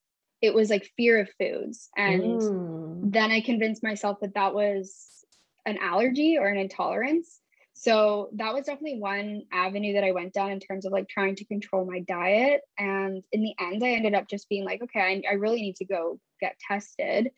it 0.41 0.55
was 0.55 0.71
like 0.71 0.91
fear 0.97 1.21
of 1.21 1.31
foods. 1.39 1.89
And 1.97 2.23
mm. 2.23 3.13
then 3.13 3.31
I 3.31 3.41
convinced 3.41 3.83
myself 3.83 4.19
that 4.21 4.35
that 4.35 4.55
was 4.55 5.22
an 5.67 5.79
allergy 5.79 6.39
or 6.39 6.49
an 6.49 6.59
intolerance. 6.59 7.41
So 7.75 8.29
that 8.35 8.55
was 8.55 8.67
definitely 8.67 9.01
one 9.01 9.43
avenue 9.53 9.95
that 9.95 10.05
I 10.05 10.13
went 10.13 10.35
down 10.35 10.53
in 10.53 10.61
terms 10.61 10.85
of 10.85 10.93
like 10.93 11.09
trying 11.09 11.37
to 11.37 11.45
control 11.45 11.85
my 11.85 12.01
diet. 12.01 12.61
And 12.79 13.25
in 13.33 13.43
the 13.43 13.55
end, 13.59 13.83
I 13.83 13.91
ended 13.91 14.15
up 14.15 14.29
just 14.29 14.49
being 14.49 14.65
like, 14.65 14.83
okay, 14.83 15.01
I, 15.01 15.23
I 15.29 15.35
really 15.35 15.63
need 15.63 15.77
to 15.77 15.85
go 15.85 16.21
get 16.41 16.57
tested. 16.69 17.31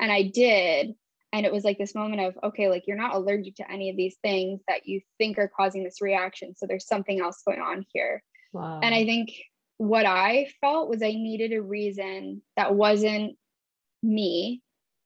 And 0.00 0.10
I 0.10 0.22
did. 0.22 0.94
And 1.32 1.44
it 1.44 1.52
was 1.52 1.64
like 1.64 1.78
this 1.78 1.94
moment 1.94 2.22
of, 2.22 2.34
okay, 2.42 2.68
like 2.68 2.84
you're 2.86 2.96
not 2.96 3.14
allergic 3.14 3.56
to 3.56 3.70
any 3.70 3.90
of 3.90 3.96
these 3.96 4.16
things 4.22 4.60
that 4.68 4.86
you 4.86 5.00
think 5.18 5.38
are 5.38 5.50
causing 5.54 5.84
this 5.84 6.00
reaction. 6.00 6.54
So 6.56 6.66
there's 6.66 6.86
something 6.86 7.20
else 7.20 7.42
going 7.46 7.60
on 7.60 7.84
here. 7.92 8.22
Wow. 8.52 8.80
And 8.82 8.94
I 8.94 9.04
think 9.04 9.30
what 9.76 10.06
I 10.06 10.48
felt 10.60 10.88
was 10.88 11.02
I 11.02 11.10
needed 11.10 11.52
a 11.52 11.62
reason 11.62 12.42
that 12.56 12.74
wasn't 12.74 13.36
me 14.02 14.62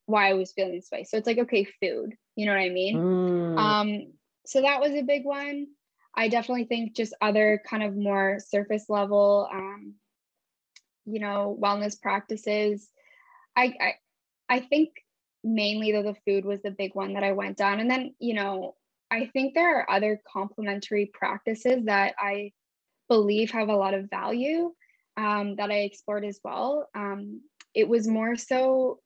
why 0.08 0.30
I 0.30 0.34
was 0.34 0.52
feeling 0.52 0.74
this 0.74 0.88
way. 0.90 1.04
So 1.04 1.18
it's 1.18 1.26
like, 1.26 1.38
okay, 1.38 1.64
food, 1.82 2.14
you 2.34 2.46
know 2.46 2.52
what 2.52 2.62
I 2.62 2.70
mean? 2.70 2.96
Mm. 2.96 3.58
Um, 3.58 4.12
so 4.46 4.62
that 4.62 4.80
was 4.80 4.92
a 4.92 5.02
big 5.02 5.26
one. 5.26 5.66
I 6.14 6.28
definitely 6.28 6.64
think 6.64 6.96
just 6.96 7.14
other 7.20 7.62
kind 7.68 7.82
of 7.82 7.94
more 7.94 8.38
surface 8.40 8.86
level, 8.88 9.48
um, 9.52 9.94
you 11.04 11.20
know, 11.20 11.58
wellness 11.62 12.00
practices. 12.00 12.88
I, 13.54 13.74
I, 13.78 13.94
I 14.48 14.60
think 14.60 14.88
mainly 15.44 15.92
though 15.92 16.02
the 16.02 16.16
food 16.26 16.46
was 16.46 16.62
the 16.62 16.70
big 16.70 16.94
one 16.94 17.12
that 17.12 17.22
I 17.22 17.32
went 17.32 17.59
down, 17.59 17.78
and 17.78 17.90
then 17.90 18.14
you 18.18 18.32
know, 18.32 18.76
I 19.11 19.26
think 19.26 19.54
there 19.54 19.78
are 19.78 19.90
other 19.90 20.20
complementary 20.26 21.11
practices 21.12 21.84
that 21.84 22.14
I 22.18 22.52
believe 23.09 23.50
have 23.50 23.68
a 23.68 23.76
lot 23.76 23.92
of 23.92 24.09
value 24.09 24.72
um, 25.18 25.56
that 25.56 25.70
I 25.70 25.80
explored 25.80 26.24
as 26.24 26.40
well. 26.42 26.88
Um, 26.94 27.42
it 27.74 27.86
was 27.86 28.09
more 28.09 28.36
so 28.36 29.00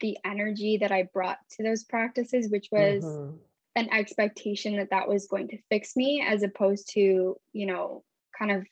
the 0.00 0.18
energy 0.24 0.78
that 0.78 0.92
I 0.92 1.08
brought 1.12 1.38
to 1.52 1.62
those 1.62 1.84
practices, 1.84 2.50
which 2.50 2.68
was. 2.70 3.04
Mm-hmm. 3.04 3.36
an 3.76 3.88
expectation 3.92 4.76
that 4.76 4.90
that 4.90 5.08
was 5.08 5.26
going 5.26 5.48
to 5.48 5.58
fix 5.68 5.96
me 5.96 6.24
as 6.24 6.44
opposed 6.44 6.90
to 6.90 7.36
you 7.52 7.66
know 7.66 8.04
kind 8.38 8.52
of 8.52 8.64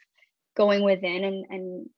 going 0.56 0.84
within 0.84 1.24
and 1.24 1.44
and 1.50 1.90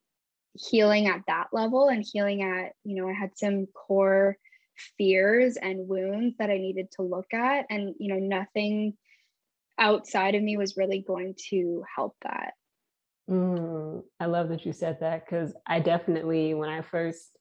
healing 0.54 1.06
at 1.06 1.20
that 1.26 1.48
level 1.52 1.90
and 1.90 2.02
healing 2.10 2.40
at 2.42 2.72
you 2.82 2.96
know 2.96 3.06
i 3.06 3.12
had 3.12 3.36
some 3.36 3.66
core 3.66 4.38
fears 4.96 5.56
and 5.56 5.88
wounds 5.88 6.36
that 6.38 6.50
i 6.50 6.58
needed 6.58 6.90
to 6.92 7.02
look 7.02 7.32
at. 7.32 7.66
And 7.70 7.94
you 7.98 8.08
know 8.08 8.20
nothing 8.20 8.94
outside 9.78 10.34
of 10.34 10.42
me 10.42 10.56
was 10.56 10.76
really 10.76 11.00
going 11.00 11.34
to 11.50 11.84
help 11.94 12.16
that. 12.22 12.54
Mm, 13.30 14.02
i 14.20 14.26
love 14.26 14.50
that 14.50 14.66
you 14.66 14.72
said 14.72 14.98
that 15.00 15.24
because 15.24 15.54
i 15.66 15.80
definitely 15.80 16.52
when 16.52 16.68
i 16.68 16.82
first 16.82 17.38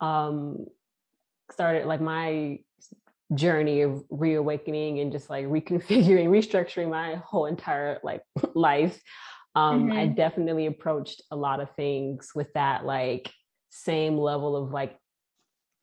um 0.00 0.66
started 1.52 1.86
like 1.86 2.00
my 2.00 2.58
journey 3.34 3.82
of 3.82 4.04
reawakening 4.10 5.00
and 5.00 5.12
just 5.12 5.30
like 5.30 5.46
reconfiguring, 5.46 6.28
restructuring 6.28 6.90
my 6.90 7.16
whole 7.16 7.46
entire 7.46 7.98
like 8.02 8.22
life. 8.54 9.00
Um, 9.56 9.84
mm-hmm. 9.84 9.92
I 9.92 10.06
definitely 10.06 10.66
approached 10.66 11.22
a 11.30 11.36
lot 11.36 11.60
of 11.60 11.70
things 11.76 12.32
with 12.34 12.52
that 12.54 12.84
like 12.84 13.30
same 13.70 14.16
level 14.16 14.56
of 14.56 14.70
like 14.70 14.96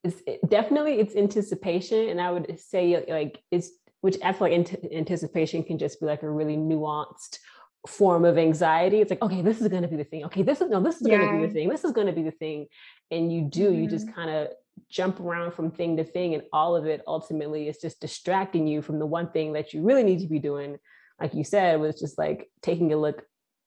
it's 0.04 0.22
it, 0.26 0.40
definitely 0.50 0.94
it's 0.94 1.16
anticipation 1.16 2.10
and 2.10 2.22
i 2.22 2.32
would 2.32 2.60
say 2.60 3.04
like 3.10 3.44
it's 3.52 3.72
which 4.00 4.18
i 4.24 4.32
feel 4.32 4.50
like 4.50 4.94
anticipation 4.94 5.64
can 5.64 5.78
just 5.78 6.00
be 6.00 6.06
like 6.06 6.24
a 6.24 6.30
really 6.30 6.56
nuanced 6.56 7.40
form 7.88 8.26
of 8.26 8.38
anxiety 8.38 9.02
it's 9.02 9.10
like 9.10 9.22
okay 9.22 9.42
this 9.42 9.60
is 9.60 9.68
going 9.68 9.82
to 9.82 9.88
be 9.88 9.96
the 9.96 10.04
thing 10.04 10.24
okay 10.24 10.42
this 10.42 10.62
is 10.62 10.70
no 10.70 10.82
this 10.82 11.02
is 11.02 11.08
yeah. 11.08 11.18
going 11.18 11.34
to 11.34 11.42
be 11.42 11.48
the 11.48 11.54
thing 11.54 11.70
this 11.70 11.84
is 11.84 11.92
going 11.92 12.08
to 12.08 12.14
be 12.14 12.24
the 12.24 12.32
thing 12.32 12.68
and 13.10 13.32
you 13.32 13.42
do 13.42 13.70
mm-hmm. 13.70 13.84
you 13.84 13.90
just 13.90 14.06
mm-hmm. 14.06 14.16
kind 14.16 14.30
of 14.30 14.48
jump 14.90 15.20
around 15.20 15.54
from 15.54 15.72
thing 15.72 15.98
to 15.98 16.04
thing 16.04 16.34
and 16.34 16.44
all 16.54 16.76
of 16.76 16.86
it 16.86 17.02
ultimately 17.08 17.68
is 17.68 17.78
just 17.78 18.00
distracting 18.00 18.68
you 18.68 18.82
from 18.82 19.00
the 19.00 19.06
one 19.06 19.30
thing 19.32 19.54
that 19.54 19.74
you 19.74 19.82
really 19.82 20.04
need 20.04 20.20
to 20.20 20.28
be 20.28 20.40
doing 20.40 20.78
like 21.20 21.34
you 21.34 21.44
said 21.44 21.80
was 21.80 22.00
just 22.00 22.18
like 22.18 22.50
taking 22.62 22.92
a 22.94 22.98
look 22.98 23.24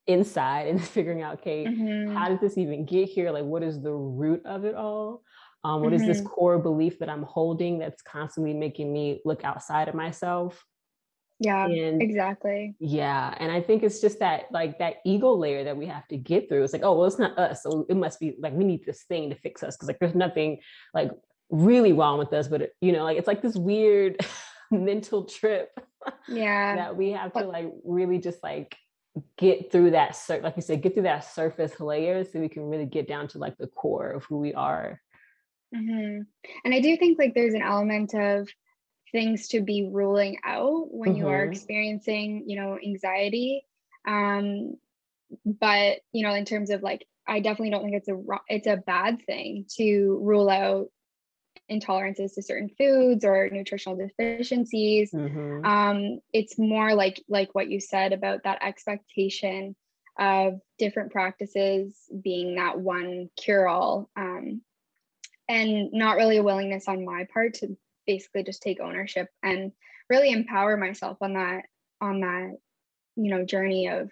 inside 0.07 0.67
and 0.67 0.83
figuring 0.83 1.21
out 1.21 1.35
okay 1.35 1.65
mm-hmm. 1.65 2.13
how 2.15 2.29
did 2.29 2.39
this 2.39 2.57
even 2.57 2.85
get 2.85 3.09
here 3.09 3.31
like 3.31 3.45
what 3.45 3.63
is 3.63 3.81
the 3.81 3.91
root 3.91 4.41
of 4.45 4.65
it 4.65 4.75
all 4.75 5.21
um, 5.63 5.81
what 5.81 5.93
mm-hmm. 5.93 6.09
is 6.09 6.17
this 6.17 6.27
core 6.27 6.59
belief 6.59 6.99
that 6.99 7.09
i'm 7.09 7.23
holding 7.23 7.79
that's 7.79 8.01
constantly 8.01 8.53
making 8.53 8.91
me 8.91 9.21
look 9.25 9.43
outside 9.43 9.87
of 9.87 9.95
myself 9.95 10.63
yeah 11.39 11.65
and, 11.65 12.01
exactly. 12.01 12.75
Yeah 12.79 13.35
and 13.39 13.51
i 13.51 13.61
think 13.61 13.83
it's 13.83 13.99
just 13.99 14.19
that 14.19 14.45
like 14.51 14.79
that 14.79 14.97
ego 15.05 15.33
layer 15.33 15.63
that 15.65 15.75
we 15.75 15.85
have 15.85 16.07
to 16.07 16.17
get 16.17 16.47
through. 16.47 16.63
It's 16.63 16.73
like 16.73 16.83
oh 16.83 16.97
well 16.97 17.05
it's 17.05 17.19
not 17.19 17.37
us 17.37 17.63
so 17.63 17.85
it 17.89 17.97
must 17.97 18.19
be 18.19 18.35
like 18.39 18.53
we 18.53 18.63
need 18.63 18.85
this 18.85 19.03
thing 19.03 19.29
to 19.29 19.35
fix 19.35 19.63
us 19.63 19.75
because 19.75 19.87
like 19.87 19.99
there's 19.99 20.15
nothing 20.15 20.59
like 20.93 21.11
really 21.49 21.93
wrong 21.93 22.17
with 22.17 22.33
us 22.33 22.47
but 22.47 22.61
it, 22.61 22.75
you 22.81 22.91
know 22.91 23.03
like 23.03 23.17
it's 23.17 23.27
like 23.27 23.41
this 23.41 23.55
weird 23.55 24.17
mental 24.71 25.25
trip 25.25 25.77
yeah. 26.27 26.75
that 26.75 26.95
we 26.95 27.11
have 27.11 27.33
to 27.33 27.45
like 27.45 27.71
really 27.83 28.17
just 28.17 28.41
like 28.41 28.75
get 29.37 29.71
through 29.71 29.91
that 29.91 30.15
sur- 30.15 30.41
like 30.41 30.55
you 30.55 30.61
said 30.61 30.81
get 30.81 30.93
through 30.93 31.03
that 31.03 31.23
surface 31.23 31.79
layer 31.79 32.23
so 32.23 32.39
we 32.39 32.49
can 32.49 32.63
really 32.63 32.85
get 32.85 33.07
down 33.07 33.27
to 33.27 33.37
like 33.37 33.57
the 33.57 33.67
core 33.67 34.11
of 34.11 34.23
who 34.25 34.37
we 34.37 34.53
are. 34.53 35.01
Mm-hmm. 35.75 36.21
and 36.63 36.73
i 36.73 36.79
do 36.79 36.95
think 36.95 37.17
like 37.19 37.33
there's 37.33 37.55
an 37.55 37.61
element 37.63 38.13
of 38.13 38.47
things 39.15 39.47
to 39.47 39.61
be 39.61 39.87
ruling 39.89 40.37
out 40.43 40.93
when 40.93 41.11
mm-hmm. 41.11 41.19
you 41.19 41.27
are 41.29 41.43
mm-hmm. 41.43 41.53
experiencing 41.53 42.43
you 42.47 42.59
know 42.59 42.77
anxiety 42.85 43.65
um 44.05 44.75
but 45.45 45.99
you 46.11 46.21
know 46.21 46.33
in 46.33 46.43
terms 46.43 46.69
of 46.69 46.83
like 46.83 47.07
i 47.25 47.39
definitely 47.39 47.69
don't 47.69 47.83
think 47.83 47.95
it's 47.95 48.09
a 48.09 48.17
it's 48.49 48.67
a 48.67 48.75
bad 48.75 49.25
thing 49.25 49.65
to 49.77 50.19
rule 50.21 50.49
out 50.49 50.87
intolerances 51.71 52.35
to 52.35 52.43
certain 52.43 52.69
foods 52.77 53.23
or 53.23 53.49
nutritional 53.49 53.97
deficiencies 53.97 55.11
mm-hmm. 55.13 55.65
um, 55.65 56.19
it's 56.33 56.59
more 56.59 56.93
like 56.93 57.23
like 57.29 57.55
what 57.55 57.69
you 57.69 57.79
said 57.79 58.11
about 58.11 58.43
that 58.43 58.61
expectation 58.61 59.77
of 60.19 60.59
different 60.77 61.13
practices 61.13 61.95
being 62.21 62.55
that 62.55 62.77
one 62.77 63.29
cure 63.37 63.65
all 63.65 64.09
um, 64.17 64.61
and 65.47 65.93
not 65.93 66.17
really 66.17 66.35
a 66.35 66.43
willingness 66.43 66.89
on 66.89 67.05
my 67.05 67.25
part 67.33 67.53
to 67.53 67.77
basically 68.05 68.43
just 68.43 68.61
take 68.61 68.79
ownership 68.79 69.27
and 69.43 69.71
really 70.09 70.31
empower 70.31 70.77
myself 70.77 71.17
on 71.21 71.33
that 71.33 71.63
on 72.01 72.21
that 72.21 72.57
you 73.15 73.29
know 73.29 73.45
journey 73.45 73.87
of 73.87 74.09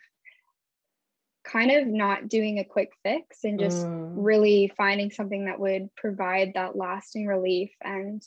kind 1.43 1.71
of 1.71 1.87
not 1.87 2.29
doing 2.29 2.59
a 2.59 2.63
quick 2.63 2.91
fix 3.03 3.43
and 3.43 3.59
just 3.59 3.85
mm. 3.85 4.13
really 4.15 4.71
finding 4.77 5.11
something 5.11 5.45
that 5.45 5.59
would 5.59 5.93
provide 5.95 6.53
that 6.53 6.75
lasting 6.75 7.27
relief 7.27 7.71
and 7.81 8.25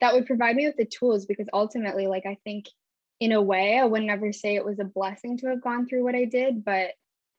that 0.00 0.12
would 0.12 0.26
provide 0.26 0.56
me 0.56 0.66
with 0.66 0.76
the 0.76 0.84
tools 0.84 1.26
because 1.26 1.48
ultimately 1.52 2.06
like 2.06 2.26
i 2.26 2.36
think 2.44 2.66
in 3.20 3.32
a 3.32 3.40
way 3.40 3.78
i 3.78 3.84
would 3.84 4.02
never 4.02 4.32
say 4.32 4.56
it 4.56 4.64
was 4.64 4.80
a 4.80 4.84
blessing 4.84 5.38
to 5.38 5.46
have 5.46 5.62
gone 5.62 5.86
through 5.86 6.02
what 6.02 6.16
i 6.16 6.24
did 6.24 6.64
but 6.64 6.90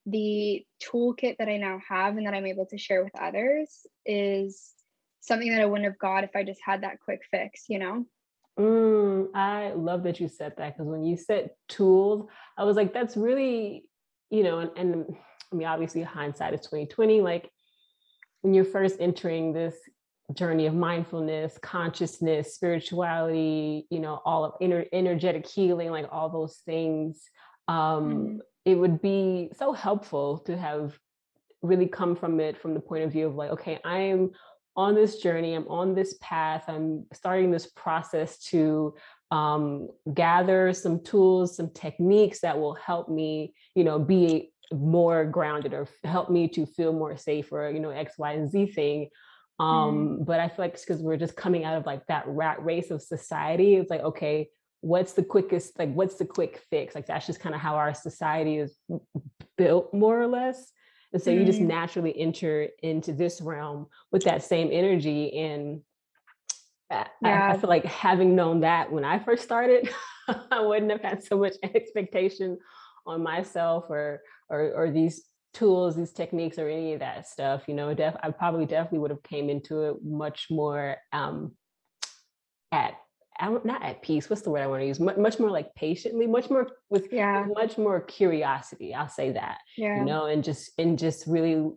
the 0.06 0.66
toolkit 0.82 1.38
that 1.38 1.50
i 1.50 1.58
now 1.58 1.80
have 1.88 2.16
and 2.16 2.26
that 2.26 2.34
i'm 2.34 2.46
able 2.46 2.66
to 2.66 2.78
share 2.78 3.04
with 3.04 3.14
others 3.20 3.86
is 4.06 4.74
something 5.22 5.52
that 5.52 5.62
i 5.62 5.66
wouldn't 5.66 5.86
have 5.86 6.00
got 6.00 6.24
if 6.24 6.36
i 6.36 6.44
just 6.44 6.62
had 6.66 6.84
that 6.84 7.00
quick 7.00 7.22
fix 7.32 7.64
you 7.68 7.80
know 7.80 8.06
mm, 8.60 9.28
i 9.34 9.72
love 9.74 10.04
that 10.04 10.20
you 10.20 10.28
said 10.28 10.54
that 10.58 10.74
because 10.76 10.88
when 10.88 11.04
you 11.04 11.18
said 11.18 11.50
tools 11.68 12.28
i 12.58 12.64
was 12.64 12.76
like 12.76 12.94
that's 12.94 13.18
really 13.18 13.84
you 14.30 14.44
know, 14.44 14.60
and, 14.60 14.72
and 14.76 15.06
I 15.52 15.56
mean, 15.56 15.68
obviously 15.68 16.02
hindsight 16.02 16.54
is 16.54 16.62
2020, 16.62 17.22
like 17.22 17.50
when 18.42 18.54
you're 18.54 18.66
first 18.66 18.98
entering 19.00 19.54
this 19.54 19.76
journey 20.34 20.68
of 20.68 20.76
mindfulness, 20.76 21.58
consciousness, 21.62 22.54
spirituality, 22.54 23.88
you 23.90 24.00
know, 24.00 24.22
all 24.26 24.46
of 24.46 24.54
inner, 24.62 24.86
energetic 24.94 25.48
healing, 25.48 25.90
like 25.90 26.08
all 26.12 26.30
those 26.30 26.58
things, 26.66 27.24
um, 27.68 27.76
mm-hmm. 27.76 28.38
it 28.66 28.76
would 28.76 29.02
be 29.02 29.50
so 29.58 29.74
helpful 29.74 30.38
to 30.40 30.56
have 30.56 30.98
really 31.62 31.88
come 31.88 32.16
from 32.16 32.40
it 32.40 32.62
from 32.62 32.74
the 32.74 32.80
point 32.80 33.04
of 33.04 33.12
view 33.12 33.28
of 33.28 33.36
like, 33.36 33.50
okay, 33.50 33.80
I'm 33.84 34.32
on 34.80 34.96
this 34.96 35.18
journey, 35.18 35.54
I'm 35.56 35.68
on 35.68 35.94
this 35.94 36.18
path, 36.22 36.64
I'm 36.68 37.06
starting 37.12 37.52
this 37.52 37.68
process 37.68 38.40
to 38.52 38.96
um, 39.30 39.90
gather 40.14 40.72
some 40.74 41.04
tools, 41.04 41.58
some 41.58 41.70
techniques 41.72 42.40
that 42.40 42.58
will 42.58 42.76
help 42.76 43.10
me, 43.10 43.54
you 43.76 43.84
know, 43.84 44.00
be 44.00 44.54
more 44.72 45.26
grounded 45.26 45.74
or 45.74 45.86
help 46.06 46.30
me 46.30 46.48
to 46.48 46.66
feel 46.66 46.94
more 46.94 47.18
safe 47.18 47.52
or, 47.52 47.70
you 47.70 47.82
know, 47.82 47.90
X, 47.90 48.18
Y, 48.18 48.32
and 48.32 48.50
Z 48.50 48.68
thing. 48.68 49.10
Um, 49.60 50.20
mm. 50.20 50.26
But 50.26 50.40
I 50.40 50.48
feel 50.48 50.64
like 50.66 50.80
because 50.80 51.02
we're 51.02 51.18
just 51.18 51.36
coming 51.36 51.66
out 51.66 51.76
of 51.76 51.86
like 51.86 52.06
that 52.08 52.24
rat 52.28 52.64
race 52.64 52.90
of 52.90 53.02
society, 53.02 53.76
it's 53.76 53.92
like, 53.92 54.02
okay, 54.02 54.48
what's 54.80 55.12
the 55.12 55.24
quickest, 55.24 55.78
like, 55.78 55.94
what's 55.94 56.16
the 56.16 56.26
quick 56.26 56.62
fix? 56.70 56.96
Like, 56.96 57.08
that's 57.08 57.28
just 57.28 57.42
kind 57.42 57.54
of 57.54 57.60
how 57.60 57.76
our 57.76 57.94
society 57.94 58.58
is 58.58 58.78
built, 59.58 59.94
more 59.94 60.18
or 60.22 60.28
less. 60.28 60.72
And 61.14 61.22
so 61.22 61.32
mm. 61.32 61.40
you 61.40 61.46
just 61.46 61.60
mm. 61.60 61.68
naturally 61.68 62.18
enter 62.18 62.68
into 62.84 63.14
this 63.14 63.42
realm 63.42 63.88
with 64.12 64.24
that 64.24 64.44
same 64.44 64.70
energy. 64.72 65.38
And 65.38 65.82
yeah. 66.92 67.08
I, 67.24 67.52
I, 67.52 67.58
feel 67.58 67.70
like 67.70 67.86
having 67.86 68.36
known 68.36 68.62
that 68.62 68.92
when 68.92 69.04
I 69.04 69.20
first 69.20 69.44
started, 69.44 69.90
I 70.52 70.62
wouldn't 70.62 70.92
have 70.92 71.02
had 71.02 71.24
so 71.24 71.38
much 71.38 71.54
expectation 71.64 72.58
on 73.06 73.24
myself 73.24 73.86
or 73.90 74.22
or 74.50 74.72
or 74.76 74.92
these 74.92 75.24
tools, 75.54 75.96
these 75.96 76.14
techniques, 76.14 76.60
or 76.60 76.70
any 76.70 76.94
of 76.94 77.00
that 77.00 77.28
stuff. 77.28 77.64
You 77.68 77.74
know, 77.74 77.94
def- 77.94 78.18
I 78.22 78.32
probably 78.32 78.66
definitely 78.66 79.00
would 79.00 79.12
have 79.12 79.24
came 79.24 79.50
into 79.50 79.84
it 79.90 79.98
much 80.04 80.48
more 80.50 80.98
um, 81.12 81.54
at 82.72 82.94
not 83.42 83.84
at 83.84 84.02
peace. 84.02 84.30
What's 84.30 84.42
the 84.42 84.50
word 84.50 84.62
I 84.62 84.68
want 84.68 84.82
to 84.82 84.88
use? 84.88 85.00
Much, 85.00 85.40
more 85.40 85.50
like 85.50 85.74
patiently, 85.76 86.28
much 86.28 86.50
more 86.50 86.68
with 86.90 87.12
yeah. 87.12 87.46
much 87.54 87.78
more 87.78 88.02
curiosity. 88.02 88.94
I'll 88.94 89.10
say 89.10 89.32
that. 89.32 89.60
Yeah. 89.78 90.00
You 90.00 90.06
know, 90.06 90.26
and 90.26 90.44
just 90.44 90.72
and 90.78 91.00
just 91.00 91.26
really 91.28 91.72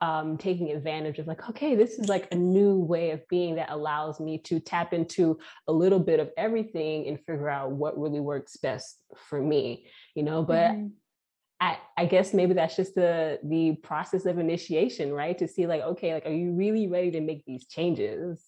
um, 0.00 0.38
taking 0.38 0.70
advantage 0.70 1.18
of 1.18 1.26
like, 1.26 1.48
okay, 1.50 1.74
this 1.74 1.98
is 1.98 2.08
like 2.08 2.28
a 2.32 2.36
new 2.36 2.76
way 2.78 3.10
of 3.10 3.26
being 3.28 3.56
that 3.56 3.70
allows 3.70 4.18
me 4.18 4.38
to 4.38 4.58
tap 4.58 4.92
into 4.92 5.38
a 5.68 5.72
little 5.72 5.98
bit 5.98 6.20
of 6.20 6.30
everything 6.38 7.06
and 7.06 7.18
figure 7.18 7.50
out 7.50 7.72
what 7.72 7.98
really 7.98 8.20
works 8.20 8.56
best 8.56 9.02
for 9.28 9.40
me, 9.40 9.86
you 10.14 10.22
know. 10.22 10.42
But 10.42 10.70
mm-hmm. 10.70 10.86
I, 11.60 11.78
I 11.98 12.06
guess 12.06 12.32
maybe 12.32 12.54
that's 12.54 12.76
just 12.76 12.94
the 12.94 13.38
the 13.44 13.76
process 13.82 14.24
of 14.24 14.38
initiation, 14.38 15.12
right? 15.12 15.36
To 15.36 15.46
see 15.46 15.66
like, 15.66 15.82
okay, 15.82 16.14
like, 16.14 16.24
are 16.24 16.32
you 16.32 16.52
really 16.52 16.86
ready 16.86 17.10
to 17.10 17.20
make 17.20 17.44
these 17.44 17.66
changes? 17.66 18.42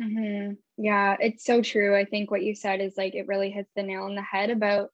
Mm-hmm. 0.00 0.52
Yeah, 0.76 1.16
it's 1.18 1.44
so 1.44 1.62
true. 1.62 1.96
I 1.96 2.04
think 2.04 2.30
what 2.30 2.42
you 2.42 2.54
said 2.54 2.80
is 2.80 2.96
like 2.96 3.14
it 3.14 3.26
really 3.26 3.50
hits 3.50 3.70
the 3.74 3.82
nail 3.82 4.04
on 4.04 4.14
the 4.14 4.22
head 4.22 4.50
about 4.50 4.90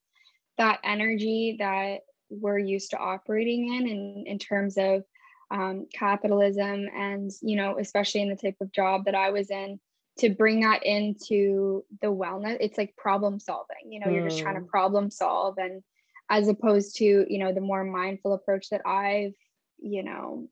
that 0.57 0.81
energy 0.85 1.57
that 1.59 2.01
we're 2.31 2.59
used 2.59 2.91
to 2.91 2.99
operating 2.99 3.75
in, 3.75 3.89
and 3.89 4.27
in 4.27 4.39
terms 4.39 4.77
of 4.79 5.05
um, 5.51 5.87
capitalism 5.93 6.89
and 6.97 7.31
you 7.43 7.57
know 7.57 7.79
especially 7.79 8.23
in 8.23 8.29
the 8.29 8.37
type 8.37 8.57
of 8.61 8.73
job 8.73 9.05
that 9.05 9.15
i 9.15 9.31
was 9.31 9.51
in 9.51 9.79
to 10.19 10.31
bring 10.31 10.61
that 10.61 10.85
into 10.85 11.85
the 12.01 12.09
wellness 12.09 12.57
it's 12.61 12.79
like 12.79 12.97
problem 12.97 13.39
solving 13.39 13.91
you 13.93 14.01
know 14.01 14.07
mm. 14.07 14.15
you're 14.15 14.29
just 14.29 14.41
trying 14.41 14.57
to 14.57 14.63
mm. 14.63 14.69
problem 14.69 15.11
solve 15.11 15.57
and 15.59 15.83
as 16.31 16.49
opposed 16.49 16.97
to 16.97 17.05
you 17.05 17.39
know 17.39 17.53
the 17.53 17.61
more 17.61 17.85
mindful 17.85 18.33
approach 18.33 18.71
that 18.71 18.81
i've 18.87 19.35
you 19.79 20.03
know 20.03 20.49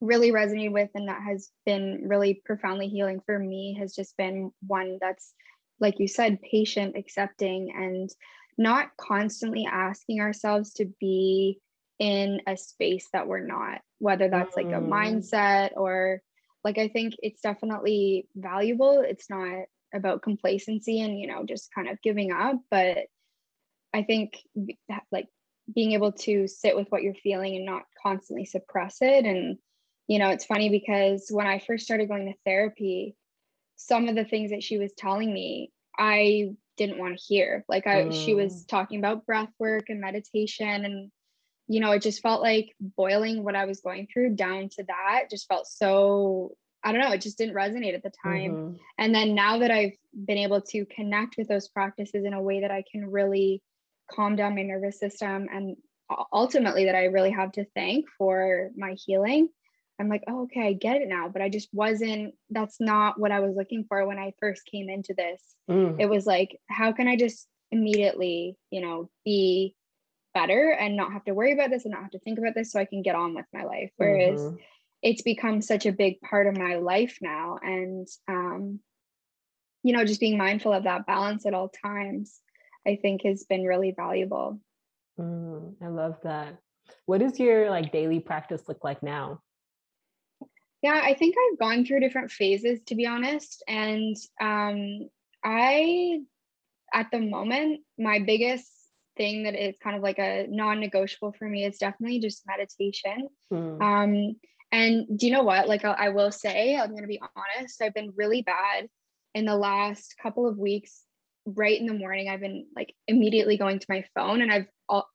really 0.00 0.32
resonated 0.32 0.72
with 0.72 0.90
and 0.94 1.08
that 1.08 1.22
has 1.22 1.50
been 1.66 2.02
really 2.06 2.40
profoundly 2.44 2.88
healing 2.88 3.20
for 3.26 3.38
me 3.38 3.76
has 3.78 3.94
just 3.94 4.16
been 4.16 4.50
one 4.66 4.98
that's 5.00 5.34
like 5.78 5.98
you 5.98 6.08
said 6.08 6.40
patient 6.42 6.96
accepting 6.96 7.72
and 7.74 8.10
not 8.60 8.90
constantly 8.98 9.66
asking 9.66 10.20
ourselves 10.20 10.74
to 10.74 10.84
be 11.00 11.58
in 11.98 12.40
a 12.46 12.56
space 12.56 13.08
that 13.12 13.28
we're 13.28 13.46
not, 13.46 13.80
whether 13.98 14.28
that's 14.28 14.56
like 14.56 14.66
a 14.66 14.80
mm. 14.80 14.88
mindset 14.88 15.70
or 15.76 16.20
like 16.64 16.78
I 16.78 16.88
think 16.88 17.14
it's 17.22 17.42
definitely 17.42 18.26
valuable. 18.34 19.00
It's 19.06 19.30
not 19.30 19.64
about 19.94 20.22
complacency 20.22 21.00
and, 21.00 21.18
you 21.18 21.26
know, 21.26 21.44
just 21.44 21.72
kind 21.74 21.88
of 21.88 22.00
giving 22.02 22.32
up, 22.32 22.56
but 22.70 22.98
I 23.94 24.02
think 24.02 24.38
like 25.10 25.28
being 25.74 25.92
able 25.92 26.12
to 26.12 26.46
sit 26.46 26.76
with 26.76 26.88
what 26.90 27.02
you're 27.02 27.14
feeling 27.14 27.56
and 27.56 27.66
not 27.66 27.82
constantly 28.02 28.44
suppress 28.44 28.98
it 29.00 29.24
and 29.24 29.56
you 30.10 30.18
know, 30.18 30.30
it's 30.30 30.44
funny 30.44 30.68
because 30.70 31.28
when 31.30 31.46
I 31.46 31.60
first 31.60 31.84
started 31.84 32.08
going 32.08 32.26
to 32.26 32.38
therapy, 32.44 33.14
some 33.76 34.08
of 34.08 34.16
the 34.16 34.24
things 34.24 34.50
that 34.50 34.64
she 34.64 34.76
was 34.76 34.92
telling 34.98 35.32
me, 35.32 35.70
I 35.96 36.50
didn't 36.76 36.98
want 36.98 37.16
to 37.16 37.24
hear. 37.24 37.64
Like 37.68 37.86
I 37.86 38.02
mm. 38.02 38.24
she 38.24 38.34
was 38.34 38.64
mm. 38.64 38.68
talking 38.68 38.98
about 38.98 39.24
breath 39.24 39.52
work 39.60 39.84
and 39.88 40.00
meditation 40.00 40.84
and 40.84 41.12
you 41.68 41.78
know, 41.78 41.92
it 41.92 42.02
just 42.02 42.22
felt 42.22 42.42
like 42.42 42.74
boiling 42.80 43.44
what 43.44 43.54
I 43.54 43.66
was 43.66 43.82
going 43.82 44.08
through 44.12 44.34
down 44.34 44.68
to 44.70 44.84
that 44.88 45.30
just 45.30 45.46
felt 45.46 45.68
so 45.68 46.56
I 46.82 46.90
don't 46.90 47.02
know, 47.02 47.12
it 47.12 47.20
just 47.20 47.38
didn't 47.38 47.54
resonate 47.54 47.94
at 47.94 48.02
the 48.02 48.10
time. 48.24 48.50
Mm-hmm. 48.50 48.76
And 48.98 49.14
then 49.14 49.36
now 49.36 49.58
that 49.58 49.70
I've 49.70 49.94
been 50.26 50.38
able 50.38 50.60
to 50.62 50.86
connect 50.86 51.36
with 51.38 51.46
those 51.46 51.68
practices 51.68 52.24
in 52.24 52.32
a 52.32 52.42
way 52.42 52.62
that 52.62 52.72
I 52.72 52.82
can 52.90 53.08
really 53.08 53.62
calm 54.10 54.34
down 54.34 54.56
my 54.56 54.62
nervous 54.62 54.98
system 54.98 55.46
and 55.52 55.76
ultimately 56.32 56.86
that 56.86 56.96
I 56.96 57.04
really 57.04 57.30
have 57.30 57.52
to 57.52 57.64
thank 57.76 58.06
for 58.18 58.70
my 58.76 58.96
healing. 59.06 59.50
I'm 60.00 60.08
like, 60.08 60.24
oh, 60.28 60.42
okay, 60.44 60.68
I 60.68 60.72
get 60.72 60.96
it 60.96 61.08
now. 61.08 61.28
But 61.28 61.42
I 61.42 61.48
just 61.48 61.68
wasn't, 61.72 62.34
that's 62.48 62.80
not 62.80 63.18
what 63.20 63.32
I 63.32 63.40
was 63.40 63.54
looking 63.54 63.84
for 63.88 64.06
when 64.06 64.18
I 64.18 64.32
first 64.40 64.62
came 64.66 64.88
into 64.88 65.14
this. 65.14 65.42
Mm. 65.70 65.96
It 66.00 66.08
was 66.08 66.26
like, 66.26 66.58
how 66.68 66.92
can 66.92 67.06
I 67.06 67.16
just 67.16 67.46
immediately, 67.70 68.56
you 68.70 68.80
know, 68.80 69.10
be 69.24 69.74
better 70.34 70.70
and 70.70 70.96
not 70.96 71.12
have 71.12 71.24
to 71.24 71.34
worry 71.34 71.52
about 71.52 71.70
this 71.70 71.84
and 71.84 71.92
not 71.92 72.02
have 72.02 72.12
to 72.12 72.18
think 72.20 72.38
about 72.38 72.54
this 72.54 72.72
so 72.72 72.80
I 72.80 72.84
can 72.84 73.02
get 73.02 73.14
on 73.14 73.34
with 73.34 73.46
my 73.52 73.64
life. 73.64 73.90
Whereas 73.96 74.40
mm-hmm. 74.40 74.56
it's 75.02 75.22
become 75.22 75.60
such 75.60 75.86
a 75.86 75.92
big 75.92 76.20
part 76.20 76.46
of 76.46 76.56
my 76.56 76.76
life 76.76 77.18
now. 77.20 77.58
And, 77.62 78.08
um, 78.28 78.80
you 79.82 79.92
know, 79.92 80.04
just 80.04 80.20
being 80.20 80.38
mindful 80.38 80.72
of 80.72 80.84
that 80.84 81.06
balance 81.06 81.46
at 81.46 81.54
all 81.54 81.68
times, 81.68 82.40
I 82.86 82.98
think 83.00 83.22
has 83.24 83.44
been 83.44 83.64
really 83.64 83.92
valuable. 83.96 84.60
Mm, 85.18 85.74
I 85.82 85.88
love 85.88 86.16
that. 86.22 86.58
What 87.06 87.20
does 87.20 87.38
your 87.38 87.70
like 87.70 87.92
daily 87.92 88.20
practice 88.20 88.62
look 88.68 88.82
like 88.82 89.02
now? 89.02 89.40
Yeah, 90.82 91.00
I 91.02 91.14
think 91.14 91.34
I've 91.36 91.58
gone 91.58 91.84
through 91.84 92.00
different 92.00 92.30
phases 92.30 92.80
to 92.86 92.94
be 92.94 93.06
honest. 93.06 93.62
And 93.68 94.16
um, 94.40 95.08
I, 95.44 96.20
at 96.92 97.10
the 97.10 97.20
moment, 97.20 97.80
my 97.98 98.18
biggest 98.18 98.70
thing 99.16 99.42
that 99.42 99.54
is 99.54 99.76
kind 99.82 99.96
of 99.96 100.02
like 100.02 100.18
a 100.18 100.46
non-negotiable 100.48 101.34
for 101.38 101.48
me 101.48 101.64
is 101.64 101.78
definitely 101.78 102.20
just 102.20 102.46
meditation. 102.46 103.28
Mm. 103.52 103.82
Um, 103.82 104.36
and 104.72 105.18
do 105.18 105.26
you 105.26 105.32
know 105.32 105.42
what? 105.42 105.68
Like 105.68 105.84
I, 105.84 105.92
I 105.92 106.08
will 106.10 106.32
say, 106.32 106.76
I'm 106.76 106.90
going 106.90 107.02
to 107.02 107.08
be 107.08 107.20
honest. 107.36 107.82
I've 107.82 107.94
been 107.94 108.12
really 108.16 108.42
bad 108.42 108.88
in 109.34 109.44
the 109.44 109.56
last 109.56 110.14
couple 110.22 110.48
of 110.48 110.58
weeks. 110.58 111.02
Right 111.46 111.80
in 111.80 111.86
the 111.86 111.94
morning, 111.94 112.28
I've 112.28 112.40
been 112.40 112.66
like 112.76 112.94
immediately 113.08 113.56
going 113.56 113.78
to 113.78 113.86
my 113.88 114.04
phone, 114.14 114.42
and 114.42 114.52
I've 114.52 114.66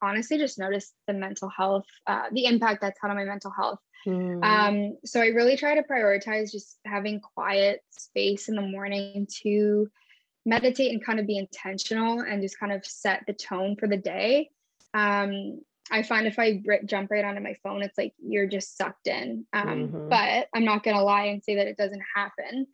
honestly 0.01 0.37
just 0.37 0.57
noticed 0.57 0.93
the 1.07 1.13
mental 1.13 1.49
health, 1.49 1.85
uh, 2.07 2.23
the 2.31 2.45
impact 2.45 2.81
that's 2.81 2.99
had 3.01 3.11
on 3.11 3.17
my 3.17 3.25
mental 3.25 3.51
health. 3.51 3.79
Mm. 4.05 4.43
Um, 4.43 4.97
so 5.05 5.21
I 5.21 5.27
really 5.27 5.57
try 5.57 5.75
to 5.75 5.83
prioritize 5.83 6.51
just 6.51 6.77
having 6.85 7.19
quiet 7.19 7.81
space 7.89 8.49
in 8.49 8.55
the 8.55 8.61
morning 8.61 9.27
to 9.43 9.89
meditate 10.45 10.91
and 10.91 11.03
kind 11.03 11.19
of 11.19 11.27
be 11.27 11.37
intentional 11.37 12.19
and 12.19 12.41
just 12.41 12.59
kind 12.59 12.71
of 12.71 12.85
set 12.85 13.23
the 13.25 13.33
tone 13.33 13.75
for 13.79 13.87
the 13.87 13.97
day. 13.97 14.49
Um, 14.93 15.61
I 15.91 16.03
find 16.03 16.25
if 16.25 16.39
I 16.39 16.61
r- 16.67 16.79
jump 16.85 17.11
right 17.11 17.25
onto 17.25 17.41
my 17.41 17.55
phone, 17.63 17.83
it's 17.83 17.97
like 17.97 18.13
you're 18.17 18.47
just 18.47 18.77
sucked 18.77 19.07
in. 19.07 19.45
Um, 19.53 19.67
mm-hmm. 19.67 20.09
But 20.09 20.47
I'm 20.53 20.65
not 20.65 20.83
going 20.83 20.97
to 20.97 21.03
lie 21.03 21.25
and 21.25 21.43
say 21.43 21.55
that 21.55 21.67
it 21.67 21.77
doesn't 21.77 22.01
happen. 22.15 22.67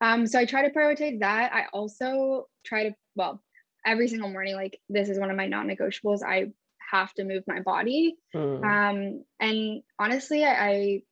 Um, 0.00 0.26
so 0.26 0.38
I 0.38 0.44
try 0.44 0.66
to 0.66 0.74
prioritize 0.74 1.20
that. 1.20 1.52
I 1.52 1.66
also 1.72 2.48
try 2.64 2.88
to, 2.88 2.94
well, 3.14 3.42
every 3.84 4.08
single 4.08 4.30
morning, 4.30 4.54
like 4.54 4.80
this 4.88 5.08
is 5.08 5.18
one 5.18 5.30
of 5.30 5.36
my 5.36 5.46
non 5.46 5.68
negotiables. 5.68 6.22
I 6.26 6.52
have 6.90 7.12
to 7.14 7.24
move 7.24 7.42
my 7.46 7.60
body. 7.60 8.16
Mm. 8.34 8.64
Um, 8.64 9.24
and 9.40 9.82
honestly, 9.98 10.44
I, 10.44 10.68
I 10.68 11.02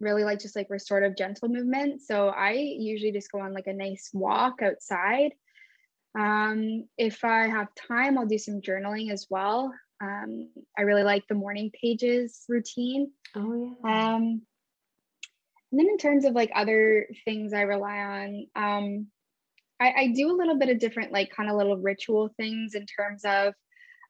really 0.00 0.24
like 0.24 0.40
just 0.40 0.56
like 0.56 0.68
restorative 0.70 1.16
gentle 1.16 1.48
movement. 1.48 2.02
So 2.02 2.28
I 2.28 2.52
usually 2.52 3.12
just 3.12 3.30
go 3.30 3.40
on 3.40 3.54
like 3.54 3.66
a 3.66 3.72
nice 3.72 4.10
walk 4.12 4.60
outside. 4.62 5.32
Um, 6.18 6.84
if 6.98 7.24
I 7.24 7.48
have 7.48 7.68
time, 7.88 8.18
I'll 8.18 8.26
do 8.26 8.38
some 8.38 8.60
journaling 8.60 9.10
as 9.12 9.26
well. 9.30 9.72
Um, 10.02 10.50
I 10.76 10.82
really 10.82 11.04
like 11.04 11.26
the 11.28 11.34
morning 11.34 11.70
pages 11.80 12.44
routine. 12.48 13.12
Oh 13.34 13.76
yeah. 13.84 14.14
Um, 14.14 14.42
and 15.70 15.80
then 15.80 15.88
in 15.88 15.96
terms 15.96 16.24
of 16.24 16.34
like 16.34 16.50
other 16.54 17.06
things 17.24 17.54
I 17.54 17.62
rely 17.62 17.98
on, 17.98 18.46
um, 18.56 19.06
I, 19.80 19.92
I 20.02 20.12
do 20.14 20.30
a 20.30 20.36
little 20.36 20.58
bit 20.58 20.68
of 20.68 20.78
different 20.78 21.12
like 21.12 21.34
kind 21.34 21.48
of 21.48 21.56
little 21.56 21.78
ritual 21.78 22.30
things 22.36 22.74
in 22.74 22.84
terms 22.86 23.24
of 23.24 23.54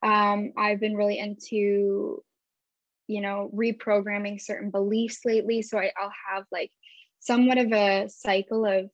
um, 0.03 0.53
I've 0.57 0.81
been 0.81 0.97
really 0.97 1.19
into, 1.19 2.23
you 3.07 3.21
know, 3.21 3.51
reprogramming 3.55 4.41
certain 4.41 4.71
beliefs 4.71 5.21
lately. 5.25 5.63
So 5.63 5.79
I, 5.79 5.93
I'll 6.01 6.13
have 6.35 6.45
like 6.51 6.71
somewhat 7.21 7.59
of 7.59 7.73
a 7.73 8.09
cycle 8.09 8.67
of 8.67 8.91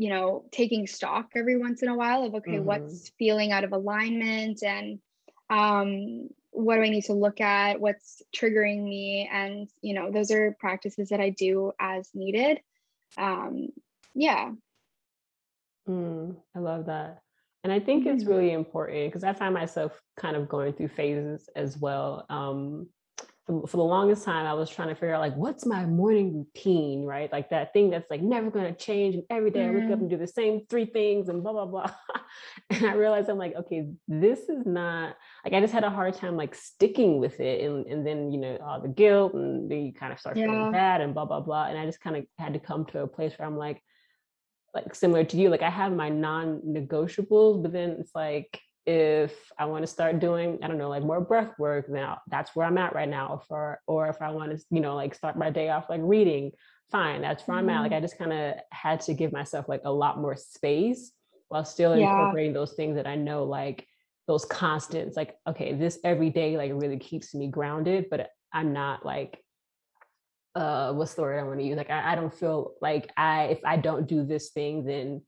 you 0.00 0.08
know 0.08 0.44
taking 0.50 0.86
stock 0.86 1.28
every 1.36 1.58
once 1.58 1.82
in 1.82 1.88
a 1.88 1.94
while 1.94 2.22
of 2.22 2.34
okay 2.34 2.52
mm-hmm. 2.52 2.64
what's 2.64 3.10
feeling 3.18 3.52
out 3.52 3.64
of 3.64 3.72
alignment 3.72 4.62
and 4.62 4.98
um, 5.50 6.28
what 6.52 6.76
do 6.76 6.82
i 6.82 6.88
need 6.88 7.04
to 7.04 7.12
look 7.12 7.40
at 7.40 7.80
what's 7.80 8.22
triggering 8.34 8.82
me 8.82 9.28
and 9.30 9.68
you 9.82 9.94
know 9.94 10.10
those 10.10 10.30
are 10.30 10.56
practices 10.58 11.10
that 11.10 11.20
i 11.20 11.28
do 11.28 11.72
as 11.78 12.08
needed 12.14 12.60
um, 13.18 13.68
yeah 14.14 14.50
mm, 15.86 16.34
i 16.56 16.58
love 16.58 16.86
that 16.86 17.20
and 17.64 17.72
i 17.72 17.80
think 17.80 18.04
mm-hmm. 18.04 18.16
it's 18.16 18.24
really 18.24 18.52
important 18.52 19.08
because 19.08 19.24
i 19.24 19.32
find 19.32 19.54
myself 19.54 20.00
kind 20.16 20.36
of 20.36 20.48
going 20.48 20.72
through 20.72 20.88
phases 20.88 21.48
as 21.56 21.78
well 21.78 22.26
um, 22.28 22.86
for, 23.50 23.66
for 23.66 23.76
the 23.78 23.82
longest 23.82 24.24
time, 24.24 24.46
I 24.46 24.54
was 24.54 24.70
trying 24.70 24.88
to 24.88 24.94
figure 24.94 25.14
out 25.14 25.20
like, 25.20 25.34
what's 25.34 25.66
my 25.66 25.84
morning 25.86 26.34
routine, 26.34 27.04
right? 27.04 27.30
Like 27.32 27.50
that 27.50 27.72
thing 27.72 27.90
that's 27.90 28.10
like 28.10 28.22
never 28.22 28.50
going 28.50 28.72
to 28.72 28.78
change. 28.78 29.14
And 29.14 29.24
every 29.30 29.50
day 29.50 29.60
mm-hmm. 29.60 29.76
I 29.76 29.80
wake 29.80 29.84
up 29.84 29.90
mm-hmm. 29.90 30.00
and 30.02 30.10
do 30.10 30.16
the 30.16 30.26
same 30.26 30.66
three 30.68 30.86
things 30.86 31.28
and 31.28 31.42
blah, 31.42 31.52
blah, 31.52 31.66
blah. 31.66 31.90
and 32.70 32.86
I 32.86 32.94
realized 32.94 33.28
I'm 33.28 33.38
like, 33.38 33.56
okay, 33.56 33.88
this 34.06 34.40
is 34.48 34.66
not 34.66 35.16
like, 35.44 35.54
I 35.54 35.60
just 35.60 35.72
had 35.72 35.84
a 35.84 35.90
hard 35.90 36.14
time 36.14 36.36
like 36.36 36.54
sticking 36.54 37.18
with 37.18 37.40
it. 37.40 37.64
And, 37.64 37.86
and 37.86 38.06
then, 38.06 38.30
you 38.30 38.40
know, 38.40 38.58
all 38.64 38.80
the 38.80 38.88
guilt 38.88 39.34
and 39.34 39.70
then 39.70 39.80
you 39.80 39.92
kind 39.92 40.12
of 40.12 40.20
start 40.20 40.36
yeah. 40.36 40.46
feeling 40.46 40.72
bad 40.72 41.00
and 41.00 41.14
blah, 41.14 41.24
blah, 41.24 41.40
blah. 41.40 41.66
And 41.66 41.78
I 41.78 41.86
just 41.86 42.00
kind 42.00 42.16
of 42.16 42.24
had 42.38 42.52
to 42.54 42.60
come 42.60 42.84
to 42.86 43.02
a 43.02 43.06
place 43.06 43.32
where 43.36 43.48
I'm 43.48 43.58
like, 43.58 43.82
like 44.74 44.94
similar 44.94 45.24
to 45.24 45.36
you, 45.36 45.48
like 45.48 45.62
I 45.62 45.70
have 45.70 45.92
my 45.92 46.08
non-negotiables, 46.08 47.62
but 47.62 47.72
then 47.72 47.96
it's 48.00 48.14
like, 48.14 48.60
if 48.86 49.34
I 49.58 49.66
want 49.66 49.82
to 49.82 49.86
start 49.86 50.20
doing, 50.20 50.58
I 50.62 50.68
don't 50.68 50.78
know, 50.78 50.88
like 50.88 51.02
more 51.02 51.20
breath 51.20 51.52
work, 51.58 51.88
now 51.88 52.20
that's 52.28 52.56
where 52.56 52.66
I'm 52.66 52.78
at 52.78 52.94
right 52.94 53.08
now. 53.08 53.42
For 53.46 53.80
or 53.86 54.08
if 54.08 54.20
I 54.22 54.30
want 54.30 54.52
to, 54.52 54.64
you 54.70 54.80
know, 54.80 54.96
like 54.96 55.14
start 55.14 55.36
my 55.36 55.50
day 55.50 55.68
off 55.68 55.90
like 55.90 56.00
reading, 56.02 56.52
fine, 56.90 57.20
that's 57.20 57.46
where 57.46 57.58
mm-hmm. 57.58 57.68
I'm 57.68 57.76
at. 57.76 57.80
Like 57.82 57.90
mm-hmm. 57.92 57.98
I 57.98 58.00
just 58.00 58.18
kind 58.18 58.32
of 58.32 58.54
had 58.72 59.00
to 59.02 59.14
give 59.14 59.32
myself 59.32 59.68
like 59.68 59.82
a 59.84 59.92
lot 59.92 60.18
more 60.18 60.34
space 60.34 61.12
while 61.48 61.64
still 61.64 61.96
yeah. 61.96 62.10
incorporating 62.10 62.52
those 62.54 62.72
things 62.72 62.96
that 62.96 63.06
I 63.06 63.16
know, 63.16 63.44
like 63.44 63.86
those 64.26 64.44
constants. 64.44 65.16
Like, 65.16 65.36
okay, 65.46 65.74
this 65.74 65.98
every 66.02 66.30
day 66.30 66.56
like 66.56 66.72
really 66.74 66.98
keeps 66.98 67.34
me 67.34 67.48
grounded, 67.48 68.06
but 68.10 68.30
I'm 68.52 68.72
not 68.72 69.04
like 69.04 69.44
uh 70.54 70.92
what's 70.92 71.14
the 71.14 71.22
word 71.22 71.38
I 71.38 71.42
want 71.44 71.60
to 71.60 71.66
use? 71.66 71.76
Like 71.76 71.90
I, 71.90 72.12
I 72.12 72.14
don't 72.14 72.32
feel 72.32 72.74
like 72.80 73.10
I 73.16 73.44
if 73.44 73.60
I 73.64 73.76
don't 73.76 74.06
do 74.08 74.24
this 74.24 74.50
thing, 74.50 74.84
then 74.84 75.22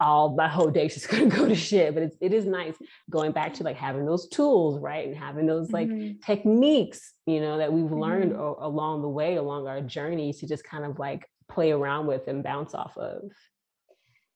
all 0.00 0.36
my 0.36 0.48
whole 0.48 0.70
day's 0.70 0.94
just 0.94 1.08
gonna 1.10 1.26
go 1.26 1.46
to 1.48 1.54
shit. 1.54 1.94
But 1.94 2.04
it's 2.04 2.16
it 2.20 2.32
is 2.32 2.44
nice 2.44 2.76
going 3.10 3.32
back 3.32 3.54
to 3.54 3.64
like 3.64 3.76
having 3.76 4.06
those 4.06 4.28
tools, 4.28 4.78
right? 4.80 5.06
And 5.06 5.16
having 5.16 5.46
those 5.46 5.70
like 5.70 5.88
mm-hmm. 5.88 6.18
techniques, 6.24 7.12
you 7.26 7.40
know, 7.40 7.58
that 7.58 7.72
we've 7.72 7.84
mm-hmm. 7.84 8.00
learned 8.00 8.32
o- 8.34 8.58
along 8.60 9.02
the 9.02 9.08
way, 9.08 9.36
along 9.36 9.66
our 9.66 9.80
journey 9.80 10.32
to 10.34 10.46
just 10.46 10.64
kind 10.64 10.84
of 10.84 10.98
like 10.98 11.26
play 11.50 11.72
around 11.72 12.06
with 12.06 12.28
and 12.28 12.42
bounce 12.42 12.74
off 12.74 12.96
of. 12.96 13.30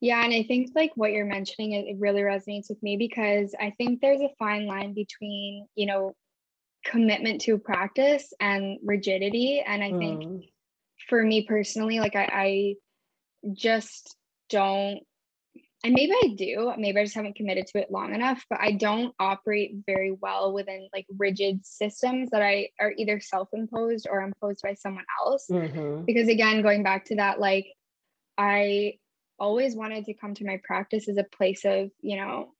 Yeah, 0.00 0.24
and 0.24 0.34
I 0.34 0.42
think 0.42 0.70
like 0.74 0.90
what 0.96 1.12
you're 1.12 1.26
mentioning, 1.26 1.72
it, 1.72 1.86
it 1.86 1.96
really 2.00 2.22
resonates 2.22 2.68
with 2.68 2.82
me 2.82 2.96
because 2.96 3.54
I 3.60 3.72
think 3.78 4.00
there's 4.00 4.20
a 4.20 4.30
fine 4.36 4.66
line 4.66 4.94
between, 4.94 5.68
you 5.76 5.86
know, 5.86 6.16
commitment 6.84 7.40
to 7.42 7.58
practice 7.58 8.32
and 8.40 8.78
rigidity. 8.84 9.62
And 9.66 9.82
I 9.82 9.90
think 9.90 10.22
mm. 10.22 10.48
for 11.08 11.22
me 11.22 11.46
personally, 11.46 12.00
like 12.00 12.16
I, 12.16 12.28
I 12.32 12.74
just 13.54 14.16
don't 14.48 15.00
and 15.84 15.94
maybe 15.94 16.12
I 16.12 16.34
do, 16.36 16.72
maybe 16.78 17.00
I 17.00 17.04
just 17.04 17.16
haven't 17.16 17.34
committed 17.34 17.66
to 17.68 17.80
it 17.80 17.90
long 17.90 18.14
enough, 18.14 18.44
but 18.48 18.60
I 18.60 18.72
don't 18.72 19.12
operate 19.18 19.74
very 19.84 20.12
well 20.12 20.52
within 20.52 20.88
like 20.92 21.06
rigid 21.18 21.66
systems 21.66 22.30
that 22.30 22.40
I 22.40 22.68
are 22.78 22.92
either 22.96 23.18
self-imposed 23.18 24.06
or 24.08 24.20
imposed 24.20 24.62
by 24.62 24.74
someone 24.74 25.04
else. 25.20 25.46
Mm-hmm. 25.50 26.04
Because 26.04 26.28
again, 26.28 26.62
going 26.62 26.84
back 26.84 27.06
to 27.06 27.16
that, 27.16 27.40
like 27.40 27.66
I 28.38 28.94
always 29.40 29.74
wanted 29.74 30.04
to 30.04 30.14
come 30.14 30.34
to 30.34 30.46
my 30.46 30.60
practice 30.62 31.08
as 31.08 31.16
a 31.16 31.24
place 31.24 31.64
of, 31.64 31.90
you 32.00 32.16
know, 32.16 32.52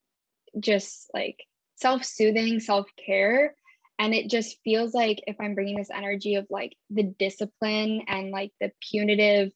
just 0.59 1.09
like 1.15 1.39
self-soothing, 1.77 2.59
self-care. 2.59 3.55
And 4.03 4.15
it 4.15 4.29
just 4.29 4.59
feels 4.65 4.95
like 4.95 5.23
if 5.27 5.37
I'm 5.41 5.55
bringing 5.55 5.77
this 5.77 5.91
energy 5.95 6.35
of 6.35 6.47
like 6.51 6.75
the 6.91 7.05
discipline 7.05 8.03
and 8.09 8.31
like 8.31 8.51
the 8.61 8.73
punitive, 8.91 9.53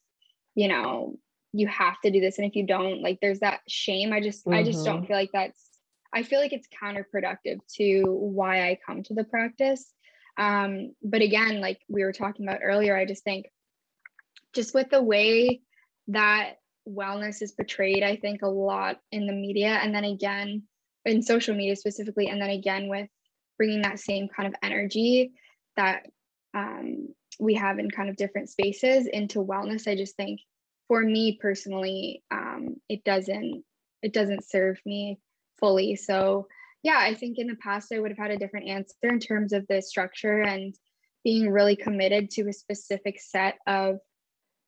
you 0.54 0.68
know, 0.68 1.18
you 1.52 1.66
have 1.66 2.00
to 2.02 2.10
do 2.10 2.20
this 2.20 2.38
and 2.38 2.46
if 2.46 2.54
you 2.54 2.66
don't 2.66 3.00
like 3.00 3.18
there's 3.22 3.38
that 3.38 3.60
shame 3.66 4.12
i 4.12 4.20
just 4.20 4.44
mm-hmm. 4.44 4.58
i 4.58 4.62
just 4.62 4.84
don't 4.84 4.96
mm-hmm. 4.96 5.06
feel 5.06 5.16
like 5.16 5.30
that's 5.32 5.70
i 6.12 6.22
feel 6.22 6.38
like 6.38 6.52
it's 6.52 6.68
counterproductive 6.82 7.60
to 7.72 8.02
why 8.04 8.68
i 8.68 8.78
come 8.84 9.02
to 9.02 9.14
the 9.14 9.24
practice 9.24 9.90
um 10.36 10.92
but 11.02 11.22
again 11.22 11.62
like 11.62 11.80
we 11.88 12.02
were 12.02 12.12
talking 12.12 12.46
about 12.46 12.60
earlier 12.62 12.94
i 12.94 13.06
just 13.06 13.24
think 13.24 13.46
just 14.54 14.74
with 14.74 14.90
the 14.90 15.02
way 15.02 15.62
that 16.08 16.56
wellness 16.88 17.42
is 17.42 17.52
portrayed, 17.52 18.02
I 18.02 18.16
think, 18.16 18.42
a 18.42 18.48
lot 18.48 19.00
in 19.10 19.26
the 19.26 19.32
media. 19.32 19.68
And 19.68 19.94
then 19.94 20.04
again, 20.04 20.62
in 21.04 21.22
social 21.22 21.54
media 21.54 21.76
specifically. 21.76 22.28
And 22.28 22.40
then 22.40 22.50
again, 22.50 22.88
with 22.88 23.08
bringing 23.56 23.82
that 23.82 23.98
same 23.98 24.28
kind 24.28 24.48
of 24.48 24.54
energy 24.62 25.32
that 25.76 26.06
um, 26.54 27.08
we 27.38 27.54
have 27.54 27.78
in 27.78 27.90
kind 27.90 28.08
of 28.08 28.16
different 28.16 28.48
spaces 28.48 29.06
into 29.06 29.44
wellness. 29.44 29.88
I 29.88 29.96
just 29.96 30.16
think 30.16 30.40
for 30.88 31.02
me 31.02 31.38
personally, 31.40 32.22
um, 32.30 32.76
it 32.88 33.04
doesn't 33.04 33.64
it 34.02 34.12
doesn't 34.12 34.48
serve 34.48 34.78
me 34.86 35.18
fully. 35.58 35.96
So 35.96 36.46
yeah, 36.82 36.98
I 36.98 37.14
think 37.14 37.38
in 37.38 37.46
the 37.46 37.56
past 37.56 37.92
I 37.92 37.98
would 37.98 38.10
have 38.10 38.18
had 38.18 38.30
a 38.30 38.38
different 38.38 38.68
answer 38.68 38.94
in 39.02 39.18
terms 39.18 39.52
of 39.52 39.66
the 39.68 39.82
structure 39.82 40.42
and 40.42 40.74
being 41.24 41.50
really 41.50 41.74
committed 41.74 42.30
to 42.30 42.48
a 42.48 42.52
specific 42.52 43.20
set 43.20 43.56
of 43.66 43.98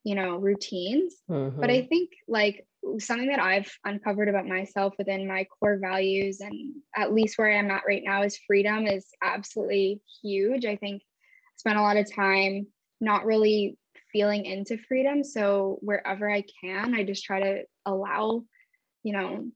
you 0.05 0.15
know 0.15 0.37
routines 0.37 1.15
mm-hmm. 1.31 1.61
but 1.61 1.71
i 1.71 1.79
mm-hmm. 1.79 1.89
think 1.89 2.11
like 2.27 2.67
something 2.99 3.29
that 3.29 3.41
i've 3.41 3.71
uncovered 3.85 4.29
about 4.29 4.47
myself 4.47 4.95
within 4.99 5.27
my 5.27 5.45
core 5.45 5.79
values 5.81 6.41
and 6.41 6.75
at 6.97 7.13
least 7.13 7.39
where 7.39 7.59
i'm 7.59 7.71
at 7.71 7.83
right 7.87 8.03
now 8.05 8.23
is 8.23 8.39
freedom 8.47 8.87
is 8.87 9.07
absolutely 9.23 10.01
huge. 10.23 10.65
I 10.65 10.77
think 10.77 11.03
I 11.03 11.57
spent 11.57 11.79
a 11.79 11.83
lot 11.83 11.97
of 11.97 12.13
time 12.13 12.67
not 13.01 13.27
really 13.27 13.77
feeling 14.13 14.47
into 14.47 14.79
freedom. 14.79 15.23
So 15.25 15.79
wherever 15.83 16.31
i 16.31 16.45
can 16.63 16.95
i 16.95 17.05
just 17.05 17.25
try 17.25 17.41
to 17.41 17.63
allow 17.85 18.45
you 19.03 19.13
know 19.13 19.51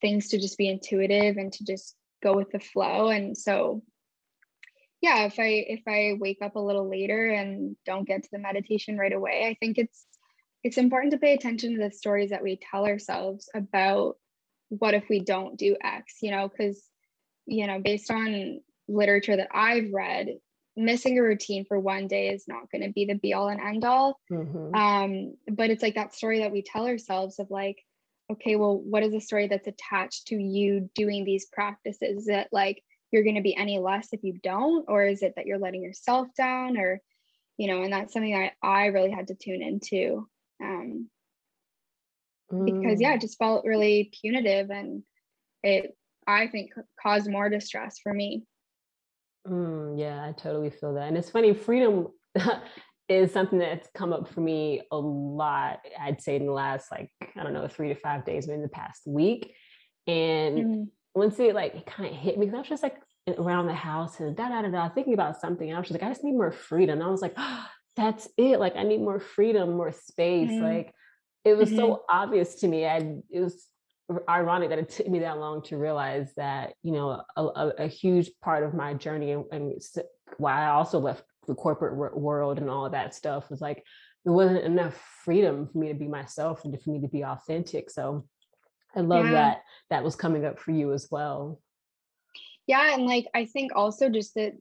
things 0.00 0.28
to 0.28 0.38
just 0.38 0.58
be 0.58 0.68
intuitive 0.68 1.36
and 1.36 1.52
to 1.52 1.64
just 1.64 1.96
go 2.22 2.34
with 2.34 2.50
the 2.50 2.60
flow. 2.60 3.08
And 3.08 3.36
so 3.36 3.82
yeah 5.02 5.24
if 5.24 5.38
i 5.38 5.64
if 5.68 5.82
i 5.86 6.14
wake 6.18 6.38
up 6.42 6.56
a 6.56 6.60
little 6.60 6.88
later 6.88 7.28
and 7.28 7.76
don't 7.84 8.08
get 8.08 8.22
to 8.22 8.28
the 8.32 8.38
meditation 8.38 8.96
right 8.96 9.12
away 9.12 9.46
i 9.46 9.54
think 9.60 9.78
it's 9.78 10.06
it's 10.66 10.78
important 10.78 11.12
to 11.12 11.18
pay 11.18 11.32
attention 11.32 11.72
to 11.72 11.78
the 11.78 11.90
stories 11.90 12.30
that 12.30 12.42
we 12.42 12.58
tell 12.70 12.86
ourselves 12.86 13.48
about 13.54 14.16
what 14.68 14.94
if 14.94 15.04
we 15.08 15.20
don't 15.20 15.56
do 15.56 15.76
x 15.82 16.16
you 16.22 16.30
know 16.32 16.48
because 16.48 16.82
you 17.46 17.66
know 17.66 17.80
based 17.80 18.10
on 18.10 18.60
literature 18.88 19.36
that 19.36 19.48
i've 19.54 19.92
read 19.92 20.28
missing 20.76 21.18
a 21.18 21.22
routine 21.22 21.64
for 21.64 21.78
one 21.78 22.08
day 22.08 22.28
is 22.28 22.44
not 22.48 22.70
going 22.70 22.82
to 22.82 22.92
be 22.92 23.06
the 23.06 23.14
be 23.14 23.32
all 23.32 23.48
and 23.48 23.60
end 23.60 23.84
all 23.84 24.18
mm-hmm. 24.30 24.74
um 24.74 25.34
but 25.48 25.70
it's 25.70 25.82
like 25.82 25.94
that 25.94 26.14
story 26.14 26.40
that 26.40 26.52
we 26.52 26.62
tell 26.62 26.86
ourselves 26.86 27.38
of 27.38 27.48
like 27.48 27.78
okay 28.30 28.56
well 28.56 28.76
what 28.76 29.02
is 29.02 29.12
the 29.12 29.20
story 29.20 29.46
that's 29.46 29.68
attached 29.68 30.26
to 30.26 30.36
you 30.36 30.90
doing 30.94 31.24
these 31.24 31.46
practices? 31.46 32.26
That 32.26 32.48
like 32.52 32.82
you're 33.10 33.22
going 33.22 33.36
to 33.36 33.42
be 33.42 33.56
any 33.56 33.78
less 33.78 34.08
if 34.12 34.22
you 34.24 34.38
don't? 34.42 34.84
Or 34.88 35.04
is 35.04 35.22
it 35.22 35.34
that 35.36 35.46
you're 35.46 35.58
letting 35.58 35.82
yourself 35.82 36.28
down? 36.36 36.76
Or 36.76 37.00
you 37.56 37.68
know 37.68 37.82
and 37.82 37.92
that's 37.92 38.12
something 38.12 38.34
I, 38.34 38.52
I 38.62 38.86
really 38.86 39.10
had 39.10 39.28
to 39.28 39.34
tune 39.34 39.62
into 39.62 40.28
um, 40.62 41.08
mm. 42.52 42.64
because 42.64 43.00
yeah 43.00 43.14
it 43.14 43.18
mm. 43.18 43.20
just 43.20 43.38
felt 43.38 43.64
really 43.64 44.10
punitive 44.20 44.70
and 44.70 45.02
it 45.62 45.96
i 46.26 46.46
think 46.46 46.70
caused 47.00 47.30
more 47.30 47.48
distress 47.48 47.98
for 48.02 48.12
me 48.12 48.44
mm, 49.46 49.98
yeah 49.98 50.24
i 50.24 50.32
totally 50.32 50.70
feel 50.70 50.94
that 50.94 51.08
and 51.08 51.16
it's 51.16 51.30
funny 51.30 51.54
freedom 51.54 52.08
is 53.08 53.32
something 53.32 53.58
that's 53.58 53.88
come 53.94 54.12
up 54.12 54.28
for 54.28 54.40
me 54.40 54.82
a 54.90 54.96
lot 54.96 55.78
i'd 56.00 56.20
say 56.20 56.36
in 56.36 56.46
the 56.46 56.52
last 56.52 56.90
like 56.90 57.10
i 57.36 57.42
don't 57.42 57.52
know 57.52 57.68
three 57.68 57.88
to 57.88 57.94
five 57.94 58.24
days 58.24 58.46
maybe 58.46 58.56
in 58.56 58.62
the 58.62 58.68
past 58.68 59.02
week 59.06 59.54
and 60.06 60.58
mm 60.58 60.86
once 61.16 61.40
it 61.40 61.54
like 61.54 61.74
it 61.74 61.86
kind 61.86 62.08
of 62.08 62.14
hit 62.14 62.38
me 62.38 62.44
because 62.44 62.54
I 62.54 62.58
was 62.60 62.68
just 62.68 62.82
like 62.82 62.96
around 63.38 63.66
the 63.66 63.74
house 63.74 64.20
and 64.20 64.36
da 64.36 64.48
da 64.48 64.62
da 64.62 64.68
da 64.68 64.88
thinking 64.90 65.14
about 65.14 65.40
something. 65.40 65.68
And 65.68 65.76
I 65.76 65.80
was 65.80 65.88
just 65.88 66.00
like, 66.00 66.08
I 66.08 66.12
just 66.12 66.22
need 66.22 66.32
more 66.32 66.52
freedom. 66.52 66.98
And 66.98 67.08
I 67.08 67.10
was 67.10 67.22
like, 67.22 67.34
oh, 67.36 67.66
that's 67.96 68.28
it. 68.36 68.60
Like 68.60 68.76
I 68.76 68.82
need 68.82 69.00
more 69.00 69.20
freedom, 69.20 69.76
more 69.76 69.92
space. 69.92 70.50
Mm-hmm. 70.50 70.64
Like 70.64 70.94
it 71.44 71.56
was 71.56 71.68
mm-hmm. 71.68 71.78
so 71.78 72.04
obvious 72.08 72.56
to 72.56 72.68
me. 72.68 72.86
I 72.86 73.16
it 73.30 73.40
was 73.40 73.66
ironic 74.28 74.68
that 74.70 74.78
it 74.78 74.88
took 74.88 75.08
me 75.08 75.20
that 75.20 75.38
long 75.38 75.62
to 75.62 75.76
realize 75.76 76.32
that 76.36 76.74
you 76.82 76.92
know 76.92 77.22
a, 77.36 77.42
a, 77.42 77.72
a 77.78 77.86
huge 77.86 78.30
part 78.42 78.62
of 78.62 78.74
my 78.74 78.94
journey 78.94 79.32
and, 79.32 79.44
and, 79.50 79.72
why 80.38 80.64
I 80.64 80.70
also 80.70 80.98
left 80.98 81.22
the 81.46 81.54
corporate 81.54 82.16
world 82.16 82.58
and 82.58 82.68
all 82.68 82.86
of 82.86 82.92
that 82.92 83.14
stuff 83.14 83.48
was 83.48 83.60
like 83.60 83.84
there 84.24 84.32
wasn't 84.32 84.64
enough 84.64 85.00
freedom 85.24 85.68
for 85.68 85.78
me 85.78 85.88
to 85.88 85.94
be 85.94 86.08
myself 86.08 86.64
and 86.64 86.80
for 86.82 86.90
me 86.90 87.00
to 87.00 87.08
be 87.08 87.24
authentic. 87.24 87.90
So 87.90 88.26
I 88.96 89.00
love 89.00 89.26
yeah. 89.26 89.32
that 89.32 89.62
that 89.90 90.02
was 90.02 90.16
coming 90.16 90.44
up 90.44 90.58
for 90.58 90.72
you 90.72 90.92
as 90.92 91.06
well. 91.10 91.60
Yeah. 92.66 92.94
And 92.94 93.06
like, 93.06 93.26
I 93.34 93.44
think 93.44 93.70
also 93.76 94.08
just 94.08 94.34
that 94.34 94.54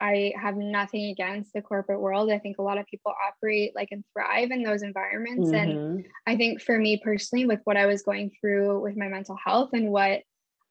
I 0.00 0.32
have 0.40 0.56
nothing 0.56 1.06
against 1.06 1.52
the 1.52 1.62
corporate 1.62 2.00
world. 2.00 2.30
I 2.30 2.38
think 2.38 2.58
a 2.58 2.62
lot 2.62 2.78
of 2.78 2.86
people 2.86 3.14
operate 3.26 3.74
like 3.74 3.88
and 3.92 4.04
thrive 4.12 4.50
in 4.50 4.62
those 4.62 4.82
environments. 4.82 5.50
Mm-hmm. 5.50 5.70
And 5.70 6.06
I 6.26 6.36
think 6.36 6.60
for 6.60 6.76
me 6.78 7.00
personally, 7.02 7.46
with 7.46 7.60
what 7.64 7.76
I 7.76 7.86
was 7.86 8.02
going 8.02 8.30
through 8.40 8.80
with 8.80 8.96
my 8.96 9.08
mental 9.08 9.36
health 9.42 9.70
and 9.72 9.90
what 9.90 10.22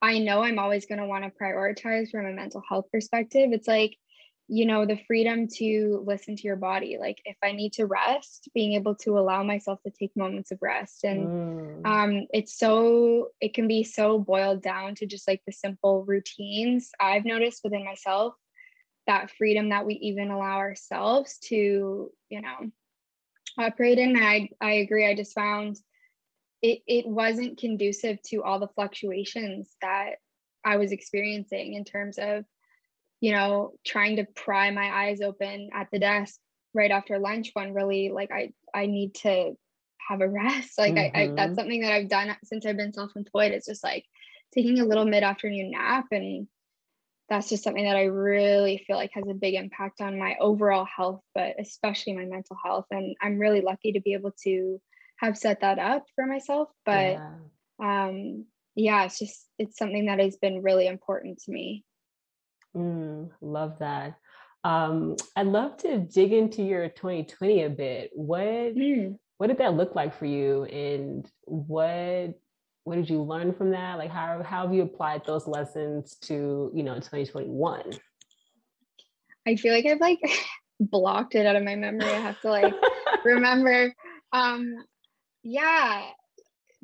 I 0.01 0.19
know 0.19 0.43
I'm 0.43 0.59
always 0.59 0.85
going 0.85 0.99
to 0.99 1.07
want 1.07 1.23
to 1.23 1.31
prioritize 1.41 2.11
from 2.11 2.25
a 2.25 2.33
mental 2.33 2.61
health 2.67 2.85
perspective, 2.91 3.49
it's 3.51 3.67
like 3.67 3.97
you 4.47 4.65
know 4.65 4.85
the 4.85 4.99
freedom 5.07 5.47
to 5.47 6.03
listen 6.05 6.35
to 6.35 6.43
your 6.43 6.55
body 6.55 6.97
like 6.99 7.19
if 7.25 7.35
i 7.43 7.51
need 7.51 7.73
to 7.73 7.85
rest 7.85 8.47
being 8.53 8.73
able 8.73 8.93
to 8.93 9.17
allow 9.17 9.41
myself 9.41 9.79
to 9.81 9.91
take 9.91 10.11
moments 10.15 10.51
of 10.51 10.59
rest 10.61 11.03
and 11.03 11.27
mm. 11.27 11.85
um 11.85 12.27
it's 12.31 12.57
so 12.57 13.29
it 13.41 13.53
can 13.53 13.67
be 13.67 13.83
so 13.83 14.19
boiled 14.19 14.61
down 14.61 14.93
to 14.93 15.05
just 15.05 15.27
like 15.27 15.41
the 15.47 15.51
simple 15.51 16.05
routines 16.05 16.91
i've 16.99 17.25
noticed 17.25 17.61
within 17.63 17.83
myself 17.83 18.35
that 19.07 19.31
freedom 19.37 19.69
that 19.69 19.85
we 19.85 19.95
even 19.95 20.31
allow 20.31 20.57
ourselves 20.57 21.37
to 21.39 22.11
you 22.29 22.41
know 22.41 22.71
operate 23.57 23.99
in 23.99 24.17
i 24.17 24.49
i 24.61 24.73
agree 24.73 25.07
i 25.07 25.15
just 25.15 25.33
found 25.33 25.77
it 26.61 26.79
it 26.87 27.07
wasn't 27.07 27.59
conducive 27.59 28.21
to 28.23 28.43
all 28.43 28.59
the 28.59 28.67
fluctuations 28.69 29.75
that 29.81 30.15
i 30.63 30.77
was 30.77 30.91
experiencing 30.91 31.73
in 31.73 31.83
terms 31.83 32.17
of 32.17 32.43
you 33.25 33.31
know, 33.31 33.73
trying 33.85 34.17
to 34.17 34.25
pry 34.35 34.71
my 34.71 35.05
eyes 35.05 35.21
open 35.21 35.69
at 35.73 35.87
the 35.91 35.99
desk 35.99 36.39
right 36.73 36.91
after 36.91 37.17
lunch 37.17 37.51
when 37.53 37.73
really 37.73 38.11
like 38.13 38.31
I 38.31 38.53
I 38.73 38.85
need 38.85 39.15
to 39.15 39.53
have 40.07 40.21
a 40.21 40.29
rest. 40.29 40.73
Like 40.77 40.93
mm-hmm. 40.93 41.17
I, 41.17 41.21
I 41.21 41.27
that's 41.27 41.39
mm-hmm. 41.39 41.55
something 41.55 41.81
that 41.81 41.93
I've 41.93 42.09
done 42.09 42.35
since 42.43 42.65
I've 42.65 42.77
been 42.77 42.93
self-employed. 42.93 43.51
It's 43.51 43.65
just 43.65 43.83
like 43.83 44.05
taking 44.53 44.79
a 44.79 44.85
little 44.85 45.05
mid-afternoon 45.05 45.71
nap 45.71 46.05
and 46.11 46.47
that's 47.29 47.49
just 47.49 47.63
something 47.63 47.85
that 47.85 47.97
I 47.97 48.05
really 48.05 48.83
feel 48.85 48.97
like 48.97 49.11
has 49.13 49.25
a 49.29 49.33
big 49.33 49.55
impact 49.55 50.01
on 50.01 50.19
my 50.19 50.35
overall 50.39 50.85
health, 50.85 51.21
but 51.33 51.55
especially 51.59 52.13
my 52.13 52.25
mental 52.25 52.57
health. 52.63 52.85
And 52.91 53.15
I'm 53.21 53.39
really 53.39 53.61
lucky 53.61 53.93
to 53.93 54.01
be 54.01 54.13
able 54.13 54.33
to 54.43 54.79
have 55.17 55.37
set 55.37 55.61
that 55.61 55.79
up 55.79 56.05
for 56.13 56.25
myself. 56.25 56.69
But 56.85 57.13
yeah. 57.13 57.31
um 57.79 58.45
yeah, 58.75 59.05
it's 59.05 59.19
just 59.19 59.47
it's 59.57 59.77
something 59.77 60.05
that 60.05 60.19
has 60.19 60.35
been 60.35 60.61
really 60.61 60.87
important 60.87 61.39
to 61.43 61.51
me. 61.51 61.83
Mm, 62.75 63.29
love 63.41 63.79
that. 63.79 64.17
Um, 64.65 65.15
I'd 65.35 65.47
love 65.47 65.77
to 65.77 65.99
dig 65.99 66.33
into 66.33 66.63
your 66.63 66.89
2020 66.89 67.63
a 67.63 67.69
bit. 67.69 68.11
What 68.13 68.43
mm. 68.43 69.17
what 69.37 69.47
did 69.47 69.59
that 69.59 69.75
look 69.75 69.95
like 69.95 70.13
for 70.17 70.25
you, 70.25 70.65
and 70.65 71.29
what 71.45 72.37
what 72.85 72.95
did 72.95 73.09
you 73.09 73.21
learn 73.21 73.51
from 73.51 73.71
that? 73.71 73.97
Like 73.97 74.11
how 74.11 74.41
how 74.43 74.61
have 74.61 74.73
you 74.73 74.83
applied 74.83 75.25
those 75.25 75.47
lessons 75.47 76.15
to 76.21 76.71
you 76.73 76.83
know 76.83 76.95
2021? 76.95 77.91
I 79.47 79.55
feel 79.55 79.73
like 79.73 79.85
I've 79.85 79.99
like 79.99 80.19
blocked 80.79 81.35
it 81.35 81.45
out 81.45 81.55
of 81.55 81.63
my 81.63 81.75
memory. 81.75 82.05
I 82.05 82.19
have 82.19 82.39
to 82.41 82.49
like 82.49 82.73
remember. 83.25 83.93
Um, 84.31 84.75
yeah, 85.43 86.03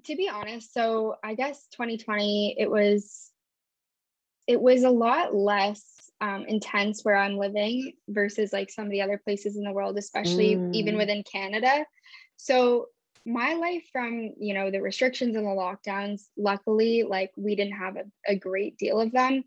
to 0.05 0.15
be 0.15 0.27
honest, 0.27 0.73
so 0.73 1.15
I 1.23 1.35
guess 1.35 1.67
2020 1.73 2.55
it 2.57 2.69
was 2.69 3.29
it 4.47 4.59
was 4.59 4.83
a 4.83 4.89
lot 4.89 5.35
less 5.35 5.83
um, 6.19 6.45
intense 6.47 7.03
where 7.03 7.15
I'm 7.15 7.37
living 7.37 7.93
versus 8.07 8.51
like 8.51 8.71
some 8.71 8.85
of 8.85 8.91
the 8.91 9.03
other 9.03 9.21
places 9.23 9.55
in 9.55 9.63
the 9.63 9.71
world, 9.71 9.99
especially 9.99 10.55
mm. 10.55 10.73
even 10.73 10.97
within 10.97 11.23
Canada. 11.31 11.85
So 12.37 12.87
my 13.25 13.53
life 13.53 13.83
from 13.91 14.33
you 14.37 14.53
know 14.53 14.71
the 14.71 14.81
restrictions 14.81 15.35
and 15.35 15.45
the 15.45 15.49
lockdowns, 15.49 16.23
luckily, 16.37 17.03
like 17.03 17.31
we 17.35 17.55
didn't 17.55 17.77
have 17.77 17.97
a, 17.97 18.03
a 18.27 18.35
great 18.35 18.77
deal 18.77 18.99
of 18.99 19.11
them. 19.11 19.43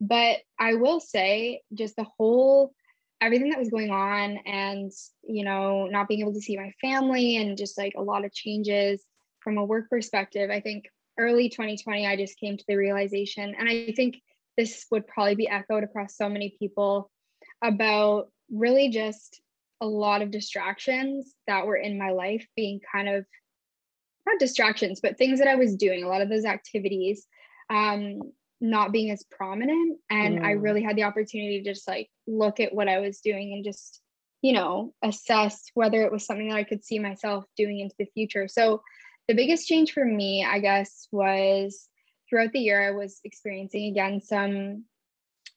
But 0.00 0.38
I 0.58 0.74
will 0.74 1.00
say, 1.00 1.62
just 1.72 1.96
the 1.96 2.06
whole 2.18 2.74
everything 3.20 3.50
that 3.50 3.58
was 3.58 3.70
going 3.70 3.90
on, 3.90 4.38
and 4.46 4.92
you 5.22 5.44
know, 5.44 5.86
not 5.86 6.08
being 6.08 6.20
able 6.20 6.34
to 6.34 6.40
see 6.40 6.56
my 6.56 6.72
family, 6.80 7.36
and 7.36 7.56
just 7.56 7.78
like 7.78 7.94
a 7.96 8.02
lot 8.02 8.24
of 8.24 8.32
changes 8.32 9.02
from 9.40 9.58
a 9.58 9.64
work 9.64 9.88
perspective. 9.88 10.50
I 10.50 10.60
think 10.60 10.86
early 11.18 11.48
2020, 11.48 12.06
I 12.06 12.16
just 12.16 12.38
came 12.38 12.56
to 12.56 12.64
the 12.66 12.76
realization, 12.76 13.54
and 13.58 13.68
I 13.68 13.92
think 13.94 14.20
this 14.56 14.86
would 14.90 15.06
probably 15.06 15.34
be 15.34 15.48
echoed 15.48 15.84
across 15.84 16.16
so 16.16 16.28
many 16.28 16.54
people 16.58 17.10
about 17.62 18.28
really 18.50 18.88
just 18.88 19.40
a 19.84 19.86
lot 19.86 20.22
of 20.22 20.30
distractions 20.30 21.34
that 21.46 21.66
were 21.66 21.76
in 21.76 21.98
my 21.98 22.10
life 22.10 22.46
being 22.56 22.80
kind 22.90 23.08
of 23.08 23.24
not 24.26 24.38
distractions 24.38 25.00
but 25.00 25.18
things 25.18 25.38
that 25.38 25.48
i 25.48 25.54
was 25.54 25.76
doing 25.76 26.02
a 26.02 26.08
lot 26.08 26.22
of 26.22 26.28
those 26.28 26.44
activities 26.44 27.26
um 27.70 28.20
not 28.60 28.92
being 28.92 29.10
as 29.10 29.24
prominent 29.30 29.98
and 30.10 30.38
mm. 30.38 30.44
i 30.44 30.52
really 30.52 30.82
had 30.82 30.96
the 30.96 31.02
opportunity 31.02 31.62
to 31.62 31.70
just 31.70 31.86
like 31.86 32.08
look 32.26 32.60
at 32.60 32.74
what 32.74 32.88
i 32.88 32.98
was 32.98 33.20
doing 33.20 33.52
and 33.52 33.64
just 33.64 34.00
you 34.44 34.52
know, 34.52 34.92
assess 35.02 35.70
whether 35.72 36.02
it 36.02 36.12
was 36.12 36.26
something 36.26 36.50
that 36.50 36.58
I 36.58 36.64
could 36.64 36.84
see 36.84 36.98
myself 36.98 37.46
doing 37.56 37.80
into 37.80 37.94
the 37.98 38.04
future. 38.04 38.46
So 38.46 38.82
the 39.26 39.32
biggest 39.32 39.66
change 39.66 39.92
for 39.92 40.04
me, 40.04 40.44
I 40.44 40.58
guess, 40.58 41.08
was 41.10 41.88
throughout 42.28 42.52
the 42.52 42.60
year, 42.60 42.86
I 42.86 42.90
was 42.90 43.20
experiencing 43.24 43.86
again 43.86 44.20
some 44.20 44.84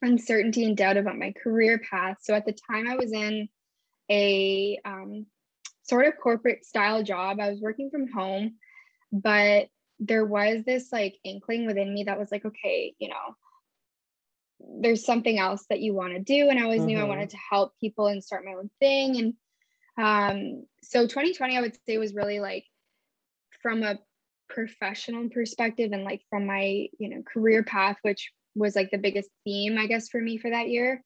uncertainty 0.02 0.64
and 0.64 0.78
doubt 0.78 0.96
about 0.96 1.18
my 1.18 1.34
career 1.44 1.80
path. 1.80 2.20
So 2.22 2.34
at 2.34 2.46
the 2.46 2.56
time, 2.72 2.88
I 2.88 2.96
was 2.96 3.12
in 3.12 3.50
a 4.10 4.80
um, 4.86 5.26
sort 5.84 6.08
of 6.08 6.14
corporate 6.22 6.66
style 6.66 7.03
job. 7.03 7.39
I 7.39 7.49
was 7.49 7.62
working 7.62 7.89
from 7.89 8.12
home, 8.12 8.55
but 9.12 9.68
there 9.99 10.26
was 10.26 10.64
this 10.66 10.91
like 10.91 11.16
inkling 11.24 11.66
within 11.66 11.93
me 11.93 12.03
that 12.03 12.20
was 12.20 12.32
like, 12.32 12.45
okay, 12.45 12.93
you 12.99 13.10
know, 13.10 13.36
there's 14.82 15.05
something 15.05 15.39
else 15.39 15.66
that 15.70 15.82
you 15.82 15.93
want 15.93 16.14
to 16.14 16.20
do. 16.20 16.49
And 16.49 16.60
I 16.60 16.64
always 16.64 16.80
mm-hmm. 16.80 16.88
knew 16.88 16.97
I 16.97 17.01
mm-hmm. 17.01 17.10
wanted 17.10 17.30
to 17.32 17.38
help 17.49 17.74
people 17.80 18.08
and 18.08 18.24
start 18.24 18.45
my 18.45 18.53
own 18.53 18.70
thing. 18.80 19.18
And 19.18 19.34
um, 19.97 20.66
so 20.84 21.03
2020, 21.03 21.58
I 21.58 21.62
would 21.62 21.78
say 21.86 21.97
was 21.97 22.14
really 22.14 22.39
like 22.39 22.66
from 23.62 23.84
a 23.84 23.99
professional 24.49 25.30
perspective 25.30 25.91
and 25.91 26.03
like 26.03 26.22
from 26.30 26.45
my, 26.45 26.88
you 26.99 27.10
know, 27.10 27.24
career 27.32 27.64
path, 27.64 27.97
which 28.01 28.32
was 28.55 28.76
like 28.76 28.91
the 28.91 28.97
biggest 28.97 29.30
theme, 29.43 29.78
I 29.78 29.88
guess, 29.88 30.10
for 30.10 30.22
me 30.22 30.38
for 30.38 30.49
that 30.49 30.70
year, 30.70 31.03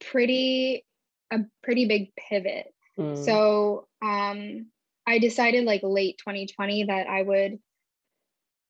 pretty, 0.00 0.84
a 1.30 1.40
pretty 1.62 1.86
big 1.86 2.12
pivot. 2.16 2.72
Mm. 2.98 3.24
So 3.24 3.86
um, 4.02 4.66
I 5.06 5.18
decided 5.18 5.64
like 5.64 5.80
late 5.82 6.18
2020 6.18 6.84
that 6.84 7.06
I 7.08 7.22
would 7.22 7.58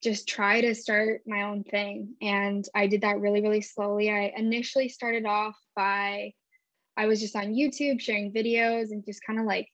just 0.03 0.29
try 0.29 0.61
to 0.61 0.75
start 0.75 1.23
my 1.27 1.43
own 1.43 1.65
thing. 1.65 2.15
And 2.23 2.65
I 2.75 2.87
did 2.87 3.01
that 3.01 3.21
really, 3.21 3.41
really 3.41 3.63
slowly. 3.63 4.11
I 4.11 4.33
initially 4.37 4.89
started 4.89 5.27
off 5.27 5.57
by, 5.75 6.33
I 6.97 7.07
was 7.07 7.21
just 7.21 7.35
on 7.35 7.55
YouTube 7.55 8.01
sharing 8.01 8.33
videos 8.33 8.91
and 8.91 9.05
just 9.05 9.25
kind 9.27 9.41
of 9.41 9.47
like 9.47 9.69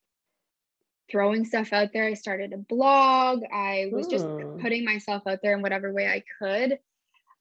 throwing 1.10 1.44
stuff 1.44 1.72
out 1.72 1.90
there. 1.92 2.06
I 2.06 2.14
started 2.14 2.52
a 2.52 2.58
blog. 2.58 3.42
I 3.52 3.90
was 3.92 4.06
just 4.06 4.24
hmm. 4.24 4.58
putting 4.60 4.84
myself 4.84 5.22
out 5.26 5.40
there 5.42 5.54
in 5.54 5.62
whatever 5.62 5.92
way 5.92 6.06
I 6.06 6.22
could. 6.38 6.78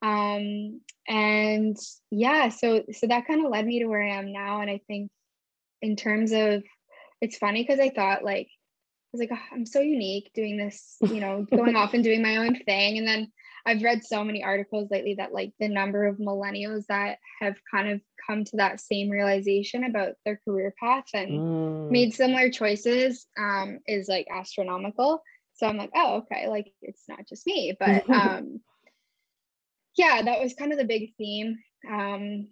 Um, 0.01 0.81
and 1.07 1.77
yeah, 2.11 2.49
so 2.49 2.83
so 2.91 3.07
that 3.07 3.25
kind 3.25 3.45
of 3.45 3.51
led 3.51 3.65
me 3.65 3.79
to 3.79 3.85
where 3.85 4.03
I 4.03 4.17
am 4.17 4.33
now. 4.33 4.59
And 4.59 4.69
I 4.69 4.81
think 4.87 5.09
in 5.83 5.97
terms 5.97 6.31
of 6.31 6.63
it's 7.21 7.37
funny 7.37 7.61
because 7.61 7.79
I 7.79 7.89
thought 7.89 8.23
like 8.23 8.47
I 8.47 9.09
was 9.11 9.19
like, 9.19 9.29
oh, 9.31 9.55
I'm 9.55 9.65
so 9.65 9.81
unique 9.81 10.31
doing 10.33 10.57
this, 10.57 10.97
you 11.01 11.19
know, 11.19 11.45
going 11.55 11.75
off 11.75 11.93
and 11.93 12.03
doing 12.03 12.23
my 12.23 12.37
own 12.37 12.55
thing. 12.63 12.97
And 12.97 13.07
then 13.07 13.31
I've 13.65 13.83
read 13.83 14.03
so 14.03 14.23
many 14.23 14.43
articles 14.43 14.89
lately 14.89 15.15
that 15.15 15.33
like 15.33 15.51
the 15.59 15.67
number 15.67 16.05
of 16.07 16.17
millennials 16.17 16.85
that 16.87 17.17
have 17.39 17.55
kind 17.69 17.89
of 17.89 18.01
come 18.25 18.43
to 18.45 18.57
that 18.57 18.79
same 18.79 19.09
realization 19.09 19.83
about 19.83 20.13
their 20.25 20.39
career 20.47 20.73
path 20.79 21.05
and 21.13 21.31
mm. 21.31 21.91
made 21.91 22.13
similar 22.13 22.49
choices 22.49 23.27
um, 23.37 23.79
is 23.87 24.07
like 24.07 24.27
astronomical. 24.33 25.21
So 25.55 25.67
I'm 25.67 25.77
like, 25.77 25.91
oh, 25.93 26.23
okay, 26.23 26.47
like 26.47 26.71
it's 26.81 27.03
not 27.07 27.27
just 27.27 27.45
me, 27.45 27.75
but 27.79 28.09
um, 28.09 28.61
yeah, 29.95 30.21
that 30.23 30.41
was 30.41 30.55
kind 30.55 30.71
of 30.71 30.79
the 30.79 30.85
big 30.85 31.13
theme. 31.17 31.59
Um, 31.89 32.47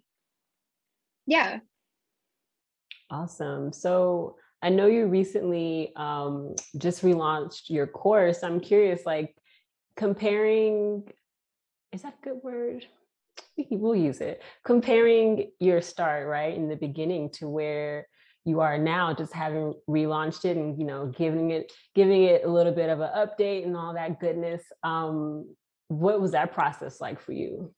yeah. 1.26 1.58
Awesome. 3.12 3.74
So 3.74 4.36
I 4.62 4.70
know 4.70 4.86
you 4.86 5.06
recently 5.06 5.92
um, 5.96 6.54
just 6.78 7.02
relaunched 7.02 7.68
your 7.68 7.86
course. 7.86 8.42
I'm 8.42 8.58
curious, 8.58 9.04
like 9.04 9.36
comparing, 9.96 11.04
is 11.92 12.02
that 12.02 12.14
a 12.22 12.24
good 12.24 12.40
word? 12.42 12.86
We'll 13.70 13.94
use 13.94 14.22
it. 14.22 14.42
Comparing 14.64 15.50
your 15.60 15.82
start, 15.82 16.26
right, 16.26 16.56
in 16.56 16.70
the 16.70 16.76
beginning 16.76 17.28
to 17.34 17.48
where 17.50 18.06
you 18.46 18.60
are 18.60 18.78
now, 18.78 19.12
just 19.12 19.34
having 19.34 19.74
relaunched 19.88 20.46
it 20.46 20.56
and 20.56 20.78
you 20.78 20.86
know 20.86 21.06
giving 21.06 21.50
it 21.50 21.70
giving 21.94 22.24
it 22.24 22.44
a 22.44 22.48
little 22.48 22.72
bit 22.72 22.88
of 22.88 23.00
an 23.00 23.10
update 23.14 23.64
and 23.64 23.76
all 23.76 23.94
that 23.94 24.20
goodness. 24.20 24.62
Um, 24.82 25.54
what 25.88 26.20
was 26.20 26.32
that 26.32 26.52
process 26.52 27.00
like 27.00 27.20
for 27.20 27.32
you? 27.32 27.74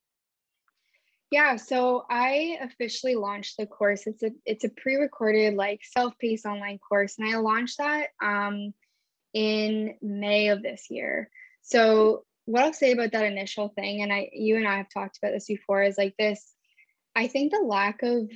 Yeah, 1.30 1.56
so 1.56 2.04
I 2.08 2.58
officially 2.60 3.16
launched 3.16 3.56
the 3.56 3.66
course. 3.66 4.06
It's 4.06 4.22
a 4.22 4.30
it's 4.44 4.64
a 4.64 4.68
pre-recorded 4.68 5.54
like 5.54 5.80
self-paced 5.82 6.46
online 6.46 6.78
course, 6.78 7.16
and 7.18 7.28
I 7.28 7.38
launched 7.38 7.78
that 7.78 8.08
um, 8.22 8.72
in 9.32 9.96
May 10.00 10.48
of 10.48 10.62
this 10.62 10.86
year. 10.90 11.30
So 11.62 12.24
what 12.44 12.62
I'll 12.62 12.72
say 12.72 12.92
about 12.92 13.12
that 13.12 13.24
initial 13.24 13.68
thing, 13.68 14.02
and 14.02 14.12
I 14.12 14.30
you 14.32 14.56
and 14.56 14.68
I 14.68 14.76
have 14.76 14.88
talked 14.88 15.18
about 15.18 15.32
this 15.32 15.46
before, 15.46 15.82
is 15.82 15.98
like 15.98 16.14
this. 16.18 16.52
I 17.16 17.26
think 17.26 17.52
the 17.52 17.60
lack 17.60 18.02
of 18.02 18.30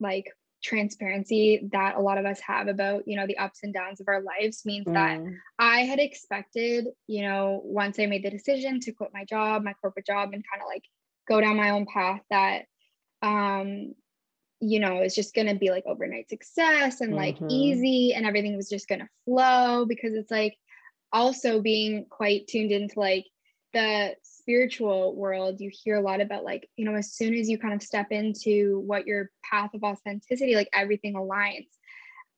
like 0.00 0.26
transparency 0.62 1.68
that 1.72 1.96
a 1.96 2.00
lot 2.00 2.16
of 2.16 2.24
us 2.24 2.40
have 2.40 2.68
about 2.68 3.06
you 3.06 3.16
know 3.16 3.26
the 3.26 3.36
ups 3.36 3.60
and 3.62 3.74
downs 3.74 4.00
of 4.00 4.08
our 4.08 4.22
lives 4.22 4.64
means 4.64 4.86
mm. 4.86 4.94
that 4.94 5.20
i 5.58 5.80
had 5.80 5.98
expected 5.98 6.86
you 7.06 7.20
know 7.20 7.60
once 7.64 7.98
i 7.98 8.06
made 8.06 8.24
the 8.24 8.30
decision 8.30 8.80
to 8.80 8.90
quit 8.90 9.10
my 9.12 9.26
job 9.26 9.62
my 9.62 9.74
corporate 9.74 10.06
job 10.06 10.30
and 10.32 10.42
kind 10.50 10.62
of 10.62 10.66
like 10.66 10.84
go 11.28 11.40
down 11.40 11.56
my 11.56 11.70
own 11.70 11.86
path 11.86 12.20
that 12.30 12.64
um 13.22 13.94
you 14.60 14.80
know 14.80 14.98
it's 14.98 15.14
just 15.14 15.34
going 15.34 15.46
to 15.46 15.54
be 15.54 15.70
like 15.70 15.84
overnight 15.86 16.28
success 16.28 17.00
and 17.00 17.14
like 17.14 17.36
mm-hmm. 17.36 17.50
easy 17.50 18.14
and 18.14 18.26
everything 18.26 18.56
was 18.56 18.68
just 18.68 18.88
going 18.88 19.00
to 19.00 19.08
flow 19.24 19.84
because 19.84 20.14
it's 20.14 20.30
like 20.30 20.56
also 21.12 21.60
being 21.60 22.06
quite 22.08 22.46
tuned 22.46 22.72
into 22.72 22.98
like 22.98 23.26
the 23.72 24.14
spiritual 24.22 25.14
world 25.16 25.60
you 25.60 25.70
hear 25.72 25.96
a 25.96 26.00
lot 26.00 26.20
about 26.20 26.44
like 26.44 26.68
you 26.76 26.84
know 26.84 26.94
as 26.94 27.12
soon 27.12 27.34
as 27.34 27.48
you 27.48 27.58
kind 27.58 27.74
of 27.74 27.82
step 27.82 28.06
into 28.10 28.80
what 28.86 29.06
your 29.06 29.30
path 29.42 29.70
of 29.74 29.82
authenticity 29.82 30.54
like 30.54 30.68
everything 30.72 31.14
aligns 31.14 31.68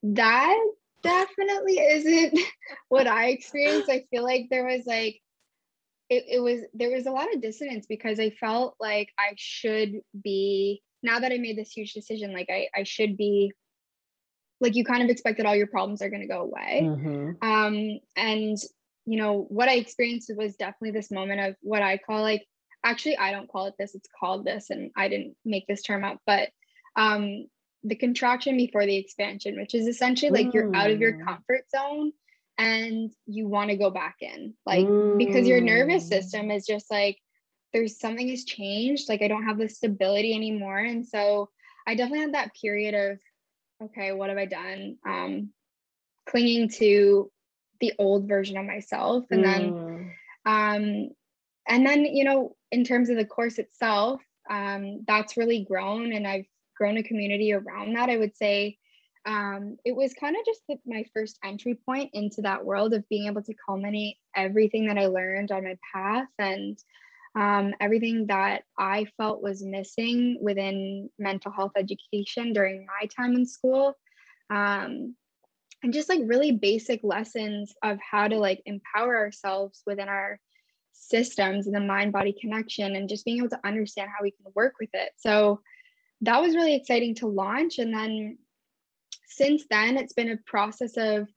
that 0.03 0.57
definitely 1.03 1.79
isn't 1.79 2.39
what 2.89 3.07
i 3.07 3.29
experienced 3.29 3.91
i 3.91 4.05
feel 4.11 4.25
like 4.25 4.47
there 4.51 4.67
was 4.67 4.87
like 4.87 5.21
it, 6.09 6.25
it 6.29 6.41
was 6.41 6.61
there 6.75 6.91
was 6.91 7.07
a 7.07 7.11
lot 7.11 7.33
of 7.35 7.41
dissonance 7.41 7.87
because 7.87 8.21
I 8.21 8.31
felt 8.31 8.77
like 8.79 9.11
I 9.19 9.35
should 9.37 10.01
be 10.23 10.83
now 11.03 11.19
that 11.19 11.33
I 11.33 11.39
made 11.39 11.59
this 11.59 11.71
huge 11.71 11.93
decision, 11.93 12.33
like 12.33 12.49
I, 12.51 12.69
I 12.75 12.85
should 12.85 13.17
be 13.17 13.53
like 14.61 14.75
you 14.75 14.85
kind 14.85 15.03
of 15.03 15.11
expect 15.11 15.39
that 15.39 15.47
all 15.47 15.57
your 15.57 15.67
problems 15.67 16.03
are 16.03 16.09
going 16.09 16.23
to 16.23 16.29
go 16.29 16.41
away. 16.41 16.83
Mm-hmm. 16.83 17.47
Um, 17.47 18.01
and 18.17 18.57
you 19.05 19.19
know 19.19 19.47
what 19.49 19.69
I 19.69 19.75
experienced 19.75 20.31
was 20.35 20.57
definitely 20.57 20.93
this 20.93 21.11
moment 21.11 21.41
of 21.41 21.57
what 21.61 21.83
I 21.83 21.99
call 21.99 22.23
like 22.23 22.45
actually 22.85 23.17
I 23.17 23.33
don't 23.33 23.49
call 23.49 23.67
it 23.67 23.75
this, 23.79 23.95
it's 23.95 24.09
called 24.19 24.45
this, 24.45 24.71
and 24.71 24.91
I 24.97 25.09
didn't 25.09 25.37
make 25.45 25.67
this 25.67 25.83
term 25.83 26.05
up, 26.05 26.19
but 26.27 26.51
um, 26.95 27.47
the 27.83 27.97
contraction 27.97 28.57
before 28.57 28.87
the 28.87 28.97
expansion, 28.97 29.57
which 29.59 29.75
is 29.75 29.87
essentially 29.87 30.31
like 30.31 30.47
mm. 30.47 30.55
you're 30.55 30.75
out 30.75 30.91
of 30.91 31.01
your 31.01 31.15
mm. 31.15 31.25
comfort 31.25 31.65
zone 31.71 32.13
and 32.59 33.11
you 33.27 33.47
want 33.47 33.71
to 33.71 33.77
go 33.77 33.91
back 33.91 34.17
in 34.21 34.55
like 34.65 34.87
mm. 34.87 35.19
because 35.19 35.47
your 35.47 35.61
nervous 35.61 36.05
mm. 36.05 36.09
system 36.09 36.51
is 36.51 36.67
just 36.67 36.91
like 36.91 37.19
there's 37.73 37.99
something 37.99 38.29
has 38.29 38.45
changed 38.45 39.09
like 39.09 39.23
i 39.23 39.29
don't 39.29 39.45
have 39.45 39.59
the 39.59 39.69
stability 39.69 40.35
anymore 40.35 40.79
and 40.79 41.07
so 41.07 41.51
i 41.87 41.95
definitely 41.95 42.21
had 42.21 42.35
that 42.35 42.55
period 42.61 42.95
of 42.95 43.19
okay 43.83 44.13
what 44.13 44.31
have 44.31 44.39
i 44.39 44.47
done 44.47 44.97
um 45.07 45.51
clinging 46.29 46.69
to 46.69 47.31
the 47.81 47.93
old 47.99 48.27
version 48.27 48.57
of 48.57 48.65
myself 48.65 49.25
and 49.31 49.45
mm. 49.45 49.53
then 49.53 50.13
um 50.47 51.11
and 51.69 51.87
then 51.87 52.05
you 52.05 52.25
know 52.25 52.57
in 52.73 52.85
terms 52.85 53.11
of 53.11 53.17
the 53.17 53.25
course 53.25 53.59
itself 53.59 54.23
um 54.49 55.05
that's 55.07 55.37
really 55.37 55.65
grown 55.65 56.13
and 56.13 56.27
i've 56.27 56.47
grown 56.77 56.97
a 56.97 57.03
community 57.03 57.53
around 57.53 57.95
that 57.95 58.09
i 58.09 58.17
would 58.17 58.35
say 58.37 58.79
um, 59.27 59.77
it 59.85 59.95
was 59.95 60.15
kind 60.15 60.37
of 60.37 60.47
just 60.47 60.61
the, 60.69 60.77
my 60.87 61.05
first 61.13 61.39
entry 61.45 61.75
point 61.75 62.11
into 62.15 62.43
that 62.43 62.65
world 62.65 62.95
of 62.95 63.09
being 63.09 63.27
able 63.27 63.43
to 63.43 63.55
culminate 63.55 64.17
everything 64.37 64.87
that 64.87 64.99
I 64.99 65.07
learned 65.07 65.51
on 65.51 65.65
my 65.65 65.77
path 65.93 66.29
and 66.39 66.79
um, 67.35 67.75
everything 67.81 68.27
that 68.29 68.63
I 68.79 69.07
felt 69.17 69.43
was 69.43 69.63
missing 69.63 70.39
within 70.41 71.11
mental 71.19 71.51
health 71.51 71.73
education 71.77 72.53
during 72.53 72.87
my 72.87 73.09
time 73.15 73.35
in 73.35 73.45
school. 73.45 73.95
Um, 74.49 75.17
and 75.83 75.93
just 75.93 76.09
like 76.09 76.21
really 76.25 76.53
basic 76.53 77.01
lessons 77.03 77.75
of 77.83 77.99
how 78.01 78.29
to 78.29 78.39
like 78.39 78.63
empower 78.65 79.17
ourselves 79.17 79.83
within 79.87 80.09
our 80.09 80.39
systems 80.93 81.67
and 81.67 81.75
the 81.75 81.81
mind 81.81 82.13
body 82.13 82.35
connection 82.41 82.97
and 82.97 83.09
just 83.09 83.25
being 83.25 83.39
able 83.39 83.51
to 83.51 83.61
understand 83.67 84.09
how 84.09 84.23
we 84.23 84.31
can 84.31 84.51
work 84.55 84.75
with 84.81 84.91
it. 84.95 85.11
So 85.17 85.61
that 86.23 86.41
was 86.41 86.55
really 86.55 86.75
exciting 86.75 87.17
to 87.17 87.27
launch. 87.27 87.79
And 87.79 87.93
then 87.93 88.39
since 89.27 89.65
then, 89.71 89.97
it's 89.97 90.13
been 90.13 90.31
a 90.31 90.39
process 90.47 90.97
of 90.97 91.29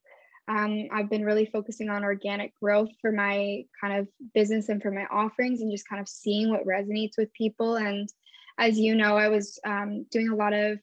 um, 0.48 0.88
I've 0.92 1.10
been 1.10 1.24
really 1.24 1.46
focusing 1.46 1.90
on 1.90 2.02
organic 2.02 2.58
growth 2.60 2.90
for 3.00 3.12
my 3.12 3.64
kind 3.80 4.00
of 4.00 4.08
business 4.34 4.68
and 4.68 4.82
for 4.82 4.90
my 4.90 5.06
offerings 5.10 5.60
and 5.60 5.70
just 5.70 5.88
kind 5.88 6.00
of 6.00 6.08
seeing 6.08 6.50
what 6.50 6.66
resonates 6.66 7.16
with 7.16 7.32
people. 7.34 7.76
And 7.76 8.08
as 8.58 8.78
you 8.78 8.96
know, 8.96 9.16
I 9.16 9.28
was 9.28 9.60
um, 9.64 10.06
doing 10.10 10.28
a 10.28 10.34
lot 10.34 10.52
of 10.52 10.80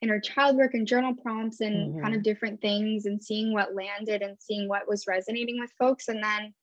inner 0.00 0.20
child 0.20 0.56
work 0.56 0.74
and 0.74 0.86
journal 0.86 1.14
prompts 1.14 1.60
and 1.60 1.90
mm-hmm. 1.90 2.02
kind 2.02 2.14
of 2.14 2.22
different 2.22 2.60
things 2.60 3.06
and 3.06 3.22
seeing 3.22 3.52
what 3.52 3.74
landed 3.74 4.22
and 4.22 4.36
seeing 4.38 4.68
what 4.68 4.88
was 4.88 5.06
resonating 5.08 5.58
with 5.58 5.72
folks. 5.78 6.08
And 6.08 6.22
then 6.22 6.54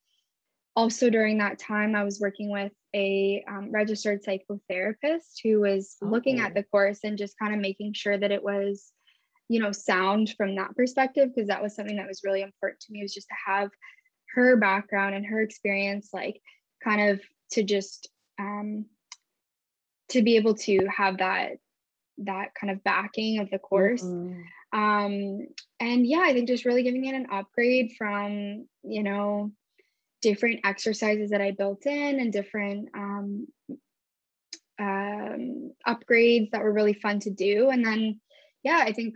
also 0.75 1.09
during 1.09 1.37
that 1.39 1.59
time, 1.59 1.95
I 1.95 2.03
was 2.03 2.19
working 2.19 2.49
with 2.49 2.71
a 2.95 3.43
um, 3.49 3.71
registered 3.71 4.23
psychotherapist 4.23 5.41
who 5.43 5.59
was 5.59 5.97
looking 6.01 6.39
at 6.39 6.53
the 6.53 6.63
course 6.63 6.99
and 7.03 7.17
just 7.17 7.37
kind 7.37 7.53
of 7.53 7.59
making 7.59 7.93
sure 7.93 8.17
that 8.17 8.31
it 8.31 8.43
was 8.43 8.91
you 9.49 9.59
know, 9.59 9.71
sound 9.71 10.33
from 10.37 10.55
that 10.55 10.75
perspective 10.75 11.29
because 11.33 11.47
that 11.47 11.61
was 11.61 11.75
something 11.75 11.97
that 11.97 12.07
was 12.07 12.21
really 12.23 12.41
important 12.41 12.79
to 12.81 12.91
me 12.91 13.01
was 13.01 13.13
just 13.13 13.27
to 13.27 13.51
have 13.51 13.69
her 14.35 14.57
background 14.57 15.15
and 15.15 15.25
her 15.25 15.41
experience, 15.41 16.09
like 16.13 16.41
kind 16.83 17.09
of 17.09 17.21
to 17.51 17.63
just 17.63 18.09
um, 18.39 18.85
to 20.09 20.21
be 20.21 20.35
able 20.35 20.55
to 20.55 20.85
have 20.87 21.17
that 21.19 21.53
that 22.19 22.49
kind 22.59 22.71
of 22.71 22.83
backing 22.83 23.39
of 23.39 23.49
the 23.49 23.59
course. 23.59 24.03
Mm-hmm. 24.03 24.41
Um, 24.77 25.47
and 25.79 26.05
yeah, 26.05 26.21
I 26.23 26.33
think 26.33 26.47
just 26.47 26.65
really 26.65 26.83
giving 26.83 27.05
it 27.05 27.15
an 27.15 27.27
upgrade 27.31 27.93
from, 27.97 28.67
you 28.83 29.03
know, 29.03 29.51
different 30.21 30.61
exercises 30.65 31.29
that 31.29 31.41
I 31.41 31.51
built 31.51 31.85
in 31.85 32.19
and 32.19 32.33
different 32.33 32.89
um, 32.95 33.47
um, 34.79 35.71
upgrades 35.87 36.51
that 36.51 36.63
were 36.63 36.73
really 36.73 36.93
fun 36.93 37.19
to 37.21 37.29
do. 37.29 37.69
And 37.69 37.85
then, 37.85 38.19
yeah, 38.63 38.79
I 38.81 38.91
think 38.93 39.15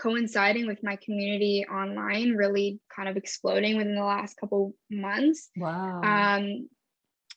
coinciding 0.00 0.66
with 0.66 0.82
my 0.82 0.96
community 0.96 1.66
online 1.70 2.34
really 2.34 2.80
kind 2.94 3.08
of 3.08 3.16
exploding 3.16 3.76
within 3.76 3.94
the 3.94 4.04
last 4.04 4.36
couple 4.38 4.74
months. 4.90 5.50
Wow. 5.56 6.00
Um, 6.02 6.68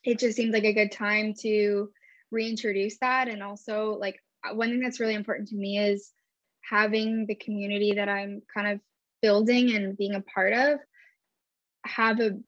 it 0.04 0.18
just 0.18 0.36
seemed 0.36 0.52
like 0.52 0.64
a 0.64 0.72
good 0.72 0.92
time 0.92 1.34
to 1.40 1.90
reintroduce 2.30 2.98
that. 2.98 3.28
And 3.28 3.42
also, 3.42 3.96
like, 4.00 4.18
one 4.52 4.70
thing 4.70 4.80
that's 4.80 5.00
really 5.00 5.14
important 5.14 5.48
to 5.48 5.56
me 5.56 5.78
is 5.78 6.10
having 6.68 7.26
the 7.26 7.34
community 7.34 7.92
that 7.94 8.08
I'm 8.08 8.42
kind 8.52 8.68
of 8.68 8.80
building 9.20 9.74
and 9.74 9.96
being 9.96 10.14
a 10.14 10.20
part 10.20 10.52
of 10.52 10.78
have 11.84 12.20
a 12.20 12.38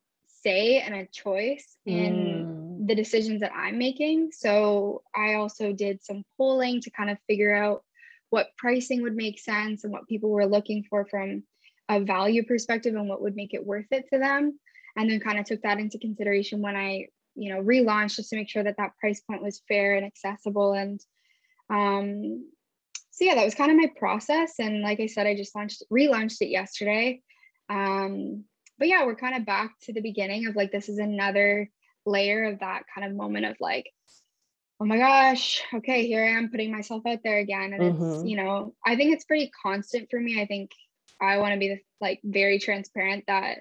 say 0.42 0.80
and 0.80 0.94
a 0.94 1.06
choice 1.06 1.76
in 1.86 2.78
mm. 2.80 2.86
the 2.86 2.94
decisions 2.94 3.40
that 3.40 3.52
I'm 3.54 3.78
making. 3.78 4.30
So 4.32 5.02
I 5.14 5.34
also 5.34 5.72
did 5.72 6.04
some 6.04 6.22
polling 6.36 6.80
to 6.82 6.90
kind 6.90 7.10
of 7.10 7.18
figure 7.26 7.54
out 7.54 7.82
what 8.30 8.48
pricing 8.56 9.02
would 9.02 9.16
make 9.16 9.38
sense 9.38 9.84
and 9.84 9.92
what 9.92 10.08
people 10.08 10.30
were 10.30 10.46
looking 10.46 10.84
for 10.88 11.06
from 11.06 11.44
a 11.88 12.00
value 12.00 12.44
perspective 12.44 12.94
and 12.94 13.08
what 13.08 13.22
would 13.22 13.36
make 13.36 13.54
it 13.54 13.64
worth 13.64 13.86
it 13.90 14.06
to 14.12 14.18
them. 14.18 14.58
And 14.96 15.10
then 15.10 15.20
kind 15.20 15.38
of 15.38 15.44
took 15.44 15.62
that 15.62 15.78
into 15.78 15.98
consideration 15.98 16.62
when 16.62 16.76
I, 16.76 17.08
you 17.34 17.52
know, 17.52 17.62
relaunched 17.62 18.16
just 18.16 18.30
to 18.30 18.36
make 18.36 18.48
sure 18.48 18.62
that 18.62 18.76
that 18.76 18.96
price 18.98 19.20
point 19.20 19.42
was 19.42 19.62
fair 19.66 19.96
and 19.96 20.06
accessible. 20.06 20.72
And 20.72 21.00
um, 21.68 22.48
so 23.10 23.24
yeah, 23.24 23.34
that 23.34 23.44
was 23.44 23.54
kind 23.54 23.70
of 23.70 23.76
my 23.76 23.90
process. 23.96 24.54
And 24.58 24.82
like 24.82 25.00
I 25.00 25.06
said, 25.06 25.26
I 25.26 25.36
just 25.36 25.54
launched, 25.54 25.82
relaunched 25.92 26.40
it 26.40 26.48
yesterday. 26.48 27.22
Um, 27.68 28.44
but 28.78 28.88
yeah, 28.88 29.04
we're 29.04 29.16
kind 29.16 29.36
of 29.36 29.46
back 29.46 29.72
to 29.82 29.92
the 29.92 30.00
beginning 30.00 30.46
of 30.46 30.56
like 30.56 30.72
this 30.72 30.88
is 30.88 30.98
another 30.98 31.70
layer 32.06 32.44
of 32.44 32.60
that 32.60 32.82
kind 32.94 33.06
of 33.06 33.16
moment 33.16 33.46
of 33.46 33.56
like, 33.60 33.86
oh 34.80 34.84
my 34.84 34.98
gosh, 34.98 35.62
okay, 35.74 36.06
here 36.06 36.24
I 36.24 36.38
am 36.38 36.50
putting 36.50 36.72
myself 36.72 37.02
out 37.06 37.20
there 37.22 37.38
again. 37.38 37.72
And 37.72 37.82
mm-hmm. 37.82 38.12
it's, 38.12 38.24
you 38.24 38.36
know, 38.36 38.74
I 38.84 38.96
think 38.96 39.14
it's 39.14 39.24
pretty 39.24 39.50
constant 39.62 40.08
for 40.10 40.20
me. 40.20 40.40
I 40.40 40.46
think 40.46 40.70
I 41.20 41.38
want 41.38 41.54
to 41.54 41.58
be 41.58 41.82
like 42.00 42.20
very 42.24 42.58
transparent 42.58 43.24
that 43.28 43.58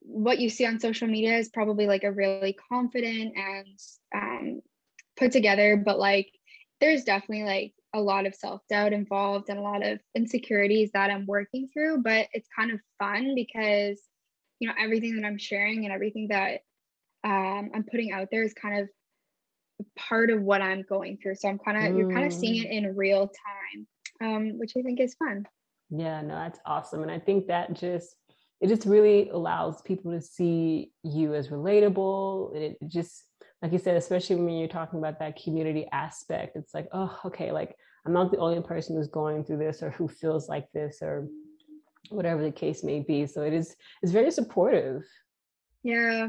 what 0.00 0.38
you 0.38 0.48
see 0.48 0.66
on 0.66 0.78
social 0.78 1.08
media 1.08 1.36
is 1.36 1.48
probably 1.48 1.86
like 1.86 2.04
a 2.04 2.12
really 2.12 2.56
confident 2.70 3.34
and 3.36 3.78
um, 4.14 4.60
put 5.16 5.32
together, 5.32 5.76
but 5.76 5.98
like 5.98 6.30
there's 6.80 7.04
definitely 7.04 7.44
like 7.44 7.72
a 7.92 8.00
lot 8.00 8.26
of 8.26 8.34
self-doubt 8.34 8.92
involved 8.92 9.48
and 9.48 9.58
a 9.58 9.62
lot 9.62 9.84
of 9.84 9.98
insecurities 10.14 10.90
that 10.92 11.10
I'm 11.10 11.26
working 11.26 11.68
through, 11.72 12.02
but 12.02 12.28
it's 12.32 12.48
kind 12.56 12.70
of 12.70 12.78
fun 13.00 13.34
because 13.34 14.00
you 14.58 14.68
know 14.68 14.74
everything 14.78 15.16
that 15.16 15.26
i'm 15.26 15.38
sharing 15.38 15.84
and 15.84 15.92
everything 15.92 16.28
that 16.28 16.60
um, 17.24 17.70
i'm 17.74 17.84
putting 17.90 18.12
out 18.12 18.28
there 18.30 18.42
is 18.42 18.54
kind 18.54 18.80
of 18.80 18.88
part 19.96 20.30
of 20.30 20.42
what 20.42 20.62
i'm 20.62 20.82
going 20.88 21.18
through 21.22 21.34
so 21.34 21.48
i'm 21.48 21.58
kind 21.58 21.76
of 21.76 21.92
mm. 21.92 21.98
you're 21.98 22.12
kind 22.12 22.26
of 22.26 22.32
seeing 22.32 22.64
it 22.64 22.70
in 22.70 22.96
real 22.96 23.28
time 23.28 23.86
um, 24.22 24.58
which 24.58 24.72
i 24.78 24.82
think 24.82 25.00
is 25.00 25.14
fun 25.14 25.46
yeah 25.90 26.20
no 26.20 26.34
that's 26.34 26.60
awesome 26.66 27.02
and 27.02 27.10
i 27.10 27.18
think 27.18 27.46
that 27.46 27.72
just 27.74 28.16
it 28.60 28.68
just 28.68 28.86
really 28.86 29.28
allows 29.30 29.82
people 29.82 30.12
to 30.12 30.20
see 30.20 30.90
you 31.02 31.34
as 31.34 31.48
relatable 31.48 32.54
and 32.54 32.62
it 32.62 32.76
just 32.86 33.24
like 33.62 33.72
you 33.72 33.78
said 33.78 33.96
especially 33.96 34.36
when 34.36 34.56
you're 34.56 34.68
talking 34.68 34.98
about 34.98 35.18
that 35.18 35.40
community 35.42 35.86
aspect 35.92 36.56
it's 36.56 36.74
like 36.74 36.88
oh 36.92 37.18
okay 37.24 37.52
like 37.52 37.76
i'm 38.06 38.12
not 38.12 38.30
the 38.30 38.38
only 38.38 38.60
person 38.62 38.96
who's 38.96 39.08
going 39.08 39.44
through 39.44 39.58
this 39.58 39.82
or 39.82 39.90
who 39.90 40.08
feels 40.08 40.48
like 40.48 40.66
this 40.72 40.98
or 41.02 41.28
whatever 42.10 42.42
the 42.42 42.52
case 42.52 42.84
may 42.84 43.00
be. 43.00 43.26
So 43.26 43.42
it 43.42 43.52
is 43.52 43.74
it's 44.02 44.12
very 44.12 44.30
supportive. 44.30 45.02
Yeah. 45.82 46.28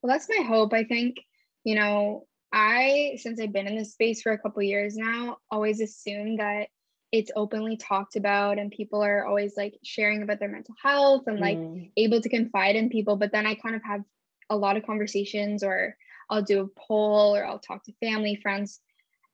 Well, 0.00 0.12
that's 0.12 0.28
my 0.28 0.44
hope. 0.44 0.72
I 0.72 0.84
think, 0.84 1.16
you 1.64 1.74
know, 1.74 2.26
I 2.52 3.18
since 3.20 3.40
I've 3.40 3.52
been 3.52 3.66
in 3.66 3.76
this 3.76 3.92
space 3.92 4.22
for 4.22 4.32
a 4.32 4.38
couple 4.38 4.62
years 4.62 4.96
now, 4.96 5.38
always 5.50 5.80
assume 5.80 6.36
that 6.36 6.68
it's 7.10 7.30
openly 7.36 7.76
talked 7.76 8.16
about 8.16 8.58
and 8.58 8.70
people 8.70 9.02
are 9.02 9.26
always 9.26 9.56
like 9.56 9.78
sharing 9.82 10.22
about 10.22 10.40
their 10.40 10.48
mental 10.48 10.74
health 10.82 11.24
and 11.26 11.40
like 11.40 11.56
mm. 11.56 11.90
able 11.96 12.20
to 12.20 12.28
confide 12.28 12.76
in 12.76 12.90
people, 12.90 13.16
but 13.16 13.32
then 13.32 13.46
I 13.46 13.54
kind 13.54 13.74
of 13.74 13.82
have 13.82 14.02
a 14.50 14.56
lot 14.56 14.76
of 14.76 14.84
conversations 14.84 15.62
or 15.62 15.96
I'll 16.28 16.42
do 16.42 16.60
a 16.60 16.80
poll 16.80 17.34
or 17.34 17.46
I'll 17.46 17.58
talk 17.58 17.84
to 17.84 17.92
family, 18.00 18.36
friends 18.36 18.80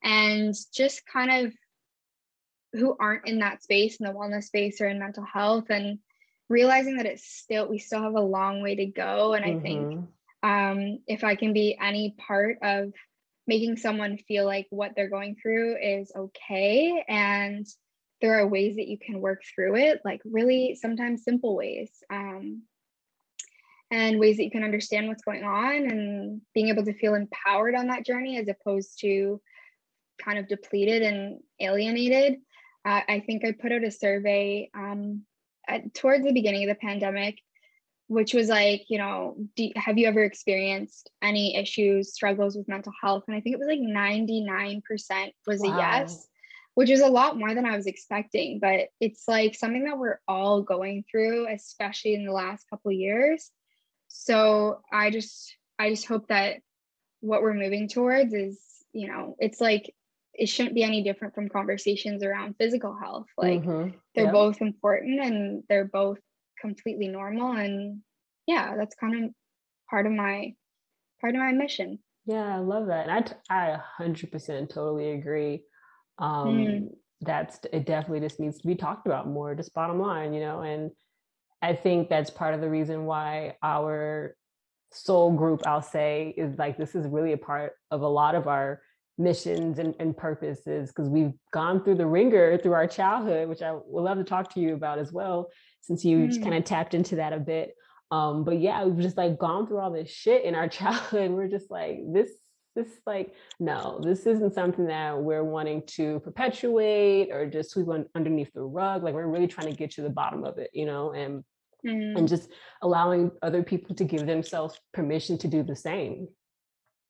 and 0.04 0.54
just 0.72 1.06
kind 1.06 1.46
of 1.46 1.52
who 2.74 2.96
aren't 3.00 3.26
in 3.26 3.38
that 3.38 3.62
space 3.62 3.96
in 3.96 4.06
the 4.06 4.12
wellness 4.12 4.44
space 4.44 4.80
or 4.80 4.86
in 4.86 4.98
mental 4.98 5.24
health 5.24 5.70
and 5.70 5.98
realizing 6.48 6.98
that 6.98 7.06
it's 7.06 7.26
still 7.26 7.68
we 7.68 7.78
still 7.78 8.02
have 8.02 8.14
a 8.14 8.20
long 8.20 8.62
way 8.62 8.76
to 8.76 8.86
go 8.86 9.32
and 9.32 9.44
mm-hmm. 9.44 9.58
i 9.58 9.62
think 9.62 9.80
mm-hmm. 9.80 10.04
Um, 10.44 10.98
if 11.08 11.24
i 11.24 11.34
can 11.34 11.52
be 11.52 11.76
any 11.80 12.14
part 12.18 12.58
of 12.62 12.92
making 13.46 13.76
someone 13.76 14.18
feel 14.28 14.44
like 14.44 14.66
what 14.70 14.92
they're 14.96 15.08
going 15.08 15.36
through 15.40 15.76
is 15.82 16.10
okay. 16.16 17.04
And 17.08 17.66
there 18.20 18.38
are 18.38 18.46
ways 18.46 18.76
that 18.76 18.88
you 18.88 18.98
can 18.98 19.20
work 19.20 19.42
through 19.54 19.76
it 19.76 20.00
like 20.04 20.20
really 20.24 20.78
sometimes 20.80 21.24
simple 21.24 21.56
ways 21.56 21.90
um, 22.10 22.62
and 23.90 24.18
ways 24.18 24.38
that 24.38 24.44
you 24.44 24.50
can 24.50 24.64
understand 24.64 25.08
what's 25.08 25.24
going 25.24 25.44
on 25.44 25.74
and 25.74 26.40
being 26.54 26.68
able 26.68 26.84
to 26.84 26.94
feel 26.94 27.14
empowered 27.14 27.74
on 27.74 27.88
that 27.88 28.06
journey 28.06 28.38
as 28.38 28.48
opposed 28.48 28.98
to 29.00 29.40
kind 30.22 30.38
of 30.38 30.48
depleted 30.48 31.02
and 31.02 31.40
alienated. 31.60 32.36
Uh, 32.86 33.00
I 33.08 33.22
think 33.26 33.44
I 33.44 33.52
put 33.52 33.72
out 33.72 33.84
a 33.84 33.90
survey 33.90 34.70
um, 34.74 35.22
at, 35.68 35.92
towards 35.94 36.24
the 36.24 36.32
beginning 36.32 36.68
of 36.68 36.68
the 36.68 36.80
pandemic, 36.80 37.38
which 38.08 38.34
was 38.34 38.48
like, 38.48 38.84
you 38.88 38.98
know, 38.98 39.36
do, 39.56 39.70
have 39.76 39.96
you 39.96 40.06
ever 40.06 40.22
experienced 40.22 41.10
any 41.22 41.56
issues, 41.56 42.12
struggles 42.12 42.56
with 42.56 42.68
mental 42.68 42.92
health? 43.02 43.24
And 43.26 43.36
I 43.36 43.40
think 43.40 43.54
it 43.54 43.58
was 43.58 43.68
like 43.68 43.80
99% 43.80 44.82
was 45.46 45.60
wow. 45.60 45.74
a 45.74 45.78
yes, 45.78 46.26
which 46.74 46.90
is 46.90 47.00
a 47.00 47.08
lot 47.08 47.38
more 47.38 47.54
than 47.54 47.64
I 47.64 47.76
was 47.76 47.86
expecting. 47.86 48.58
But 48.60 48.88
it's 49.00 49.26
like 49.26 49.54
something 49.54 49.84
that 49.84 49.98
we're 49.98 50.20
all 50.28 50.62
going 50.62 51.04
through, 51.10 51.48
especially 51.48 52.14
in 52.14 52.26
the 52.26 52.32
last 52.32 52.68
couple 52.68 52.92
years. 52.92 53.50
So 54.08 54.80
I 54.92 55.10
just, 55.10 55.56
I 55.78 55.90
just 55.90 56.06
hope 56.06 56.28
that 56.28 56.56
what 57.20 57.42
we're 57.42 57.54
moving 57.54 57.88
towards 57.88 58.34
is, 58.34 58.60
you 58.92 59.08
know, 59.08 59.34
it's 59.38 59.60
like 59.60 59.94
it 60.34 60.46
shouldn't 60.46 60.74
be 60.74 60.82
any 60.82 61.02
different 61.02 61.34
from 61.34 61.48
conversations 61.48 62.22
around 62.22 62.56
physical 62.58 62.96
health. 62.96 63.26
Like 63.38 63.62
mm-hmm. 63.62 63.96
they're 64.14 64.24
yep. 64.24 64.32
both 64.32 64.60
important 64.60 65.20
and 65.24 65.62
they're 65.68 65.86
both 65.86 66.18
completely 66.64 67.08
normal. 67.08 67.52
And 67.52 68.00
yeah, 68.46 68.74
that's 68.76 68.96
kind 68.96 69.24
of 69.24 69.30
part 69.90 70.06
of 70.06 70.12
my 70.12 70.54
part 71.20 71.34
of 71.34 71.40
my 71.40 71.52
mission. 71.52 71.98
Yeah, 72.26 72.56
I 72.56 72.58
love 72.58 72.86
that. 72.86 73.08
And 73.08 73.34
I, 73.50 73.74
I 73.74 74.02
100% 74.02 74.70
totally 74.70 75.10
agree. 75.10 75.62
Um, 76.18 76.48
mm. 76.48 76.88
That's 77.20 77.58
it. 77.70 77.84
Definitely 77.84 78.20
just 78.20 78.40
needs 78.40 78.58
to 78.58 78.66
be 78.66 78.74
talked 78.74 79.06
about 79.06 79.28
more. 79.28 79.54
Just 79.54 79.74
bottom 79.74 80.00
line, 80.00 80.32
you 80.32 80.40
know. 80.40 80.62
And 80.62 80.90
I 81.60 81.74
think 81.74 82.08
that's 82.08 82.30
part 82.30 82.54
of 82.54 82.60
the 82.60 82.68
reason 82.68 83.04
why 83.04 83.56
our 83.62 84.34
soul 84.90 85.32
group, 85.32 85.66
I'll 85.66 85.82
say, 85.82 86.34
is 86.36 86.58
like 86.58 86.78
this 86.78 86.94
is 86.94 87.06
really 87.06 87.32
a 87.32 87.38
part 87.38 87.72
of 87.90 88.00
a 88.00 88.08
lot 88.08 88.34
of 88.34 88.48
our 88.48 88.80
missions 89.16 89.78
and, 89.78 89.94
and 90.00 90.16
purposes 90.16 90.88
because 90.88 91.08
we've 91.08 91.32
gone 91.52 91.82
through 91.84 91.96
the 91.96 92.06
ringer 92.06 92.58
through 92.58 92.72
our 92.72 92.86
childhood, 92.86 93.48
which 93.48 93.62
I 93.62 93.72
would 93.72 94.02
love 94.02 94.18
to 94.18 94.24
talk 94.24 94.52
to 94.54 94.60
you 94.60 94.74
about 94.74 94.98
as 94.98 95.12
well, 95.12 95.50
since 95.86 96.04
you 96.04 96.18
mm. 96.18 96.42
kind 96.42 96.54
of 96.54 96.64
tapped 96.64 96.94
into 96.94 97.16
that 97.16 97.32
a 97.32 97.38
bit. 97.38 97.74
Um, 98.10 98.44
but 98.44 98.60
yeah, 98.60 98.84
we've 98.84 99.02
just 99.02 99.16
like 99.16 99.38
gone 99.38 99.66
through 99.66 99.80
all 99.80 99.90
this 99.90 100.10
shit 100.10 100.44
in 100.44 100.54
our 100.54 100.68
childhood. 100.80 101.30
We're 101.30 101.48
just 101.48 101.70
like, 101.70 102.00
this, 102.12 102.30
this 102.74 102.88
like, 103.06 103.34
no, 103.60 104.00
this 104.02 104.26
isn't 104.26 104.54
something 104.54 104.86
that 104.86 105.18
we're 105.18 105.44
wanting 105.44 105.82
to 105.86 106.20
perpetuate 106.20 107.30
or 107.30 107.46
just 107.46 107.70
sweep 107.70 107.86
underneath 108.14 108.52
the 108.52 108.62
rug. 108.62 109.02
Like 109.02 109.14
we're 109.14 109.26
really 109.26 109.46
trying 109.46 109.70
to 109.70 109.76
get 109.76 109.92
to 109.92 110.02
the 110.02 110.10
bottom 110.10 110.44
of 110.44 110.58
it, 110.58 110.70
you 110.72 110.86
know, 110.86 111.12
and 111.12 111.44
mm. 111.86 112.16
and 112.16 112.28
just 112.28 112.50
allowing 112.82 113.30
other 113.42 113.62
people 113.62 113.94
to 113.94 114.04
give 114.04 114.26
themselves 114.26 114.78
permission 114.92 115.38
to 115.38 115.48
do 115.48 115.62
the 115.62 115.76
same. 115.76 116.28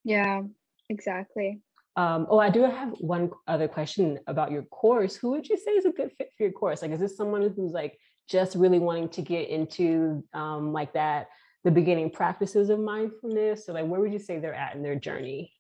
Yeah, 0.04 0.42
exactly. 0.90 1.60
Um, 1.96 2.26
oh, 2.28 2.38
I 2.38 2.50
do 2.50 2.62
have 2.62 2.90
one 2.98 3.30
other 3.46 3.68
question 3.68 4.18
about 4.26 4.50
your 4.50 4.64
course. 4.64 5.14
Who 5.16 5.30
would 5.30 5.48
you 5.48 5.56
say 5.56 5.72
is 5.72 5.84
a 5.84 5.90
good 5.90 6.10
fit 6.18 6.30
for 6.36 6.42
your 6.42 6.52
course? 6.52 6.82
Like, 6.82 6.90
is 6.90 7.00
this 7.00 7.16
someone 7.16 7.42
who's 7.42 7.72
like 7.72 7.98
just 8.28 8.56
really 8.56 8.78
wanting 8.78 9.08
to 9.10 9.22
get 9.22 9.48
into 9.48 10.24
um, 10.32 10.72
like 10.72 10.92
that, 10.94 11.28
the 11.64 11.70
beginning 11.70 12.10
practices 12.10 12.70
of 12.70 12.80
mindfulness? 12.80 13.66
So, 13.66 13.72
like, 13.72 13.86
where 13.86 14.00
would 14.00 14.12
you 14.12 14.18
say 14.18 14.38
they're 14.38 14.54
at 14.54 14.74
in 14.74 14.82
their 14.82 14.96
journey? 14.96 15.52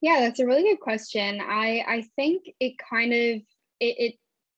Yeah, 0.00 0.20
that's 0.20 0.40
a 0.40 0.46
really 0.46 0.64
good 0.64 0.80
question. 0.80 1.40
I 1.40 1.84
I 1.86 2.04
think 2.16 2.44
it 2.58 2.74
kind 2.78 3.12
of 3.12 3.42
it, 3.80 3.96
it 3.98 4.14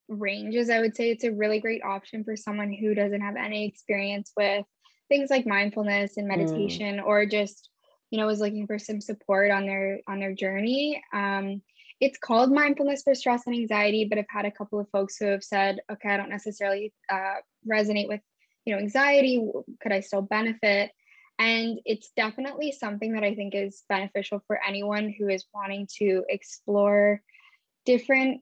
ranges, 0.08 0.70
I 0.70 0.80
would 0.80 0.96
say 0.96 1.10
it's 1.10 1.24
a 1.24 1.32
really 1.32 1.60
great 1.60 1.82
option 1.82 2.24
for 2.24 2.36
someone 2.36 2.72
who 2.72 2.94
doesn't 2.94 3.20
have 3.20 3.36
any 3.36 3.66
experience 3.66 4.32
with 4.36 4.64
things 5.08 5.30
like 5.30 5.46
mindfulness 5.46 6.16
and 6.16 6.26
mm. 6.26 6.36
meditation 6.36 6.96
mm. 6.96 7.04
or 7.04 7.26
just 7.26 7.70
you 8.10 8.18
know 8.18 8.26
was 8.26 8.40
looking 8.40 8.66
for 8.66 8.78
some 8.78 9.00
support 9.00 9.50
on 9.50 9.66
their 9.66 10.00
on 10.08 10.20
their 10.20 10.34
journey 10.34 11.02
um, 11.12 11.62
it's 12.00 12.18
called 12.18 12.52
mindfulness 12.52 13.02
for 13.02 13.14
stress 13.14 13.42
and 13.46 13.54
anxiety 13.54 14.06
but 14.08 14.18
i've 14.18 14.24
had 14.28 14.44
a 14.44 14.50
couple 14.50 14.78
of 14.78 14.88
folks 14.90 15.16
who 15.16 15.26
have 15.26 15.44
said 15.44 15.78
okay 15.90 16.10
i 16.10 16.16
don't 16.16 16.30
necessarily 16.30 16.92
uh, 17.10 17.36
resonate 17.70 18.08
with 18.08 18.20
you 18.64 18.74
know 18.74 18.80
anxiety 18.80 19.42
could 19.80 19.92
i 19.92 20.00
still 20.00 20.22
benefit 20.22 20.90
and 21.38 21.80
it's 21.84 22.12
definitely 22.16 22.72
something 22.72 23.12
that 23.12 23.24
i 23.24 23.34
think 23.34 23.54
is 23.54 23.82
beneficial 23.88 24.42
for 24.46 24.58
anyone 24.66 25.12
who 25.18 25.28
is 25.28 25.44
wanting 25.54 25.86
to 25.98 26.24
explore 26.28 27.20
different 27.84 28.40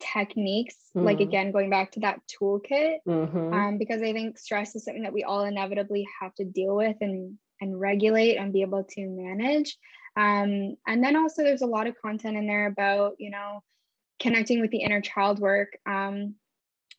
techniques 0.00 0.76
mm-hmm. 0.96 1.06
like 1.06 1.20
again 1.20 1.52
going 1.52 1.70
back 1.70 1.92
to 1.92 2.00
that 2.00 2.20
toolkit 2.28 2.96
mm-hmm. 3.06 3.52
um, 3.52 3.78
because 3.78 4.02
i 4.02 4.12
think 4.12 4.38
stress 4.38 4.74
is 4.74 4.84
something 4.84 5.02
that 5.02 5.12
we 5.12 5.24
all 5.24 5.44
inevitably 5.44 6.06
have 6.20 6.34
to 6.34 6.44
deal 6.44 6.74
with 6.74 6.96
and 7.00 7.38
and 7.60 7.78
regulate 7.78 8.36
and 8.36 8.52
be 8.52 8.62
able 8.62 8.84
to 8.84 9.06
manage 9.06 9.78
um, 10.16 10.76
and 10.86 11.02
then 11.02 11.16
also 11.16 11.42
there's 11.42 11.62
a 11.62 11.66
lot 11.66 11.86
of 11.86 12.00
content 12.00 12.36
in 12.36 12.46
there 12.46 12.66
about 12.66 13.14
you 13.18 13.30
know 13.30 13.62
connecting 14.20 14.60
with 14.60 14.70
the 14.70 14.82
inner 14.82 15.00
child 15.00 15.38
work 15.38 15.76
um, 15.86 16.34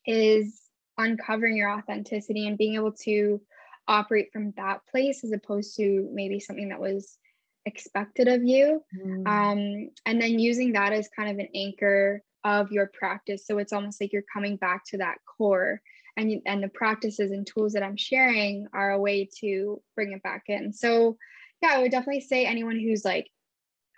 is 0.06 0.60
uncovering 0.98 1.56
your 1.56 1.70
authenticity 1.70 2.46
and 2.46 2.58
being 2.58 2.74
able 2.74 2.92
to 2.92 3.40
operate 3.88 4.28
from 4.32 4.52
that 4.56 4.80
place 4.90 5.22
as 5.24 5.32
opposed 5.32 5.76
to 5.76 6.08
maybe 6.12 6.40
something 6.40 6.68
that 6.68 6.80
was 6.80 7.18
expected 7.66 8.28
of 8.28 8.44
you 8.44 8.82
mm. 8.96 9.26
um, 9.26 9.90
and 10.06 10.20
then 10.20 10.38
using 10.38 10.72
that 10.72 10.92
as 10.92 11.08
kind 11.16 11.30
of 11.30 11.38
an 11.38 11.48
anchor 11.54 12.22
of 12.46 12.70
your 12.70 12.88
practice. 12.94 13.44
So 13.44 13.58
it's 13.58 13.72
almost 13.72 14.00
like 14.00 14.12
you're 14.12 14.22
coming 14.32 14.56
back 14.56 14.84
to 14.86 14.98
that 14.98 15.16
core 15.26 15.80
and, 16.16 16.40
and 16.46 16.62
the 16.62 16.68
practices 16.68 17.32
and 17.32 17.44
tools 17.44 17.72
that 17.72 17.82
I'm 17.82 17.96
sharing 17.96 18.68
are 18.72 18.92
a 18.92 19.00
way 19.00 19.28
to 19.40 19.82
bring 19.96 20.12
it 20.12 20.22
back 20.22 20.44
in. 20.46 20.72
So 20.72 21.18
yeah, 21.62 21.70
I 21.72 21.82
would 21.82 21.90
definitely 21.90 22.20
say 22.20 22.44
anyone 22.44 22.78
who's 22.78 23.04
like 23.04 23.30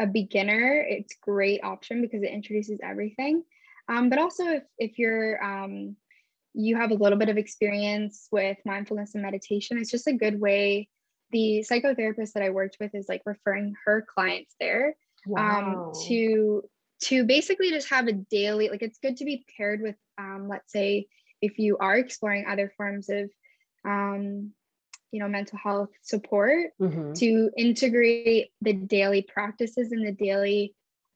a 0.01 0.07
beginner, 0.07 0.85
it's 0.89 1.17
great 1.21 1.63
option 1.65 2.01
because 2.01 2.23
it 2.23 2.31
introduces 2.31 2.79
everything. 2.83 3.43
Um, 3.89 4.11
but 4.11 4.19
also 4.19 4.45
if, 4.45 4.63
if 4.79 4.99
you're, 4.99 5.43
um, 5.43 5.97
you 6.55 6.77
have 6.77 6.91
a 6.91 6.95
little 6.95 7.19
bit 7.19 7.29
of 7.29 7.37
experience 7.37 8.29
with 8.31 8.59
mindfulness 8.65 9.15
and 9.15 9.23
meditation, 9.23 9.79
it's 9.79 9.91
just 9.91 10.07
a 10.07 10.13
good 10.13 10.41
way. 10.41 10.89
The 11.31 11.65
psychotherapist 11.69 12.33
that 12.33 12.43
I 12.43 12.51
worked 12.51 12.79
with 12.81 12.95
is 12.95 13.07
like 13.09 13.23
referring 13.27 13.75
her 13.85 14.07
clients 14.15 14.55
there 14.59 14.97
um, 15.27 15.33
wow. 15.33 15.93
um, 15.95 16.03
to 16.07 16.63
to 17.01 17.25
basically 17.25 17.71
just 17.71 17.89
have 17.91 18.09
a 18.09 18.13
daily 18.13 18.69
like 18.69 18.83
it's 18.83 18.99
good 18.99 19.17
to 19.17 19.25
be 19.25 19.45
paired 19.57 19.81
with 19.81 19.95
um, 20.19 20.49
let's 20.49 20.73
say 20.73 21.07
if 21.41 21.59
you 21.59 21.77
are 21.79 21.97
exploring 21.97 22.45
other 22.49 22.73
forms 22.77 23.09
of 23.09 23.31
um, 23.85 24.53
you 25.11 25.21
know 25.21 25.29
mental 25.29 25.59
health 25.59 25.91
support 26.03 26.71
mm-hmm. 26.81 27.13
to 27.15 27.51
integrate 27.57 28.51
the 28.61 28.73
daily 28.73 29.23
practices 29.23 29.93
and 29.93 30.07
the 30.07 30.13
daily 30.13 30.75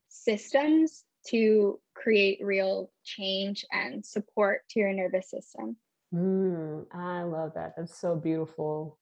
systems 0.09 1.05
to 1.27 1.79
create 1.95 2.41
real 2.43 2.91
change 3.05 3.65
and 3.71 4.05
support 4.05 4.63
to 4.69 4.81
your 4.81 4.93
nervous 4.93 5.31
system 5.31 5.77
mm, 6.15 6.85
i 6.93 7.23
love 7.23 7.53
that 7.55 7.75
that's 7.77 7.99
so 7.99 8.17
beautiful 8.17 8.99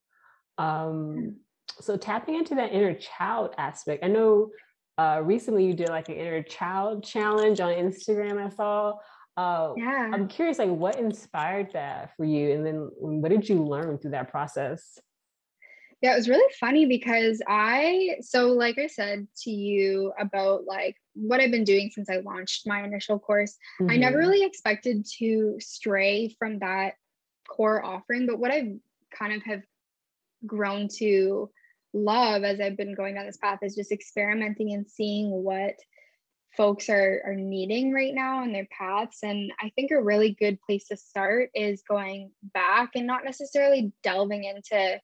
um, 0.59 1.37
so 1.81 1.97
tapping 1.97 2.35
into 2.35 2.55
that 2.55 2.73
inner 2.73 2.95
child 2.95 3.55
aspect 3.57 4.05
i 4.05 4.09
know 4.09 4.51
uh, 5.01 5.23
recently 5.23 5.65
you 5.65 5.73
did 5.73 5.89
like 5.89 6.11
an 6.11 6.17
inner 6.17 6.43
child 6.43 7.03
challenge 7.03 7.59
on 7.59 7.73
Instagram. 7.73 8.45
I 8.45 8.51
saw. 8.51 8.93
Uh, 9.37 9.73
yeah. 9.77 10.11
I'm 10.13 10.29
curious, 10.29 10.59
like, 10.59 10.71
what 10.71 10.99
inspired 10.99 11.73
that 11.73 12.17
for 12.17 12.25
you, 12.25 12.53
and 12.53 12.67
then 12.67 12.91
what 12.99 13.31
did 13.31 13.49
you 13.49 13.65
learn 13.65 13.99
through 13.99 14.11
that 14.11 14.31
process? 14.31 14.99
Yeah, 16.03 16.15
it 16.15 16.17
was 16.17 16.29
really 16.31 16.53
funny 16.59 16.87
because 16.87 17.43
I, 17.47 18.17
so 18.23 18.49
like 18.49 18.79
I 18.79 18.87
said 18.87 19.29
to 19.43 19.51
you 19.51 20.13
about 20.19 20.65
like 20.65 20.97
what 21.13 21.41
I've 21.41 21.51
been 21.51 21.65
doing 21.65 21.91
since 21.93 22.09
I 22.09 22.19
launched 22.19 22.67
my 22.67 22.83
initial 22.83 23.19
course, 23.19 23.57
mm-hmm. 23.81 23.91
I 23.91 23.97
never 23.97 24.17
mm-hmm. 24.17 24.29
really 24.31 24.47
expected 24.47 25.07
to 25.19 25.57
stray 25.61 26.35
from 26.39 26.59
that 26.61 26.95
core 27.49 27.85
offering. 27.85 28.27
But 28.27 28.39
what 28.39 28.51
I've 28.51 28.79
kind 29.15 29.35
of 29.35 29.43
have 29.43 29.61
grown 30.47 30.89
to 30.97 31.51
love 31.93 32.45
as 32.45 32.61
I've 32.61 32.79
been 32.79 32.95
going 32.95 33.17
down 33.17 33.27
this 33.27 33.37
path 33.37 33.59
is 33.63 33.75
just 33.75 33.93
experimenting 33.93 34.73
and 34.73 34.89
seeing 34.89 35.31
what 35.31 35.75
folks 36.57 36.89
are 36.89 37.23
are 37.25 37.35
needing 37.35 37.93
right 37.93 38.15
now 38.15 38.43
in 38.43 38.53
their 38.53 38.67
paths 38.77 39.19
and 39.23 39.53
i 39.61 39.71
think 39.71 39.91
a 39.91 40.03
really 40.03 40.33
good 40.39 40.59
place 40.63 40.87
to 40.89 40.97
start 40.97 41.51
is 41.55 41.83
going 41.89 42.31
back 42.55 42.91
and 42.95 43.07
not 43.07 43.25
necessarily 43.25 43.93
delving 44.03 44.45
into 44.45 45.01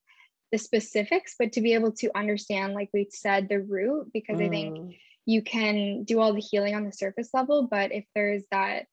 the 0.52 0.58
specifics 0.58 1.34
but 1.38 1.52
to 1.52 1.60
be 1.60 1.74
able 1.74 1.92
to 1.92 2.10
understand 2.16 2.74
like 2.74 2.90
we 2.92 3.06
said 3.10 3.48
the 3.48 3.60
root 3.60 4.10
because 4.12 4.38
mm. 4.38 4.46
i 4.46 4.48
think 4.48 4.76
mm. 4.76 4.96
you 5.24 5.42
can 5.42 6.02
do 6.04 6.20
all 6.20 6.32
the 6.32 6.40
healing 6.40 6.74
on 6.74 6.84
the 6.84 6.92
surface 6.92 7.30
level 7.32 7.68
but 7.70 7.92
if 7.92 8.04
there's 8.14 8.42
that 8.50 8.86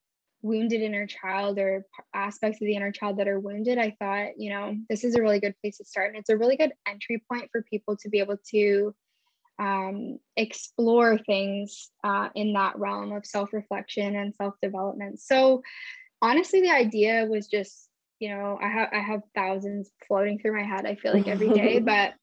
wounded 0.43 0.82
inner 0.82 1.08
child 1.08 1.58
or 1.58 1.86
aspects 2.14 2.62
of 2.62 2.66
the 2.66 2.76
inner 2.76 2.91
child 2.91 3.18
that 3.18 3.28
are 3.28 3.39
wounded, 3.39 3.78
I 3.78 3.95
thought, 3.97 4.38
you 4.38 4.51
know, 4.51 4.76
this 4.89 5.04
is 5.04 5.16
a 5.16 5.22
really 5.22 5.39
good 5.39 5.56
place 5.62 5.78
to 5.78 5.86
start. 5.86 6.10
And 6.10 6.18
it's 6.18 6.30
a 6.30 6.38
really 6.38 6.58
good 6.58 6.74
entry 6.86 7.24
point 7.32 7.49
for 7.51 7.64
people 7.64 7.95
to 7.97 8.10
be 8.10 8.20
able 8.20 8.38
to 8.51 8.93
um, 9.60 10.20
explore 10.36 11.18
things 11.18 11.91
uh, 12.04 12.30
in 12.36 12.54
that 12.54 12.78
realm 12.78 13.12
of 13.12 13.26
self 13.26 13.54
reflection 13.54 14.16
and 14.16 14.34
self 14.36 14.56
development. 14.62 15.20
So, 15.20 15.62
honestly, 16.22 16.62
the 16.62 16.72
idea 16.72 17.26
was 17.26 17.47
just, 17.47 17.88
you 18.20 18.30
know, 18.30 18.58
I 18.62 18.68
have 18.68 18.89
I 18.93 18.99
have 18.99 19.22
thousands 19.36 19.91
floating 20.08 20.39
through 20.39 20.58
my 20.58 20.64
head. 20.64 20.86
I 20.86 20.95
feel 20.95 21.14
like 21.14 21.28
every 21.28 21.49
day, 21.49 21.80
but 21.86 22.14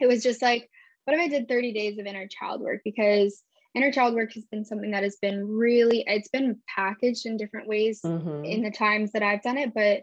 it 0.00 0.06
was 0.06 0.22
just 0.22 0.42
like, 0.42 0.68
what 1.04 1.14
if 1.14 1.20
I 1.20 1.28
did 1.28 1.48
30 1.48 1.72
days 1.72 1.98
of 1.98 2.06
inner 2.06 2.26
child 2.26 2.60
work? 2.60 2.80
Because 2.84 3.42
inner 3.74 3.92
child 3.92 4.14
work 4.14 4.32
has 4.34 4.44
been 4.46 4.64
something 4.64 4.90
that 4.90 5.02
has 5.02 5.16
been 5.16 5.46
really 5.46 6.04
it's 6.06 6.28
been 6.28 6.58
packaged 6.74 7.26
in 7.26 7.36
different 7.36 7.68
ways 7.68 8.00
mm-hmm. 8.04 8.44
in 8.44 8.62
the 8.62 8.70
times 8.70 9.12
that 9.12 9.22
i've 9.22 9.42
done 9.42 9.56
it 9.58 9.72
but 9.74 10.02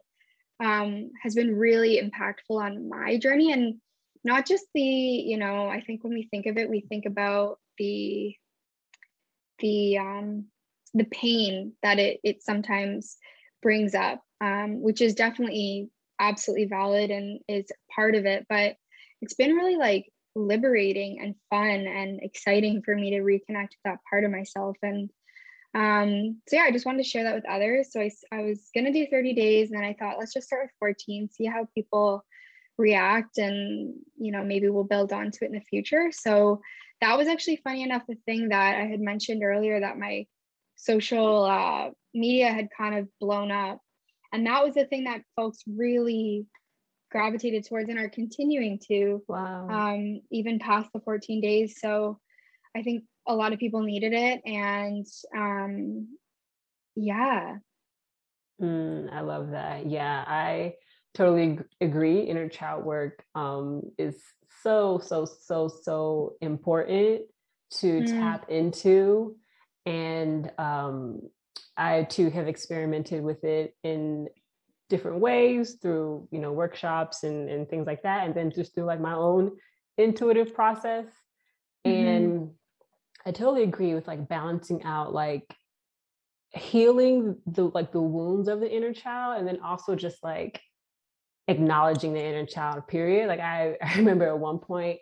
um, 0.61 1.11
has 1.23 1.35
been 1.35 1.55
really 1.55 2.01
impactful 2.01 2.61
on 2.61 2.89
my 2.89 3.17
journey 3.17 3.53
and 3.53 3.75
not 4.23 4.45
just 4.45 4.65
the 4.73 4.81
you 4.81 5.37
know 5.37 5.67
i 5.67 5.81
think 5.81 6.03
when 6.03 6.13
we 6.13 6.23
think 6.23 6.45
of 6.45 6.57
it 6.57 6.69
we 6.69 6.81
think 6.81 7.05
about 7.05 7.57
the 7.77 8.35
the 9.59 9.97
um 9.97 10.45
the 10.93 11.05
pain 11.05 11.73
that 11.83 11.99
it 11.99 12.19
it 12.23 12.43
sometimes 12.43 13.17
brings 13.61 13.93
up 13.93 14.21
um 14.41 14.81
which 14.81 15.01
is 15.01 15.13
definitely 15.13 15.89
absolutely 16.19 16.65
valid 16.65 17.11
and 17.11 17.39
is 17.47 17.71
part 17.93 18.15
of 18.15 18.25
it 18.25 18.45
but 18.49 18.75
it's 19.21 19.35
been 19.35 19.55
really 19.55 19.75
like 19.75 20.11
liberating 20.35 21.19
and 21.21 21.35
fun 21.49 21.87
and 21.87 22.21
exciting 22.21 22.81
for 22.81 22.95
me 22.95 23.11
to 23.11 23.19
reconnect 23.19 23.69
with 23.69 23.83
that 23.85 23.99
part 24.09 24.23
of 24.23 24.31
myself. 24.31 24.77
And 24.81 25.09
um 25.75 26.41
so 26.47 26.55
yeah 26.55 26.63
i 26.63 26.71
just 26.71 26.83
wanted 26.83 27.03
to 27.03 27.07
share 27.07 27.25
that 27.25 27.35
with 27.35 27.47
others. 27.47 27.91
So 27.91 28.01
i, 28.01 28.09
I 28.31 28.41
was 28.41 28.69
to 28.75 28.91
do 28.91 29.05
30 29.05 29.33
days 29.33 29.69
and 29.69 29.79
then 29.79 29.87
i 29.87 29.93
thought 29.93 30.17
let's 30.17 30.33
just 30.33 30.47
start 30.47 30.63
with 30.63 30.71
14 30.79 31.29
see 31.29 31.45
how 31.45 31.67
people 31.75 32.25
react 32.79 33.37
and 33.37 33.93
you 34.17 34.31
know 34.31 34.43
maybe 34.43 34.69
we'll 34.69 34.83
build 34.83 35.11
onto 35.11 35.43
it 35.43 35.47
in 35.47 35.53
the 35.53 35.61
future 35.61 36.09
so 36.11 36.61
that 37.01 37.17
was 37.17 37.27
actually 37.27 37.61
funny 37.63 37.83
enough 37.83 38.03
the 38.07 38.15
thing 38.25 38.49
that 38.49 38.75
i 38.75 38.85
had 38.85 39.01
mentioned 39.01 39.43
earlier 39.43 39.79
that 39.79 39.99
my 39.99 40.25
social 40.75 41.43
uh, 41.43 41.89
media 42.13 42.51
had 42.51 42.69
kind 42.75 42.97
of 42.97 43.07
blown 43.19 43.51
up 43.51 43.79
and 44.31 44.45
that 44.45 44.63
was 44.63 44.75
the 44.75 44.85
thing 44.85 45.03
that 45.03 45.21
folks 45.35 45.59
really 45.67 46.47
gravitated 47.11 47.65
towards 47.65 47.89
and 47.89 47.99
are 47.99 48.09
continuing 48.09 48.79
to 48.87 49.23
wow. 49.27 49.67
um, 49.69 50.21
even 50.31 50.59
past 50.59 50.89
the 50.93 50.99
14 50.99 51.41
days. 51.41 51.79
So 51.79 52.19
I 52.75 52.83
think 52.83 53.03
a 53.27 53.35
lot 53.35 53.53
of 53.53 53.59
people 53.59 53.81
needed 53.81 54.13
it. 54.13 54.41
And 54.45 55.05
um, 55.35 56.07
yeah. 56.95 57.57
Mm, 58.61 59.11
I 59.11 59.21
love 59.21 59.51
that. 59.51 59.87
Yeah, 59.87 60.23
I 60.27 60.75
totally 61.13 61.59
agree. 61.81 62.21
Inner 62.21 62.49
child 62.49 62.85
work 62.85 63.23
um, 63.35 63.81
is 63.97 64.15
so, 64.63 64.99
so, 64.99 65.25
so, 65.25 65.67
so 65.67 66.33
important 66.41 67.21
to 67.79 68.01
mm. 68.01 68.07
tap 68.07 68.49
into. 68.49 69.35
And 69.85 70.51
um, 70.57 71.21
I 71.77 72.03
too 72.03 72.29
have 72.29 72.47
experimented 72.47 73.23
with 73.23 73.43
it 73.43 73.75
in 73.83 74.27
different 74.89 75.19
ways 75.19 75.77
through 75.81 76.27
you 76.31 76.39
know 76.39 76.51
workshops 76.51 77.23
and, 77.23 77.49
and 77.49 77.69
things 77.69 77.85
like 77.85 78.01
that 78.01 78.25
and 78.25 78.33
then 78.33 78.51
just 78.51 78.73
through 78.73 78.85
like 78.85 78.99
my 78.99 79.13
own 79.13 79.51
intuitive 79.97 80.53
process 80.53 81.05
mm-hmm. 81.85 82.07
and 82.07 82.49
i 83.25 83.31
totally 83.31 83.63
agree 83.63 83.93
with 83.93 84.07
like 84.07 84.27
balancing 84.27 84.83
out 84.83 85.13
like 85.13 85.45
healing 86.51 87.37
the 87.45 87.63
like 87.65 87.91
the 87.91 88.01
wounds 88.01 88.47
of 88.47 88.59
the 88.59 88.69
inner 88.69 88.91
child 88.91 89.37
and 89.37 89.47
then 89.47 89.59
also 89.63 89.95
just 89.95 90.23
like 90.23 90.59
acknowledging 91.49 92.13
the 92.13 92.23
inner 92.23 92.45
child 92.45 92.87
period 92.87 93.27
like 93.27 93.39
i, 93.39 93.75
I 93.83 93.95
remember 93.97 94.27
at 94.27 94.39
one 94.39 94.59
point 94.59 94.99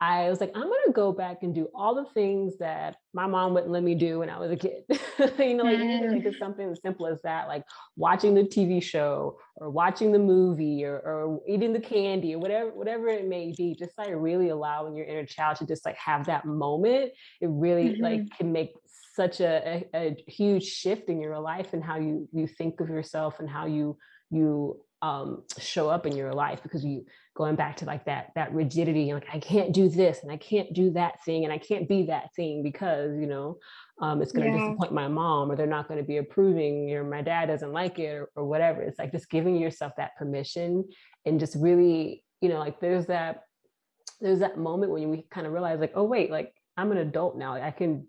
i 0.00 0.28
was 0.30 0.40
like 0.40 0.52
i'm 0.54 0.62
going 0.62 0.86
to 0.86 0.92
go 0.92 1.12
back 1.12 1.38
and 1.42 1.54
do 1.54 1.68
all 1.74 1.94
the 1.94 2.06
things 2.14 2.58
that 2.58 2.96
my 3.12 3.26
mom 3.26 3.54
wouldn't 3.54 3.72
let 3.72 3.82
me 3.82 3.94
do 3.94 4.20
when 4.20 4.30
I 4.30 4.38
was 4.38 4.52
a 4.52 4.56
kid. 4.56 4.84
you 5.38 5.54
know, 5.54 5.64
like 5.64 5.78
mm. 5.78 6.38
something 6.38 6.70
as 6.70 6.80
simple 6.80 7.06
as 7.06 7.20
that, 7.22 7.48
like 7.48 7.64
watching 7.96 8.34
the 8.34 8.42
TV 8.42 8.82
show 8.82 9.38
or 9.56 9.68
watching 9.68 10.12
the 10.12 10.18
movie 10.18 10.84
or, 10.84 10.96
or 10.96 11.40
eating 11.48 11.72
the 11.72 11.80
candy 11.80 12.34
or 12.34 12.38
whatever, 12.38 12.70
whatever 12.70 13.08
it 13.08 13.26
may 13.26 13.52
be, 13.56 13.74
just 13.74 13.98
like 13.98 14.10
really 14.12 14.50
allowing 14.50 14.96
your 14.96 15.06
inner 15.06 15.26
child 15.26 15.56
to 15.56 15.66
just 15.66 15.84
like 15.84 15.96
have 15.96 16.26
that 16.26 16.44
moment. 16.44 17.10
It 17.40 17.48
really 17.48 17.90
mm-hmm. 17.90 18.02
like 18.02 18.30
can 18.38 18.52
make 18.52 18.74
such 19.14 19.40
a, 19.40 19.84
a, 19.92 19.98
a 19.98 20.24
huge 20.30 20.64
shift 20.64 21.08
in 21.08 21.20
your 21.20 21.38
life 21.40 21.72
and 21.72 21.82
how 21.82 21.98
you 21.98 22.28
you 22.32 22.46
think 22.46 22.80
of 22.80 22.88
yourself 22.88 23.40
and 23.40 23.50
how 23.50 23.66
you 23.66 23.98
you 24.30 24.80
um, 25.02 25.42
show 25.58 25.88
up 25.88 26.06
in 26.06 26.16
your 26.16 26.32
life 26.32 26.62
because 26.62 26.84
you 26.84 27.06
going 27.34 27.56
back 27.56 27.76
to 27.76 27.84
like 27.86 28.04
that 28.04 28.32
that 28.34 28.52
rigidity 28.52 29.14
like 29.14 29.26
i 29.32 29.38
can't 29.38 29.72
do 29.72 29.88
this 29.88 30.22
and 30.22 30.30
i 30.30 30.36
can't 30.36 30.74
do 30.74 30.90
that 30.90 31.24
thing 31.24 31.44
and 31.44 31.52
i 31.52 31.56
can't 31.56 31.88
be 31.88 32.02
that 32.04 32.34
thing 32.34 32.62
because 32.62 33.16
you 33.18 33.26
know 33.26 33.56
um, 34.02 34.20
it's 34.20 34.32
going 34.32 34.50
to 34.50 34.58
yeah. 34.58 34.64
disappoint 34.64 34.92
my 34.92 35.08
mom 35.08 35.50
or 35.50 35.56
they're 35.56 35.66
not 35.66 35.88
going 35.88 36.00
to 36.00 36.06
be 36.06 36.18
approving 36.18 36.92
or 36.92 37.04
my 37.04 37.22
dad 37.22 37.46
doesn't 37.46 37.72
like 37.72 37.98
it 37.98 38.14
or, 38.14 38.30
or 38.34 38.44
whatever 38.44 38.82
it's 38.82 38.98
like 38.98 39.12
just 39.12 39.30
giving 39.30 39.56
yourself 39.56 39.92
that 39.96 40.16
permission 40.18 40.84
and 41.24 41.40
just 41.40 41.54
really 41.56 42.22
you 42.40 42.48
know 42.48 42.58
like 42.58 42.80
there's 42.80 43.06
that 43.06 43.44
there's 44.20 44.40
that 44.40 44.58
moment 44.58 44.92
when 44.92 45.08
we 45.08 45.24
kind 45.30 45.46
of 45.46 45.52
realize 45.52 45.80
like 45.80 45.92
oh 45.94 46.04
wait 46.04 46.30
like 46.30 46.52
i'm 46.76 46.92
an 46.92 46.98
adult 46.98 47.38
now 47.38 47.52
like, 47.52 47.62
i 47.62 47.70
can 47.70 48.06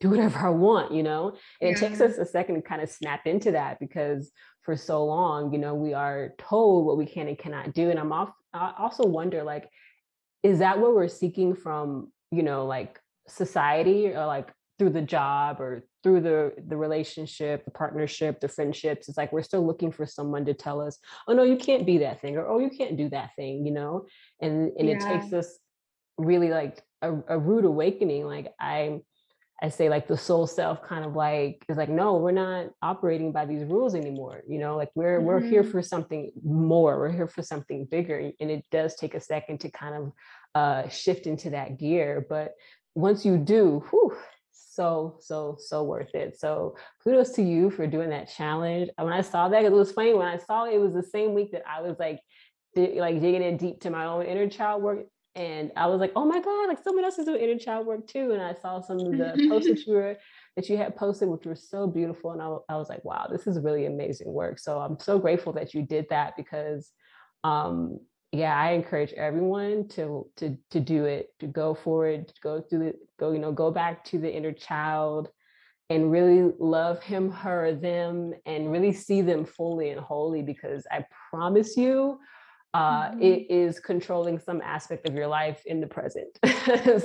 do 0.00 0.08
whatever 0.08 0.38
I 0.38 0.48
want, 0.48 0.92
you 0.92 1.02
know? 1.02 1.36
And 1.60 1.70
yeah. 1.70 1.76
it 1.76 1.76
takes 1.76 2.00
us 2.00 2.16
a 2.16 2.24
second 2.24 2.56
to 2.56 2.62
kind 2.62 2.82
of 2.82 2.88
snap 2.88 3.26
into 3.26 3.52
that 3.52 3.78
because 3.78 4.32
for 4.62 4.76
so 4.76 5.04
long, 5.04 5.52
you 5.52 5.58
know, 5.58 5.74
we 5.74 5.94
are 5.94 6.34
told 6.38 6.86
what 6.86 6.98
we 6.98 7.06
can 7.06 7.28
and 7.28 7.38
cannot 7.38 7.72
do. 7.72 7.90
And 7.90 7.98
I'm 7.98 8.12
off, 8.12 8.32
I 8.52 8.72
also 8.78 9.04
wonder, 9.04 9.42
like, 9.42 9.68
is 10.42 10.58
that 10.58 10.78
what 10.78 10.94
we're 10.94 11.08
seeking 11.08 11.54
from, 11.54 12.12
you 12.30 12.42
know, 12.42 12.66
like 12.66 12.98
society 13.28 14.08
or 14.08 14.26
like 14.26 14.50
through 14.78 14.90
the 14.90 15.02
job 15.02 15.60
or 15.60 15.84
through 16.02 16.20
the 16.22 16.54
the 16.68 16.76
relationship 16.76 17.64
the 17.66 17.70
partnership 17.70 18.40
the 18.40 18.48
friendships 18.48 19.08
it's 19.08 19.18
like 19.18 19.30
we're 19.30 19.42
still 19.42 19.64
looking 19.66 19.92
for 19.92 20.06
someone 20.06 20.44
to 20.44 20.54
tell 20.54 20.80
us 20.80 20.98
oh 21.28 21.34
no 21.34 21.42
you 21.42 21.56
can't 21.56 21.84
be 21.84 21.98
that 21.98 22.18
thing 22.20 22.38
or 22.38 22.46
oh 22.46 22.58
you 22.58 22.70
can't 22.70 22.96
do 22.96 23.08
that 23.10 23.30
thing 23.36 23.66
you 23.66 23.72
know 23.72 24.06
and 24.40 24.72
and 24.78 24.88
yeah. 24.88 24.94
it 24.94 25.00
takes 25.00 25.32
us 25.34 25.58
really 26.16 26.48
like 26.48 26.82
a, 27.02 27.12
a 27.28 27.38
rude 27.38 27.66
awakening 27.66 28.24
like 28.24 28.52
i 28.58 28.98
I 29.62 29.68
say 29.68 29.88
like 29.88 30.08
the 30.08 30.16
soul 30.16 30.46
self 30.46 30.82
kind 30.82 31.04
of 31.04 31.14
like 31.14 31.64
is 31.68 31.76
like, 31.76 31.88
no, 31.88 32.16
we're 32.16 32.30
not 32.30 32.68
operating 32.82 33.30
by 33.30 33.44
these 33.44 33.64
rules 33.64 33.94
anymore. 33.94 34.42
You 34.48 34.58
know, 34.58 34.76
like 34.76 34.90
we're 34.94 35.18
mm-hmm. 35.18 35.26
we're 35.26 35.40
here 35.40 35.62
mm-hmm. 35.62 35.70
for 35.70 35.82
something 35.82 36.32
more. 36.42 36.98
We're 36.98 37.12
here 37.12 37.28
for 37.28 37.42
something 37.42 37.84
bigger. 37.84 38.30
And 38.40 38.50
it 38.50 38.64
does 38.70 38.94
take 38.96 39.14
a 39.14 39.20
second 39.20 39.60
to 39.60 39.70
kind 39.70 39.94
of 39.94 40.12
uh 40.54 40.88
shift 40.88 41.26
into 41.26 41.50
that 41.50 41.78
gear. 41.78 42.24
But 42.28 42.54
once 42.94 43.24
you 43.24 43.38
do, 43.38 43.84
whew, 43.90 44.16
so, 44.52 45.16
so, 45.20 45.56
so 45.58 45.82
worth 45.82 46.14
it. 46.14 46.38
So 46.38 46.76
kudos 47.04 47.32
to 47.32 47.42
you 47.42 47.70
for 47.70 47.86
doing 47.86 48.10
that 48.10 48.30
challenge. 48.30 48.88
When 48.96 49.12
I 49.12 49.20
saw 49.20 49.48
that, 49.48 49.64
it 49.64 49.72
was 49.72 49.92
funny. 49.92 50.14
When 50.14 50.26
I 50.26 50.38
saw 50.38 50.64
it, 50.64 50.74
it 50.74 50.78
was 50.78 50.94
the 50.94 51.02
same 51.02 51.34
week 51.34 51.52
that 51.52 51.64
I 51.68 51.82
was 51.82 51.98
like, 51.98 52.20
like 52.76 53.20
digging 53.20 53.42
in 53.42 53.56
deep 53.56 53.80
to 53.80 53.90
my 53.90 54.06
own 54.06 54.24
inner 54.24 54.48
child 54.48 54.82
work 54.82 55.00
and 55.36 55.70
I 55.76 55.86
was 55.86 56.00
like, 56.00 56.12
oh 56.16 56.24
my 56.24 56.40
God, 56.40 56.68
like 56.68 56.82
someone 56.82 57.04
else 57.04 57.18
is 57.18 57.26
doing 57.26 57.40
inner 57.40 57.58
child 57.58 57.86
work 57.86 58.06
too. 58.06 58.32
And 58.32 58.42
I 58.42 58.54
saw 58.54 58.80
some 58.80 58.98
of 58.98 59.12
the 59.16 59.46
posts 59.48 59.68
that 59.68 59.78
you 59.86 59.94
were 59.94 60.16
that 60.56 60.68
you 60.68 60.76
had 60.76 60.96
posted, 60.96 61.28
which 61.28 61.46
were 61.46 61.54
so 61.54 61.86
beautiful. 61.86 62.32
And 62.32 62.42
I, 62.42 62.56
I 62.68 62.76
was 62.76 62.88
like, 62.88 63.04
wow, 63.04 63.28
this 63.30 63.46
is 63.46 63.60
really 63.60 63.86
amazing 63.86 64.32
work. 64.32 64.58
So 64.58 64.80
I'm 64.80 64.98
so 64.98 65.18
grateful 65.18 65.52
that 65.52 65.72
you 65.72 65.82
did 65.82 66.06
that 66.10 66.36
because 66.36 66.90
um 67.44 68.00
yeah, 68.32 68.56
I 68.56 68.72
encourage 68.72 69.12
everyone 69.12 69.88
to 69.88 70.26
to 70.36 70.56
to 70.70 70.80
do 70.80 71.04
it, 71.04 71.28
to 71.40 71.46
go 71.46 71.74
forward, 71.74 72.28
to 72.28 72.40
go 72.42 72.60
through 72.60 72.88
it, 72.88 72.96
go, 73.18 73.32
you 73.32 73.38
know, 73.38 73.52
go 73.52 73.70
back 73.70 74.04
to 74.06 74.18
the 74.18 74.32
inner 74.32 74.52
child 74.52 75.28
and 75.90 76.12
really 76.12 76.52
love 76.60 77.02
him, 77.02 77.30
her, 77.30 77.74
them, 77.74 78.32
and 78.46 78.70
really 78.70 78.92
see 78.92 79.22
them 79.22 79.44
fully 79.44 79.90
and 79.90 80.00
wholly 80.00 80.42
because 80.42 80.86
I 80.90 81.04
promise 81.30 81.76
you 81.76 82.18
uh, 82.72 83.10
mm-hmm. 83.10 83.22
it 83.22 83.50
is 83.50 83.80
controlling 83.80 84.38
some 84.38 84.60
aspect 84.62 85.08
of 85.08 85.14
your 85.14 85.26
life 85.26 85.62
in 85.66 85.80
the 85.80 85.86
present. 85.86 86.38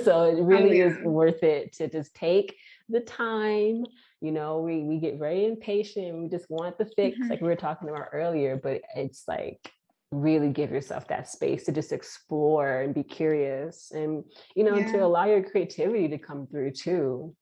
so 0.04 0.24
it 0.24 0.40
really 0.40 0.82
oh, 0.82 0.86
yeah. 0.86 0.96
is 0.98 1.04
worth 1.04 1.42
it 1.42 1.72
to 1.74 1.88
just 1.88 2.14
take 2.14 2.56
the 2.88 3.00
time. 3.00 3.84
You 4.20 4.32
know, 4.32 4.60
we 4.60 4.82
we 4.84 4.98
get 4.98 5.18
very 5.18 5.44
impatient. 5.44 6.22
We 6.22 6.28
just 6.28 6.48
want 6.48 6.78
the 6.78 6.86
fix, 6.96 7.18
mm-hmm. 7.18 7.30
like 7.30 7.40
we 7.40 7.48
were 7.48 7.56
talking 7.56 7.88
about 7.88 8.08
earlier. 8.12 8.56
But 8.56 8.82
it's 8.94 9.24
like 9.26 9.72
really 10.12 10.50
give 10.50 10.70
yourself 10.70 11.08
that 11.08 11.28
space 11.28 11.64
to 11.64 11.72
just 11.72 11.92
explore 11.92 12.82
and 12.82 12.94
be 12.94 13.02
curious, 13.02 13.90
and 13.90 14.24
you 14.54 14.62
know, 14.62 14.76
yeah. 14.76 14.92
to 14.92 15.04
allow 15.04 15.24
your 15.26 15.42
creativity 15.42 16.08
to 16.08 16.18
come 16.18 16.46
through 16.46 16.72
too. 16.72 17.34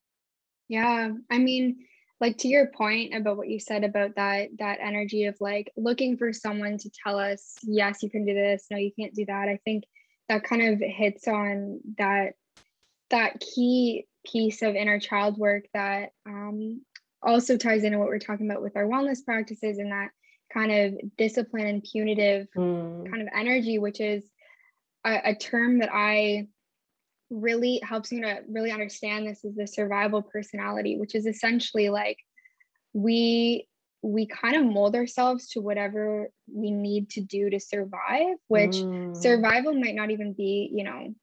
Yeah, 0.68 1.10
I 1.30 1.38
mean 1.38 1.84
like 2.24 2.38
to 2.38 2.48
your 2.48 2.68
point 2.68 3.14
about 3.14 3.36
what 3.36 3.50
you 3.50 3.60
said 3.60 3.84
about 3.84 4.16
that 4.16 4.48
that 4.58 4.78
energy 4.80 5.26
of 5.26 5.36
like 5.40 5.70
looking 5.76 6.16
for 6.16 6.32
someone 6.32 6.78
to 6.78 6.88
tell 7.04 7.18
us 7.18 7.56
yes 7.62 8.02
you 8.02 8.08
can 8.08 8.24
do 8.24 8.32
this 8.32 8.64
no 8.70 8.78
you 8.78 8.90
can't 8.98 9.14
do 9.14 9.26
that 9.26 9.46
i 9.46 9.60
think 9.66 9.84
that 10.30 10.42
kind 10.42 10.62
of 10.62 10.80
hits 10.80 11.28
on 11.28 11.80
that 11.98 12.32
that 13.10 13.38
key 13.40 14.06
piece 14.26 14.62
of 14.62 14.74
inner 14.74 14.98
child 14.98 15.36
work 15.36 15.64
that 15.74 16.12
um, 16.24 16.80
also 17.22 17.58
ties 17.58 17.84
into 17.84 17.98
what 17.98 18.08
we're 18.08 18.18
talking 18.18 18.50
about 18.50 18.62
with 18.62 18.74
our 18.74 18.86
wellness 18.86 19.22
practices 19.22 19.76
and 19.76 19.92
that 19.92 20.08
kind 20.50 20.72
of 20.72 20.94
discipline 21.18 21.66
and 21.66 21.84
punitive 21.84 22.46
mm. 22.56 23.10
kind 23.10 23.20
of 23.20 23.28
energy 23.36 23.78
which 23.78 24.00
is 24.00 24.24
a, 25.04 25.32
a 25.32 25.34
term 25.34 25.80
that 25.80 25.90
i 25.92 26.46
really 27.30 27.80
helps 27.82 28.12
me 28.12 28.20
to 28.20 28.40
really 28.48 28.70
understand 28.70 29.26
this 29.26 29.44
is 29.44 29.54
the 29.56 29.66
survival 29.66 30.22
personality, 30.22 30.96
which 30.98 31.14
is 31.14 31.26
essentially 31.26 31.88
like 31.88 32.18
we 32.92 33.66
we 34.04 34.26
kind 34.26 34.54
of 34.54 34.64
mold 34.64 34.94
ourselves 34.94 35.48
to 35.48 35.60
whatever 35.60 36.30
we 36.52 36.70
need 36.70 37.08
to 37.08 37.22
do 37.22 37.48
to 37.48 37.58
survive 37.58 38.36
which 38.48 38.76
mm. 38.76 39.16
survival 39.16 39.72
might 39.72 39.94
not 39.94 40.10
even 40.10 40.34
be 40.34 40.70
you 40.72 40.84
know 40.84 41.14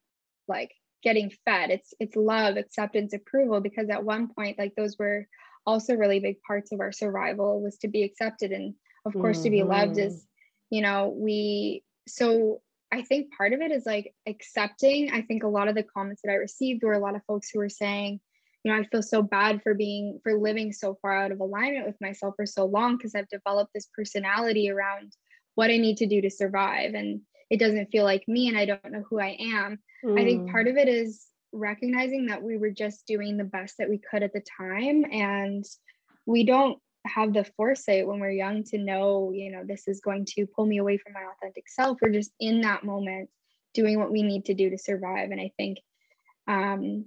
like 0.48 0.72
getting 1.04 1.32
fed 1.46 1.70
it's 1.70 1.94
it's 2.00 2.16
love 2.16 2.58
acceptance 2.58 3.14
approval 3.14 3.62
because 3.62 3.90
at 3.90 4.04
one 4.04 4.28
point 4.34 4.58
like 4.58 4.74
those 4.76 4.98
were 4.98 5.28
also 5.66 5.94
really 5.94 6.20
big 6.20 6.42
parts 6.42 6.72
of 6.72 6.80
our 6.80 6.92
survival 6.92 7.62
was 7.62 7.78
to 7.78 7.88
be 7.88 8.02
accepted 8.02 8.52
and 8.52 8.74
of 9.06 9.14
course 9.14 9.38
mm-hmm. 9.38 9.44
to 9.44 9.50
be 9.52 9.64
loved 9.64 10.00
is 10.00 10.16
mm-hmm. 10.16 10.76
you 10.76 10.82
know 10.82 11.14
we 11.16 11.84
so 12.08 12.62
I 12.92 13.04
think 13.04 13.34
part 13.38 13.54
of 13.54 13.62
it 13.62 13.72
is 13.72 13.86
like 13.86 14.14
accepting. 14.28 15.12
I 15.12 15.22
think 15.22 15.44
a 15.44 15.48
lot 15.48 15.68
of 15.68 15.76
the 15.76 15.84
comments 15.84 16.22
that 16.24 16.32
I 16.32 16.36
received 16.36 16.84
were 16.84 16.94
a 16.94 17.00
lot 17.00 17.16
of 17.16 17.24
folks 17.26 17.50
who 17.50 17.60
were 17.60 17.70
saying, 17.70 18.20
you 18.64 18.72
know, 18.72 18.78
I 18.78 18.84
feel 18.84 19.02
so 19.02 19.22
bad 19.24 19.62
for 19.64 19.74
being, 19.74 20.20
for 20.24 20.38
living 20.38 20.74
so 20.74 20.98
far 21.02 21.16
out 21.16 21.32
of 21.32 21.40
alignment 21.40 21.88
with 21.88 22.00
myself 22.02 22.36
for 22.36 22.46
so 22.46 22.66
long 22.66 22.98
because 22.98 23.16
I've 23.16 23.30
developed 23.30 23.72
this 23.74 23.88
personality 23.96 24.70
around 24.70 25.14
what 25.56 25.72
I 25.72 25.78
need 25.78 25.98
to 25.98 26.08
do 26.08 26.22
to 26.22 26.30
survive. 26.30 26.94
And 26.94 27.22
it 27.50 27.60
doesn't 27.60 27.92
feel 27.92 28.04
like 28.04 28.28
me 28.28 28.50
and 28.50 28.58
I 28.58 28.66
don't 28.66 28.92
know 28.92 29.04
who 29.10 29.20
I 29.20 29.38
am. 29.40 29.80
Mm. 30.06 30.20
I 30.20 30.24
think 30.24 30.52
part 30.52 30.68
of 30.68 30.78
it 30.78 30.88
is 30.88 31.26
recognizing 31.54 32.28
that 32.28 32.44
we 32.44 32.58
were 32.58 32.70
just 32.70 33.06
doing 33.08 33.38
the 33.38 33.44
best 33.44 33.76
that 33.80 33.90
we 33.90 34.00
could 34.00 34.24
at 34.24 34.34
the 34.34 34.44
time. 34.58 35.06
And 35.12 35.66
we 36.26 36.46
don't 36.46 36.78
have 37.06 37.34
the 37.34 37.44
foresight 37.58 38.08
when 38.08 38.20
we're 38.20 38.32
young 38.32 38.64
to 38.66 38.78
know, 38.78 39.32
you 39.34 39.52
know, 39.52 39.64
this 39.66 39.88
is 39.88 40.02
going 40.02 40.26
to 40.26 40.46
pull 40.46 40.66
me 40.66 40.78
away 40.78 40.98
from 40.98 41.14
my 41.14 41.22
authentic 41.22 41.68
self. 41.68 41.98
We're 42.02 42.12
just 42.12 42.32
in 42.40 42.62
that 42.62 42.84
moment 42.84 43.30
doing 43.74 44.00
what 44.00 44.12
we 44.12 44.22
need 44.22 44.46
to 44.46 44.54
do 44.54 44.70
to 44.70 44.78
survive. 44.78 45.32
And 45.32 45.42
I 45.42 45.52
think 45.58 45.80
um, 46.48 47.06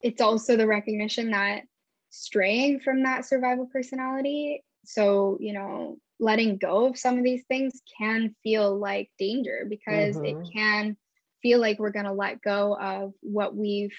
it's 0.00 0.20
also 0.20 0.56
the 0.56 0.66
recognition 0.66 1.30
that 1.30 1.62
straying 2.10 2.80
from 2.80 3.04
that 3.04 3.24
survival 3.24 3.68
personality, 3.72 4.64
so, 4.84 5.38
you 5.40 5.52
know, 5.52 5.98
letting 6.18 6.56
go 6.56 6.86
of 6.86 6.98
some 6.98 7.18
of 7.18 7.24
these 7.24 7.44
things 7.44 7.80
can 7.98 8.34
feel 8.42 8.78
like 8.78 9.10
danger 9.18 9.66
because 9.68 10.16
mm-hmm. 10.16 10.42
it 10.42 10.52
can 10.52 10.96
feel 11.42 11.60
like 11.60 11.78
we're 11.78 11.90
going 11.90 12.06
to 12.06 12.12
let 12.12 12.40
go 12.40 12.76
of 12.80 13.12
what 13.20 13.54
we've 13.54 13.94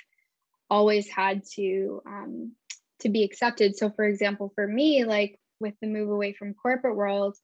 always 0.70 1.08
had 1.10 1.44
to 1.56 2.02
um, 2.06 2.54
to 3.00 3.10
be 3.10 3.24
accepted. 3.24 3.76
So, 3.76 3.90
for 3.90 4.06
example, 4.06 4.52
for 4.56 4.68
me, 4.68 5.04
like 5.04 5.40
with 5.60 5.74
the 5.82 5.88
move 5.88 6.10
away 6.10 6.34
from 6.34 6.54
corporate 6.54 6.96
world, 6.96 7.38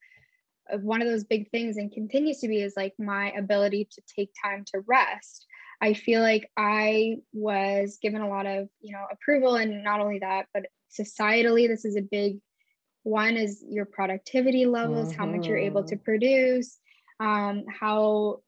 uh, 0.72 0.78
one 0.78 1.02
of 1.02 1.08
those 1.08 1.24
big 1.24 1.50
things 1.52 1.78
and 1.78 1.92
continues 1.92 2.40
to 2.40 2.48
be 2.48 2.62
is 2.62 2.74
like 2.78 2.94
my 3.00 3.32
ability 3.32 3.90
to 3.92 4.02
take 4.16 4.32
time 4.42 4.64
to 4.74 4.84
rest. 4.88 5.46
I 5.82 5.94
feel 5.94 6.22
like 6.22 6.50
I 6.58 7.18
was 7.34 8.00
given 8.02 8.22
a 8.22 8.30
lot 8.30 8.46
of, 8.46 8.68
you 8.82 8.94
know, 8.94 9.06
approval 9.12 9.56
and 9.56 9.84
not 9.84 10.02
only 10.02 10.20
that, 10.20 10.48
but 10.54 10.66
societally 11.00 11.68
this 11.68 11.86
is 11.86 11.96
a 11.96 12.02
big 12.02 12.40
one 13.04 13.38
is 13.38 13.64
your 13.68 13.86
productivity 13.86 14.66
levels, 14.66 15.10
mm-hmm. 15.10 15.20
how 15.20 15.26
much 15.26 15.48
you're 15.48 15.58
able 15.58 15.84
to 15.86 15.96
mm-hmm. 15.96 16.04
produce, 16.04 16.78
um, 17.20 17.64
how 17.68 18.42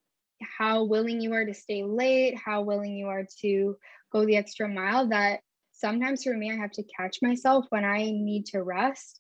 how 0.57 0.83
willing 0.83 1.21
you 1.21 1.33
are 1.33 1.45
to 1.45 1.53
stay 1.53 1.83
late, 1.83 2.35
how 2.35 2.61
willing 2.63 2.95
you 2.95 3.07
are 3.07 3.27
to 3.41 3.77
go 4.11 4.25
the 4.25 4.37
extra 4.37 4.67
mile 4.67 5.07
that 5.09 5.41
sometimes 5.81 6.23
for 6.23 6.33
me, 6.33 6.51
I 6.51 6.55
have 6.55 6.71
to 6.73 6.83
catch 6.83 7.17
myself 7.21 7.65
when 7.69 7.83
I 7.83 8.05
need 8.11 8.45
to 8.47 8.63
rest. 8.63 9.19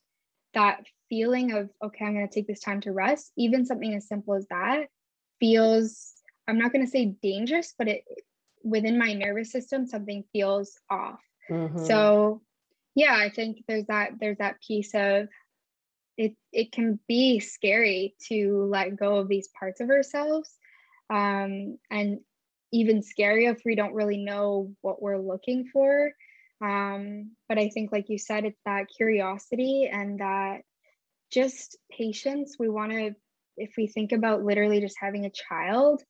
That 0.53 0.83
feeling 1.09 1.51
of, 1.53 1.69
okay, 1.83 2.05
I'm 2.05 2.13
going 2.13 2.27
to 2.27 2.33
take 2.33 2.47
this 2.47 2.61
time 2.61 2.81
to 2.81 2.91
rest, 2.91 3.31
even 3.37 3.65
something 3.65 3.93
as 3.95 4.07
simple 4.07 4.35
as 4.35 4.47
that 4.49 4.87
feels, 5.39 6.13
I'm 6.47 6.59
not 6.59 6.71
going 6.71 6.85
to 6.85 6.91
say 6.91 7.15
dangerous, 7.21 7.73
but 7.77 7.87
it 7.87 8.03
within 8.63 8.97
my 8.97 9.13
nervous 9.13 9.51
system, 9.51 9.87
something 9.87 10.23
feels 10.31 10.79
off. 10.89 11.19
Mm-hmm. 11.49 11.83
So 11.85 12.41
yeah, 12.95 13.15
I 13.15 13.29
think 13.29 13.63
there's 13.67 13.85
that 13.87 14.11
there's 14.19 14.37
that 14.37 14.61
piece 14.65 14.93
of 14.93 15.27
it 16.17 16.35
it 16.51 16.71
can 16.71 16.99
be 17.07 17.39
scary 17.39 18.15
to 18.27 18.65
let 18.69 18.95
go 18.95 19.15
of 19.15 19.27
these 19.27 19.49
parts 19.59 19.81
of 19.81 19.89
ourselves. 19.89 20.49
Um, 21.09 21.77
and 21.89 22.19
even 22.71 23.01
scarier 23.01 23.53
if 23.53 23.61
we 23.65 23.75
don't 23.75 23.93
really 23.93 24.17
know 24.17 24.71
what 24.81 25.01
we're 25.01 25.17
looking 25.17 25.67
for. 25.73 26.11
Um, 26.61 27.31
but 27.49 27.57
I 27.57 27.69
think, 27.69 27.91
like 27.91 28.09
you 28.09 28.17
said, 28.17 28.45
it's 28.45 28.61
that 28.65 28.87
curiosity 28.95 29.89
and 29.91 30.19
that 30.19 30.61
just 31.31 31.77
patience. 31.91 32.57
We 32.59 32.69
want 32.69 32.91
to, 32.91 33.15
if 33.57 33.73
we 33.77 33.87
think 33.87 34.11
about 34.11 34.43
literally 34.43 34.79
just 34.79 34.97
having 34.99 35.25
a 35.25 35.31
child, 35.31 36.03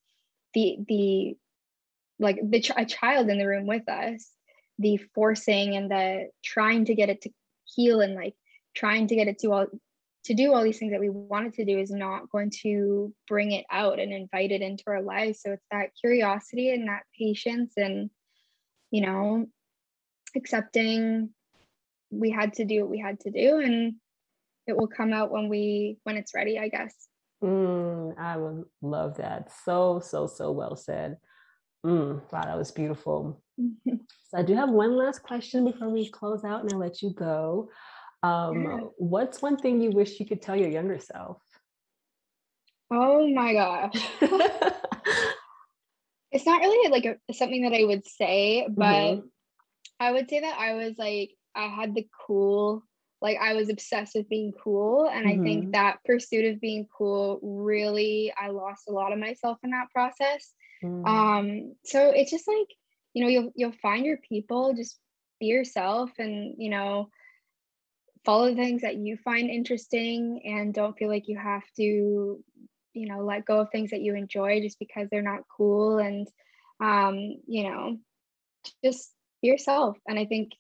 the 0.54 0.78
the 0.88 1.38
like 2.20 2.40
the 2.44 2.62
ch- 2.62 2.72
a 2.76 2.86
child 2.86 3.30
in 3.30 3.38
the 3.38 3.48
room 3.48 3.66
with 3.66 3.88
us, 3.88 4.30
the 4.78 4.98
forcing 5.16 5.76
and 5.76 5.90
the 5.90 6.30
trying 6.44 6.86
to 6.86 6.96
get 6.96 7.10
it 7.10 7.22
to 7.22 7.30
heal 7.66 8.02
and 8.02 8.16
like 8.16 8.36
trying 8.76 9.08
to 9.08 9.16
get 9.16 9.28
it 9.28 9.40
to 9.40 9.52
all 9.52 9.68
to 10.24 10.34
do 10.36 10.54
all 10.54 10.64
these 10.64 10.78
things 10.78 10.92
that 10.92 11.00
we 11.00 11.10
wanted 11.10 11.54
to 11.54 11.66
do 11.66 11.80
is 11.80 11.90
not 11.90 12.30
going 12.30 12.52
to 12.62 13.12
bring 13.28 13.52
it 13.52 13.66
out 13.72 14.00
and 14.00 14.14
invite 14.14 14.52
it 14.52 14.62
into 14.62 14.84
our 14.88 15.02
lives. 15.02 15.42
So 15.42 15.54
it's 15.54 15.66
that 15.72 15.96
curiosity 16.00 16.72
and 16.72 16.88
that 16.88 17.04
patience 17.18 17.74
and, 17.76 18.12
you 18.92 19.02
know, 19.02 19.48
accepting 20.36 21.30
we 22.10 22.30
had 22.30 22.54
to 22.54 22.66
do 22.66 22.82
what 22.82 22.90
we 22.90 23.00
had 23.00 23.20
to 23.22 23.32
do 23.32 23.60
and 23.60 23.96
it 24.68 24.78
will 24.78 24.88
come 24.88 25.14
out 25.14 25.32
when 25.32 25.50
we 25.50 25.98
when 26.04 26.18
it's 26.18 26.36
ready, 26.36 26.60
I 26.60 26.68
guess. 26.68 26.94
Mm, 27.44 28.18
I 28.20 28.38
would 28.38 28.66
love 28.82 29.18
that. 29.18 29.52
So, 29.66 30.00
so, 30.00 30.28
so 30.28 30.52
well 30.52 30.76
said. 30.76 31.18
Mm, 31.86 32.22
wow, 32.32 32.44
that 32.44 32.58
was 32.58 32.72
beautiful. 32.72 33.42
so 33.58 34.36
I 34.36 34.44
do 34.44 34.54
have 34.56 34.70
one 34.70 34.96
last 34.96 35.24
question 35.24 35.66
before 35.66 35.90
we 35.90 36.10
close 36.10 36.44
out 36.44 36.62
and 36.62 36.72
I 36.74 36.76
let 36.76 37.02
you 37.02 37.12
go. 37.12 37.70
Um, 38.22 38.64
yeah. 38.64 38.80
What's 38.98 39.42
one 39.42 39.58
thing 39.58 39.82
you 39.82 39.90
wish 39.90 40.20
you 40.20 40.28
could 40.28 40.42
tell 40.42 40.56
your 40.56 40.70
younger 40.70 41.00
self? 41.00 41.42
Oh 42.92 43.28
my 43.28 43.54
gosh. 43.54 43.96
it's 46.32 46.46
not 46.46 46.62
really 46.62 46.92
like 46.92 47.06
a, 47.06 47.34
something 47.34 47.64
that 47.64 47.74
I 47.74 47.84
would 47.86 48.06
say, 48.06 48.68
but 48.70 48.86
mm-hmm. 48.86 49.28
I 50.02 50.12
would 50.12 50.30
say 50.30 50.40
that 50.40 50.58
I 50.58 50.74
was 50.74 50.98
like, 50.98 51.32
I 51.56 51.68
had 51.68 51.94
the 51.94 52.08
cool, 52.26 52.84
like, 53.22 53.38
I 53.40 53.54
was 53.54 53.70
obsessed 53.70 54.16
with 54.16 54.28
being 54.28 54.52
cool. 54.64 55.08
And 55.08 55.28
mm-hmm. 55.28 55.42
I 55.42 55.44
think 55.44 55.62
mm-hmm. 55.62 55.72
that 55.72 56.04
pursuit 56.04 56.52
of 56.52 56.60
being 56.60 56.88
cool 56.98 57.40
really, 57.44 58.34
I 58.36 58.50
lost 58.50 58.90
a 58.90 58.92
lot 58.92 59.14
of 59.14 59.20
myself 59.20 59.60
in 59.64 59.70
that 59.72 59.92
process. 59.94 60.52
Mm. 60.84 61.08
Um, 61.08 61.76
so 61.86 62.10
it's 62.10 62.32
just 62.32 62.48
like, 62.48 62.68
you 63.14 63.24
know, 63.24 63.30
you'll 63.30 63.52
you'll 63.56 63.74
find 63.74 64.06
your 64.06 64.18
people, 64.28 64.74
just 64.74 64.98
be 65.40 65.48
yourself 65.48 66.10
and, 66.18 66.56
you 66.58 66.72
know, 66.72 67.10
follow 68.26 68.50
the 68.50 68.56
things 68.56 68.82
that 68.82 68.96
you 68.96 69.18
find 69.18 69.50
interesting 69.50 70.42
and 70.46 70.74
don't 70.74 70.98
feel 70.98 71.10
like 71.10 71.28
you 71.28 71.38
have 71.38 71.64
to 71.76 72.44
you 72.94 73.08
know 73.08 73.24
let 73.24 73.46
go 73.46 73.62
of 73.62 73.70
things 73.72 73.92
that 73.92 74.02
you 74.02 74.16
enjoy 74.16 74.60
just 74.62 74.78
because 74.78 75.08
they're 75.10 75.22
not 75.22 75.42
cool 75.56 75.98
and 75.98 76.28
um 76.84 77.16
you 77.48 77.64
know 77.64 77.98
just 78.84 79.12
yourself. 79.42 79.98
And 80.08 80.20
i 80.20 80.26
think 80.26 80.52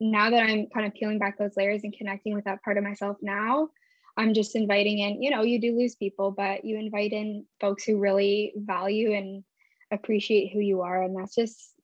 now 0.00 0.30
that 0.30 0.42
i'm 0.42 0.66
kind 0.72 0.86
of 0.86 0.94
peeling 0.94 1.18
back 1.18 1.38
those 1.38 1.56
layers 1.56 1.82
and 1.84 1.92
connecting 1.92 2.34
with 2.34 2.44
that 2.44 2.62
part 2.62 2.78
of 2.78 2.84
myself 2.84 3.18
now 3.20 3.68
i'm 4.16 4.32
just 4.32 4.56
inviting 4.56 4.98
in 5.00 5.22
you 5.22 5.30
know 5.30 5.42
you 5.42 5.60
do 5.60 5.76
lose 5.76 5.94
people 5.94 6.30
but 6.30 6.64
you 6.64 6.78
invite 6.78 7.12
in 7.12 7.44
folks 7.60 7.84
who 7.84 7.98
really 7.98 8.54
value 8.56 9.12
and 9.12 9.44
appreciate 9.90 10.52
who 10.52 10.60
you 10.60 10.82
are. 10.82 11.02
And 11.02 11.16
that's 11.16 11.34
just 11.34 11.74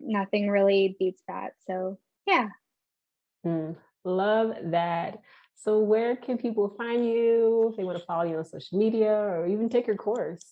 nothing 0.00 0.48
really 0.48 0.96
beats 0.98 1.22
that. 1.28 1.52
So 1.66 1.98
yeah. 2.26 2.48
Mm, 3.46 3.76
Love 4.04 4.54
that. 4.64 5.20
So, 5.56 5.78
where 5.78 6.16
can 6.16 6.36
people 6.36 6.74
find 6.76 7.06
you 7.06 7.68
if 7.70 7.76
they 7.76 7.84
want 7.84 7.98
to 7.98 8.04
follow 8.04 8.24
you 8.24 8.36
on 8.36 8.44
social 8.44 8.78
media 8.78 9.12
or 9.12 9.46
even 9.46 9.68
take 9.68 9.86
your 9.86 9.96
course? 9.96 10.44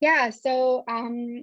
Yeah, 0.00 0.30
so 0.30 0.82
um, 0.88 1.42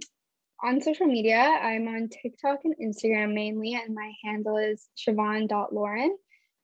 on 0.63 0.81
social 0.81 1.05
media, 1.05 1.37
I'm 1.37 1.87
on 1.87 2.09
TikTok 2.09 2.59
and 2.63 2.75
Instagram 2.81 3.33
mainly, 3.33 3.75
and 3.75 3.93
my 3.93 4.11
handle 4.23 4.57
is 4.57 4.87
siobhan.lauren. 4.97 6.17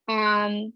Um, 0.08 0.74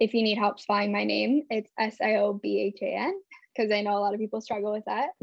if 0.00 0.12
you 0.12 0.22
need 0.22 0.36
help 0.36 0.60
spelling 0.60 0.92
my 0.92 1.04
name, 1.04 1.42
it's 1.48 1.70
S 1.78 1.96
I 2.02 2.16
O 2.16 2.34
B 2.34 2.60
H 2.60 2.78
A 2.82 2.94
N, 2.94 3.20
because 3.54 3.72
I 3.72 3.82
know 3.82 3.96
a 3.96 4.00
lot 4.00 4.14
of 4.14 4.20
people 4.20 4.40
struggle 4.40 4.72
with 4.72 4.84
that. 4.86 5.10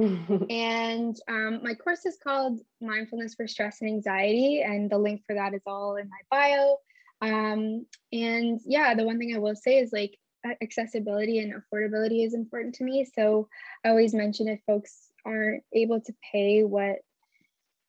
and 0.49 1.15
um, 1.27 1.61
my 1.63 1.73
course 1.73 2.05
is 2.05 2.17
called 2.23 2.59
Mindfulness 2.81 3.35
for 3.35 3.47
Stress 3.47 3.81
and 3.81 3.89
Anxiety, 3.89 4.61
and 4.61 4.89
the 4.89 4.97
link 4.97 5.23
for 5.27 5.35
that 5.35 5.53
is 5.53 5.61
all 5.67 5.97
in 5.97 6.09
my 6.09 6.21
bio. 6.31 6.77
Um, 7.21 7.85
and 8.11 8.59
yeah, 8.65 8.95
the 8.95 9.03
one 9.03 9.19
thing 9.19 9.35
I 9.35 9.39
will 9.39 9.55
say 9.55 9.77
is 9.77 9.93
like 9.93 10.17
accessibility 10.61 11.39
and 11.39 11.53
affordability 11.53 12.25
is 12.25 12.33
important 12.33 12.75
to 12.75 12.83
me. 12.83 13.05
So 13.15 13.47
I 13.85 13.89
always 13.89 14.13
mention 14.13 14.47
if 14.47 14.59
folks 14.65 15.09
aren't 15.25 15.63
able 15.73 16.01
to 16.01 16.13
pay 16.31 16.63
what 16.63 16.97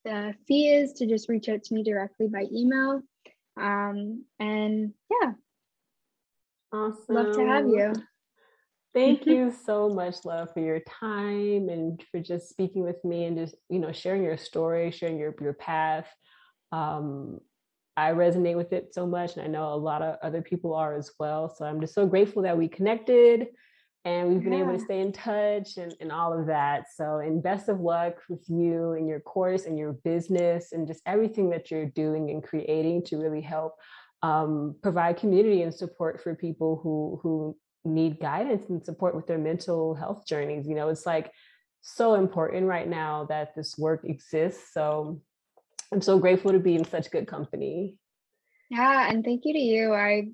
the 0.05 0.35
fee 0.47 0.68
is 0.68 0.93
to 0.94 1.06
just 1.06 1.28
reach 1.28 1.48
out 1.48 1.62
to 1.64 1.74
me 1.74 1.82
directly 1.82 2.28
by 2.28 2.47
email. 2.52 3.01
Um, 3.60 4.24
and 4.39 4.93
yeah. 5.10 5.32
Awesome. 6.72 7.14
Love 7.14 7.32
to 7.36 7.47
have 7.47 7.66
you. 7.66 7.94
Thank 8.93 9.26
you 9.26 9.52
so 9.64 9.89
much, 9.89 10.24
love, 10.24 10.52
for 10.52 10.60
your 10.60 10.81
time 10.81 11.68
and 11.68 12.02
for 12.10 12.20
just 12.20 12.48
speaking 12.48 12.82
with 12.82 13.02
me 13.05 13.24
and 13.24 13.36
just, 13.36 13.55
you 13.68 13.78
know, 13.78 13.93
sharing 13.93 14.22
your 14.22 14.36
story, 14.36 14.90
sharing 14.90 15.18
your 15.18 15.35
your 15.40 15.55
path. 15.55 16.09
Um, 16.72 17.40
I 17.97 18.10
resonate 18.10 18.56
with 18.56 18.72
it 18.72 18.93
so 18.93 19.06
much. 19.06 19.36
And 19.36 19.44
I 19.44 19.47
know 19.47 19.72
a 19.72 19.76
lot 19.76 20.02
of 20.02 20.16
other 20.22 20.43
people 20.43 20.74
are 20.74 20.97
as 20.97 21.12
well. 21.18 21.48
So 21.48 21.64
I'm 21.64 21.81
just 21.81 21.94
so 21.94 22.06
grateful 22.06 22.43
that 22.43 22.59
we 22.59 22.68
connected 22.68 23.48
and 24.05 24.28
we've 24.28 24.43
been 24.43 24.52
yeah. 24.52 24.60
able 24.60 24.76
to 24.76 24.85
stay 24.85 25.01
in 25.01 25.12
touch 25.12 25.78
and, 25.78 25.94
and 26.01 26.12
all 26.12 26.39
of 26.39 26.47
that. 26.47 26.86
So, 26.94 27.18
and 27.18 27.43
best 27.43 27.68
of 27.68 27.81
luck 27.81 28.16
with 28.28 28.44
you 28.48 28.93
and 28.93 29.09
your 29.09 29.20
course 29.20 29.64
and 29.64 29.78
your 29.78 29.93
business 29.93 30.72
and 30.72 30.86
just 30.86 31.01
everything 31.06 31.48
that 31.51 31.70
you're 31.70 31.86
doing 31.86 32.31
and 32.31 32.43
creating 32.43 33.05
to 33.05 33.16
really 33.16 33.40
help 33.40 33.76
um, 34.22 34.76
provide 34.82 35.16
community 35.16 35.62
and 35.62 35.74
support 35.74 36.22
for 36.22 36.35
people 36.35 36.81
who 36.82 37.18
who 37.22 37.56
need 37.85 38.18
guidance 38.18 38.68
and 38.70 38.82
support 38.82 39.14
with 39.14 39.26
their 39.26 39.39
mental 39.39 39.94
health 39.94 40.26
journeys. 40.26 40.66
You 40.66 40.74
know, 40.74 40.89
it's 40.89 41.06
like 41.06 41.31
so 41.82 42.14
important 42.14 42.66
right 42.66 42.89
now 42.89 43.26
that 43.28 43.55
this 43.55 43.76
work 43.78 44.05
exists. 44.05 44.72
So 44.72 45.20
I'm 45.93 46.01
so 46.01 46.18
grateful 46.18 46.52
to 46.52 46.59
be 46.59 46.74
in 46.74 46.85
such 46.85 47.10
good 47.10 47.26
company. 47.26 47.98
Yeah, 48.70 49.10
and 49.10 49.22
thank 49.22 49.43
you 49.44 49.52
to 49.52 49.59
you. 49.59 49.93
I 49.93 50.28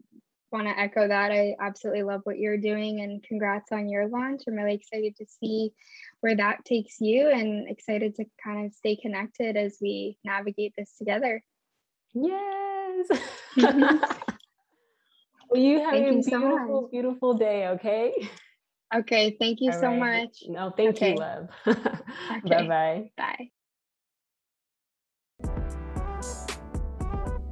want 0.52 0.66
to 0.66 0.78
echo 0.78 1.06
that. 1.06 1.32
I 1.32 1.56
absolutely 1.60 2.02
love 2.02 2.20
what 2.24 2.38
you're 2.38 2.58
doing 2.58 3.00
and 3.00 3.22
congrats 3.22 3.72
on 3.72 3.88
your 3.88 4.08
launch. 4.08 4.42
I'm 4.46 4.54
really 4.54 4.74
excited 4.74 5.16
to 5.16 5.26
see 5.26 5.72
where 6.20 6.36
that 6.36 6.64
takes 6.64 7.00
you 7.00 7.28
and 7.28 7.68
excited 7.68 8.16
to 8.16 8.24
kind 8.42 8.66
of 8.66 8.72
stay 8.74 8.96
connected 8.96 9.56
as 9.56 9.78
we 9.80 10.18
navigate 10.24 10.74
this 10.76 10.92
together. 10.98 11.42
Yes. 12.14 13.08
well, 15.48 15.60
you 15.60 15.80
have 15.80 15.92
thank 15.92 16.06
a 16.06 16.12
you 16.12 16.22
beautiful, 16.22 16.82
so 16.82 16.88
beautiful 16.90 17.34
day, 17.34 17.68
okay? 17.68 18.12
Okay, 18.94 19.36
thank 19.38 19.60
you 19.60 19.70
All 19.70 19.80
so 19.80 19.88
right. 19.88 20.24
much. 20.24 20.42
No, 20.48 20.72
thank 20.76 20.96
okay. 20.96 21.12
you, 21.12 21.18
love. 21.18 21.48
okay. 21.66 21.78
Bye-bye. 22.44 23.12
Bye. 23.16 23.50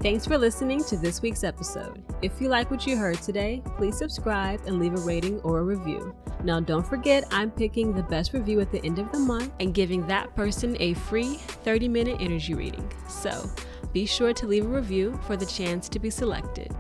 Thanks 0.01 0.25
for 0.25 0.39
listening 0.39 0.85
to 0.85 0.97
this 0.97 1.23
week's 1.23 1.43
episode. 1.43 2.05
If 2.23 2.41
you 2.41 2.49
like 2.49 2.71
what 2.71 2.87
you 2.87 2.97
heard 2.97 3.21
today, 3.21 3.61
please 3.77 3.99
subscribe 3.99 4.61
and 4.65 4.79
leave 4.79 4.95
a 4.95 5.01
rating 5.01 5.41
or 5.41 5.59
a 5.59 5.65
review. 5.65 6.15
Now, 6.45 6.61
don't 6.61 6.87
forget, 6.87 7.25
I'm 7.33 7.51
picking 7.51 7.93
the 7.93 8.05
best 8.05 8.33
review 8.33 8.61
at 8.61 8.71
the 8.71 8.81
end 8.87 9.01
of 9.01 9.11
the 9.11 9.19
month 9.19 9.53
and 9.59 9.75
giving 9.75 10.07
that 10.07 10.37
person 10.37 10.77
a 10.79 10.95
free 10.95 11.35
30 11.35 11.89
minute 11.89 12.19
energy 12.21 12.55
reading. 12.55 12.89
So 13.09 13.51
be 13.93 14.07
sure 14.07 14.33
to 14.35 14.47
leave 14.47 14.67
a 14.67 14.69
review 14.69 15.19
for 15.27 15.37
the 15.37 15.47
chance 15.47 15.89
to 15.89 15.99
be 15.99 16.11
selected. 16.11 16.73